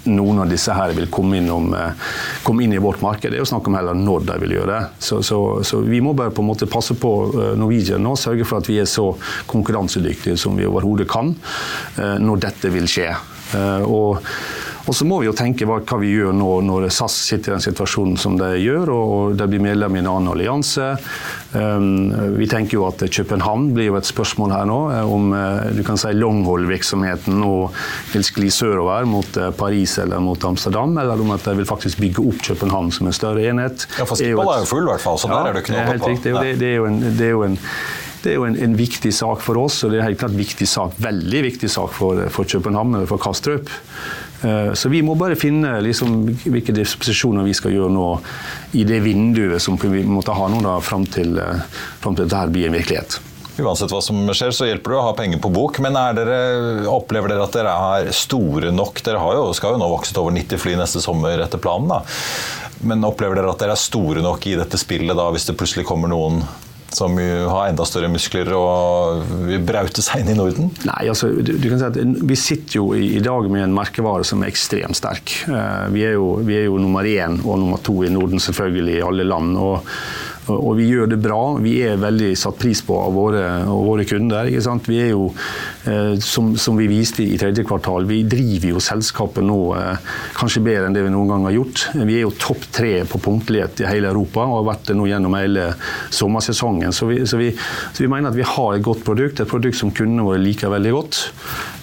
noen 0.09 0.41
av 0.43 0.49
disse 0.49 0.73
her 0.73 0.93
vil 0.97 1.09
komme, 1.13 1.37
innom, 1.37 1.73
eh, 1.73 1.91
komme 2.43 2.63
inn 2.65 2.73
i 2.73 2.81
vårt 2.81 3.01
marked. 3.01 3.31
Det 3.31 3.37
er 3.37 3.43
jo 3.43 3.49
snakk 3.51 3.67
om 3.67 3.77
heller 3.77 3.97
når 3.97 4.25
de 4.29 4.39
vil 4.43 4.55
gjøre 4.57 4.71
det. 4.71 4.81
Så, 4.99 5.21
så, 5.25 5.39
så, 5.67 5.81
vi 5.85 6.01
må 6.01 6.15
bare 6.17 6.33
på 6.33 6.43
en 6.43 6.49
måte 6.49 6.69
passe 6.69 6.95
på 6.97 7.13
eh, 7.31 7.53
Norwegian 7.59 8.03
nå, 8.03 8.15
sørge 8.19 8.47
for 8.47 8.61
at 8.61 8.69
vi 8.69 8.79
er 8.81 8.89
så 8.89 9.11
konkurransedyktige 9.51 10.39
som 10.39 10.57
vi 10.57 10.69
overhodet 10.69 11.09
kan 11.11 11.35
eh, 11.97 12.17
når 12.21 12.45
dette 12.47 12.73
vil 12.73 12.89
skje. 12.89 13.11
Og 13.51 14.21
og 14.87 14.95
så 14.97 15.05
må 15.05 15.19
vi 15.21 15.27
jo 15.27 15.35
tenke 15.37 15.67
hva, 15.69 15.79
hva, 15.85 15.99
vi 16.01 16.11
gjør 16.15 16.33
nå 16.35 16.49
når 16.65 16.87
SAS 16.93 17.15
sitter 17.27 17.51
i 17.51 17.55
den 17.55 17.63
situasjonen 17.63 18.17
som 18.19 18.37
de 18.39 18.49
gjør, 18.61 18.91
og 18.93 19.37
de 19.39 19.47
blir 19.49 19.63
medlem 19.63 19.97
i 19.97 20.01
en 20.01 20.09
annen 20.09 20.31
allianse. 20.33 20.87
Um, 21.53 22.11
vi 22.37 22.47
tenker 22.49 22.77
jo 22.79 22.87
at 22.87 23.03
København 23.11 23.71
blir 23.75 23.91
jo 23.91 23.97
et 23.99 24.07
spørsmål 24.07 24.55
her 24.55 24.67
nå, 24.69 24.79
eh, 24.95 25.13
om 25.15 25.33
uh, 25.35 25.69
du 25.75 25.83
kan 25.85 25.99
si 25.99 26.13
longhold-virksomheten 26.15 27.41
nå 27.41 27.55
vil 28.13 28.25
skli 28.25 28.51
sørover 28.53 29.09
mot 29.09 29.41
uh, 29.41 29.49
Paris 29.55 29.97
eller 30.01 30.23
mot 30.23 30.45
Amsterdam, 30.47 30.95
eller 30.97 31.21
om 31.21 31.33
at 31.35 31.45
de 31.49 31.57
vil 31.59 31.69
faktisk 31.69 32.01
bygge 32.01 32.23
opp 32.31 32.45
København 32.51 32.93
som 32.95 33.11
en 33.11 33.17
større 33.17 33.43
enhet. 33.51 33.87
Ja, 33.99 34.07
for 34.07 34.19
Skippal 34.19 34.55
er 34.55 34.63
jo 34.63 34.71
full, 34.71 34.87
i 34.87 34.93
hvert 34.95 35.03
fall, 35.03 35.19
så 35.21 35.29
ja, 35.29 35.41
der 35.41 35.51
er 35.51 35.59
det 35.59 35.65
ikke 35.65 35.75
noe 35.75 35.83
å 35.83 35.99
på. 35.99 36.15
Det, 36.15 36.37
det, 36.39 36.55
det, 36.63 36.71
er 36.71 36.79
jo 36.79 36.87
en, 36.89 37.03
det 37.19 37.27
er 37.27 37.35
jo 37.35 37.43
en 37.49 37.59
det 38.21 38.35
er 38.35 38.37
jo 38.37 38.45
en, 38.45 38.57
en, 38.67 38.73
viktig 38.77 39.09
sak 39.17 39.41
for 39.41 39.57
oss, 39.57 39.79
og 39.81 39.93
det 39.93 39.97
er 39.97 40.11
helt 40.11 40.19
klart 40.21 40.35
viktig 40.37 40.67
sak, 40.69 40.93
veldig 41.01 41.39
viktig 41.47 41.69
sak 41.73 41.93
for, 41.95 42.21
for 42.33 42.45
København 42.45 42.99
eller 42.99 43.09
for 43.09 43.21
Kastrup. 43.21 43.71
Eh, 44.41 44.73
så 44.73 44.89
vi 44.89 45.01
må 45.05 45.15
bare 45.15 45.37
finne 45.39 45.75
liksom, 45.85 46.23
hvilke 46.43 46.73
disposisjoner 46.73 47.45
vi 47.45 47.55
skal 47.57 47.75
gjøre 47.75 47.93
nå 47.93 48.07
i 48.77 48.85
det 48.87 49.01
vinduet 49.05 49.61
som 49.61 49.77
vi 49.81 50.05
måtte 50.07 50.35
ha 50.37 50.47
nå 50.49 50.61
da, 50.65 50.79
fram 50.81 51.05
til, 51.05 51.37
eh, 51.37 51.83
fram 52.01 52.17
til 52.17 52.25
dette 52.29 52.47
blir 52.53 52.69
en 52.69 52.79
virkelighet. 52.79 53.19
Uansett 53.61 53.91
hva 53.91 53.99
som 54.01 54.23
skjer, 54.31 54.53
så 54.55 54.65
hjelper 54.65 54.93
det 54.93 54.97
å 54.97 55.05
ha 55.05 55.13
penger 55.13 55.41
på 55.43 55.51
bok. 55.53 55.77
Men 55.83 55.97
dere, 56.17 56.87
opplever 56.89 57.33
dere 57.33 57.45
at 57.45 57.57
dere 57.57 57.73
er 57.99 58.09
store 58.15 58.71
nok? 58.73 59.03
Dere 59.05 59.21
jo, 59.35 59.51
skal 59.53 59.75
jo 59.75 59.81
nå 59.81 59.89
vokse 59.91 60.15
til 60.15 60.23
over 60.23 60.33
90 60.37 60.61
fly 60.61 60.77
neste 60.79 61.03
sommer 61.03 61.43
etter 61.43 61.61
planen. 61.61 61.91
da. 61.91 62.01
Men 62.87 63.05
opplever 63.05 63.37
dere 63.37 63.51
at 63.51 63.61
dere 63.61 63.75
er 63.75 63.83
store 63.83 64.23
nok 64.23 64.47
i 64.47 64.55
dette 64.57 64.79
spillet 64.81 65.17
da, 65.17 65.27
hvis 65.35 65.45
det 65.51 65.57
plutselig 65.59 65.85
kommer 65.85 66.09
noen 66.09 66.41
som 66.95 67.15
har 67.17 67.69
enda 67.69 67.85
større 67.87 68.09
muskler 68.11 68.49
og 68.55 69.21
vil 69.47 69.63
braute 69.65 70.03
seg 70.03 70.23
inn 70.23 70.33
i 70.33 70.37
Norden? 70.37 70.71
Nei, 70.87 71.05
altså, 71.11 71.31
du, 71.31 71.53
du 71.55 71.69
kan 71.71 71.79
si 71.79 71.87
at 71.87 71.99
Vi 72.31 72.37
sitter 72.39 72.79
jo 72.79 72.89
i, 72.97 73.13
i, 73.17 73.21
dag 73.23 73.47
med 73.51 73.65
en 73.65 73.75
merkevare 73.75 74.25
som 74.27 74.43
er 74.43 74.51
ekstremt 74.51 74.99
sterk. 74.99 75.35
Uh, 75.47 75.87
vi, 75.93 76.05
er 76.07 76.17
jo, 76.17 76.33
vi, 76.43 76.57
er 76.59 76.67
jo, 76.67 76.79
nummer 76.81 77.07
én 77.07 77.39
og 77.45 77.61
nummer 77.61 77.81
to 77.83 78.01
i 78.05 78.11
Norden 78.11 78.43
selvfølgelig 78.43 78.99
i 78.99 79.05
alle 79.07 79.27
land. 79.27 79.55
og 79.57 79.87
og 80.49 80.73
vi 80.79 80.87
gjør 80.89 81.11
det 81.11 81.19
bra. 81.21 81.39
Vi 81.61 81.75
er 81.85 81.99
veldig 82.01 82.31
satt 82.39 82.57
pris 82.61 82.81
på 82.85 82.97
av 82.97 83.13
våre, 83.13 83.43
av 83.67 83.83
våre 83.85 84.05
kunder. 84.09 84.49
Vi 84.87 84.97
er 84.99 85.11
jo, 85.11 85.27
eh, 85.85 86.15
som, 86.23 86.53
som, 86.57 86.79
vi 86.79 86.89
viste 86.89 87.23
i 87.23 87.37
tredje 87.39 87.65
kvartal, 87.67 88.07
vi 88.09 88.23
driver 88.29 88.73
jo 88.73 88.81
selskapet 88.83 89.45
nå 89.45 89.59
eh, 89.77 90.15
kanskje 90.37 90.63
bedre 90.65 90.89
enn 90.89 90.97
det 90.97 91.05
vi 91.05 91.13
noen 91.13 91.29
gang 91.33 91.47
har 91.49 91.57
gjort. 91.59 91.85
Vi 91.93 92.17
er 92.17 92.25
jo 92.25 92.33
topp 92.41 92.65
tre 92.73 92.93
på 93.09 93.21
punktlighet 93.21 93.83
i 93.83 93.89
hele 93.91 94.11
Europa 94.11 94.47
og 94.47 94.61
har 94.61 94.69
vært 94.73 94.89
det 94.89 94.97
nå 94.97 95.09
gjennom 95.11 95.37
hele 95.37 95.67
sommersesongen. 96.09 96.95
Så 96.95 97.11
vi, 97.11 97.21
så 97.29 97.39
vi, 97.41 97.51
så 97.93 98.05
vi 98.05 98.09
mener 98.11 98.31
at 98.31 98.39
vi 98.39 98.47
har 98.47 98.73
et 98.75 98.85
godt 98.85 99.05
produkt, 99.07 99.43
et 99.43 99.51
produkt 99.51 99.77
som 99.77 99.93
kundene 99.93 100.25
våre 100.25 100.41
liker 100.41 100.73
veldig 100.73 100.95
godt. 100.97 101.21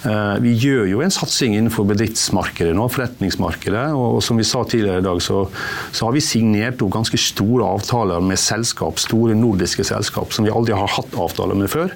Eh, 0.06 0.36
vi 0.44 0.52
gjør 0.54 0.84
jo 0.92 1.00
en 1.02 1.12
satsing 1.12 1.56
innenfor 1.56 1.86
bedriftsmarkedet 1.88 2.74
nå, 2.76 2.86
forretningsmarkedet. 2.94 3.84
Og 3.98 4.20
som 4.24 4.38
vi 4.38 4.46
sa 4.46 4.62
tidligere 4.62 5.02
i 5.02 5.06
dag, 5.06 5.20
så, 5.24 5.42
så 5.90 6.06
har 6.06 6.14
vi 6.14 6.22
signert 6.24 6.82
ganske 6.94 7.18
store 7.18 7.66
avtaler 7.66 8.22
med 8.24 8.38
selskap, 8.40 9.00
store 9.02 9.36
nordiske 9.38 9.86
selskap 9.88 10.34
som 10.34 10.46
vi 10.46 10.54
aldri 10.54 10.76
har 10.78 10.90
hatt 10.98 11.18
avtaler 11.18 11.58
med 11.58 11.72
før. 11.72 11.94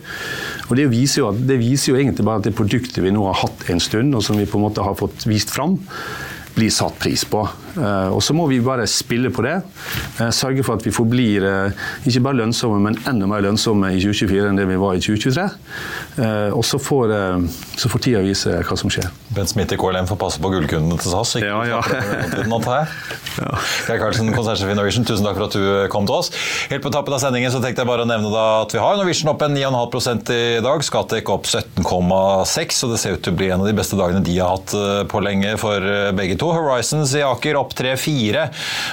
Og 0.69 0.77
Det 0.79 0.89
viser 0.91 1.23
jo, 1.23 1.33
det 1.37 1.61
viser 1.63 1.93
jo 1.93 2.01
egentlig 2.01 2.27
bare 2.27 2.43
at 2.43 2.49
det 2.49 2.57
produktet 2.59 3.03
vi 3.05 3.15
nå 3.15 3.27
har 3.29 3.43
hatt 3.45 3.69
en 3.71 3.83
stund, 3.83 4.17
og 4.19 4.25
som 4.27 4.39
vi 4.41 4.49
på 4.49 4.59
en 4.59 4.67
måte 4.67 4.85
har 4.85 4.99
fått 4.99 5.29
vist 5.31 5.53
fram, 5.55 5.79
blir 6.57 6.73
satt 6.75 6.99
pris 7.01 7.25
på. 7.29 7.47
Eh, 7.77 8.09
og 8.13 8.23
Så 8.23 8.35
må 8.37 8.47
vi 8.51 8.61
bare 8.65 8.87
spille 8.91 9.31
på 9.33 9.45
det. 9.47 9.57
Eh, 10.21 10.31
sørge 10.35 10.65
for 10.67 10.77
at 10.77 10.87
vi 10.87 10.93
forblir 10.95 11.47
eh, 11.47 11.85
ikke 12.09 12.25
bare 12.27 12.41
lønnsomme, 12.43 12.81
men 12.85 12.99
enda 13.09 13.29
mer 13.31 13.45
lønnsomme 13.45 13.93
i 13.95 14.01
2024 14.03 14.51
enn 14.51 14.61
det 14.61 14.69
vi 14.69 14.79
var 14.81 14.99
i 14.99 15.03
2023. 15.03 15.49
Og 16.53 16.61
så 16.67 16.77
får, 16.83 17.13
så 17.81 17.89
får 17.89 18.01
tida 18.05 18.21
vise 18.25 18.51
hva 18.53 18.77
som 18.77 18.91
skjer. 18.93 19.07
Bent 19.33 19.49
Smith 19.49 19.73
i 19.73 19.79
KLM 19.81 20.09
får 20.11 20.19
passe 20.21 20.41
på 20.43 20.51
gullkundene 20.53 20.99
til 21.01 21.13
SAS. 21.15 21.37
Ikke 21.39 21.49
ja, 21.49 21.61
ja. 21.71 21.79
ja. 23.41 23.53
Geir 23.87 24.01
Karlsen, 24.01 24.29
konsernsjef 24.37 24.73
i 24.73 24.77
Norwegian, 24.77 25.07
tusen 25.09 25.25
takk 25.25 25.39
for 25.39 25.47
at 25.49 25.57
du 25.57 25.89
kom 25.93 26.09
til 26.09 26.19
oss. 26.19 26.29
Helt 26.69 26.85
på 26.85 26.93
tappen 26.93 27.17
av 27.17 27.23
sendingen 27.23 27.53
så 27.55 27.63
tenkte 27.65 27.85
jeg 27.85 27.89
bare 27.89 28.05
å 28.05 28.11
nevne 28.11 28.45
at 28.61 28.75
vi 28.77 28.83
har 28.83 28.99
Norwegian 29.01 29.33
opp 29.33 29.45
en 29.47 29.57
9,5% 29.57 30.35
i 30.37 30.61
dag. 30.65 30.85
Skatek 30.85 31.33
opp 31.33 31.49
17,6, 31.49 32.83
og 32.85 32.93
det 32.93 33.01
ser 33.01 33.17
ut 33.17 33.25
til 33.25 33.33
å 33.33 33.41
bli 33.41 33.49
en 33.49 33.65
av 33.65 33.71
de 33.71 33.77
beste 33.81 33.99
dagene 33.99 34.25
de 34.27 34.37
har 34.37 34.53
hatt 34.53 34.77
på 35.09 35.25
lenge 35.25 35.57
for 35.63 35.89
begge 36.19 36.37
to. 36.41 36.53
Horizons 36.53 37.17
i 37.17 37.25
Aker 37.25 37.62
opp 37.63 37.75
3-4. 37.79 38.47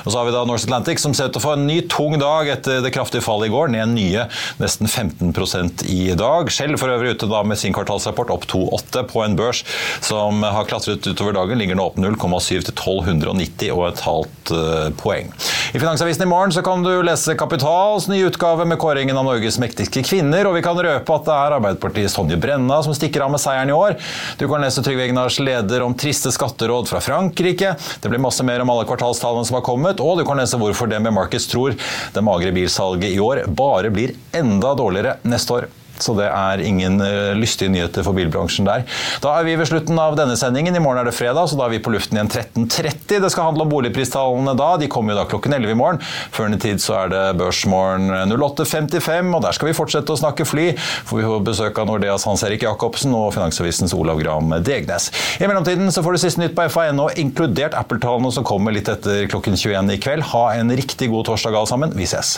Og 0.05 0.12
så 0.12 0.17
har 0.17 0.29
vi 0.29 0.36
da 0.36 0.45
Norse 0.47 0.69
Atlantic, 0.69 1.01
som 1.03 1.15
ser 1.17 1.29
ut 1.29 1.36
til 1.36 1.41
å 1.41 1.47
få 1.47 1.55
en 1.58 1.67
ny 1.67 1.82
tung 1.91 2.17
dag 2.21 2.49
etter 2.55 2.84
det 2.86 2.93
kraftige 2.95 3.25
fallet 3.25 3.49
i 3.49 3.53
går. 3.53 3.73
Ned 3.75 3.93
nye 3.95 4.27
nesten 4.62 4.89
15% 4.89 5.86
i 5.89 6.13
dag. 6.19 6.51
Shell 6.53 6.77
for 6.79 6.93
øvrig 6.93 7.15
ute 7.17 7.29
da 7.29 7.43
med 7.47 7.60
sin 7.62 7.75
kvartalsrapport 7.75 8.34
opp 8.36 8.47
2,8 8.51 9.05
på 9.10 9.23
en 9.25 9.38
børs 9.39 9.63
som 10.05 10.43
har 10.43 10.67
klatret 10.69 11.05
utover 11.08 11.36
dagen. 11.38 11.60
Ligger 11.60 11.79
nå 11.79 11.89
opp 11.91 11.99
0,7 11.99 12.49
til 12.69 12.73
1290 12.73 13.73
og 13.75 13.86
et 13.89 14.03
halvt 14.05 14.53
uh, 14.55 14.89
poeng. 14.99 15.32
I 15.73 15.79
Finansavisen 15.79 16.23
i 16.25 16.29
morgen 16.29 16.53
så 16.55 16.63
kan 16.65 16.84
du 16.86 16.91
lese 17.05 17.36
Kapitals 17.39 18.08
nye 18.10 18.29
utgave 18.29 18.65
med 18.65 18.79
kåringen 18.82 19.17
av 19.17 19.27
Norges 19.27 19.60
mektigste 19.62 20.03
kvinner, 20.05 20.47
og 20.49 20.58
vi 20.58 20.63
kan 20.65 20.79
røpe 20.79 21.15
at 21.15 21.27
det 21.27 21.36
er 21.36 21.55
Arbeiderpartiets 21.60 22.15
Tonje 22.17 22.39
Brenna 22.41 22.79
som 22.86 22.95
stikker 22.97 23.25
av 23.25 23.34
med 23.34 23.41
seieren 23.41 23.71
i 23.71 23.75
år. 23.75 23.97
Du 24.39 24.47
kan 24.49 24.63
lese 24.63 24.84
Trygve 24.86 25.05
Egnars 25.08 25.39
leder 25.43 25.86
om 25.86 25.95
triste 25.97 26.32
skatteråd 26.34 26.89
fra 26.89 27.01
Frankrike. 27.03 27.75
Det 28.01 28.12
blir 28.12 28.21
masse 28.23 28.45
mer 28.45 28.59
om 28.63 28.74
alle 28.74 28.88
kvartalstallene 28.89 29.48
som 29.48 29.60
har 29.60 29.65
kommet, 29.65 30.04
og 30.04 30.19
du 30.19 30.26
kan 30.28 30.39
lese 30.39 30.60
hvorfor 30.60 30.89
det 30.91 31.02
med 31.04 31.15
Markets 31.15 31.48
tror 31.52 31.78
det 32.13 32.26
magre 32.26 32.54
bilsalget 32.56 33.12
i 33.13 33.19
år 33.24 33.45
bare 33.48 33.91
blir 33.93 34.15
enda 34.36 34.76
dårligere 34.78 35.17
neste 35.28 35.60
år. 35.60 35.69
Så 36.04 36.16
det 36.18 36.30
er 36.30 36.64
ingen 36.64 37.00
uh, 37.02 37.36
lystige 37.38 37.72
nyheter 37.74 38.06
for 38.06 38.18
bilbransjen 38.18 38.68
der. 38.68 38.86
Da 39.24 39.36
er 39.38 39.48
vi 39.48 39.56
ved 39.60 39.70
slutten 39.70 40.00
av 40.00 40.18
denne 40.20 40.38
sendingen. 40.40 40.76
I 40.76 40.84
morgen 40.84 41.02
er 41.02 41.10
det 41.10 41.16
fredag, 41.18 41.50
så 41.52 41.60
da 41.60 41.68
er 41.68 41.76
vi 41.76 41.82
på 41.84 41.94
luften 41.94 42.20
igjen 42.20 42.32
13.30. 42.32 43.20
Det 43.20 43.32
skal 43.34 43.50
handle 43.50 43.66
om 43.66 43.74
boligpristallene 43.74 44.56
da. 44.60 44.72
De 44.80 44.90
kommer 44.92 45.14
jo 45.14 45.22
da 45.22 45.28
klokken 45.30 45.56
11 45.58 45.74
i 45.74 45.80
morgen. 45.80 46.02
Før 46.36 46.52
den 46.52 46.62
tid 46.62 46.84
så 46.84 46.97
er 47.04 47.14
det 47.14 47.24
Børsmorgen 47.39 48.10
08.55, 48.34 49.34
og 49.36 49.43
der 49.45 49.58
skal 49.58 49.72
vi 49.72 49.78
fortsette 49.78 50.16
å 50.16 50.20
snakke 50.20 50.47
fly. 50.47 50.70
For 50.80 51.20
vi 51.20 51.28
får 51.28 51.45
besøk 51.47 51.82
av 51.82 51.89
Nordeas 51.89 52.28
Hans-Erik 52.30 52.66
Jacobsen 52.68 53.16
og 53.18 53.32
Finansavisens 53.36 53.95
Olav 53.97 54.22
Gram 54.24 54.54
Degnes. 54.66 55.10
I 55.39 55.47
mellomtiden 55.50 55.91
så 55.93 56.04
får 56.06 56.16
du 56.16 56.24
siste 56.26 56.43
nytt 56.43 56.56
på 56.58 56.68
FA.no, 56.72 57.10
inkludert 57.20 57.78
Apple-tallene 57.78 58.34
som 58.36 58.47
kommer 58.47 58.76
litt 58.76 58.91
etter 58.91 59.28
klokken 59.32 59.58
21 59.60 59.95
i 59.95 60.00
kveld. 60.02 60.30
Ha 60.34 60.45
en 60.60 60.74
riktig 60.76 61.12
god 61.14 61.30
torsdag 61.32 61.56
alle 61.56 61.70
sammen. 61.70 61.95
Vi 61.97 62.08
ses. 62.10 62.38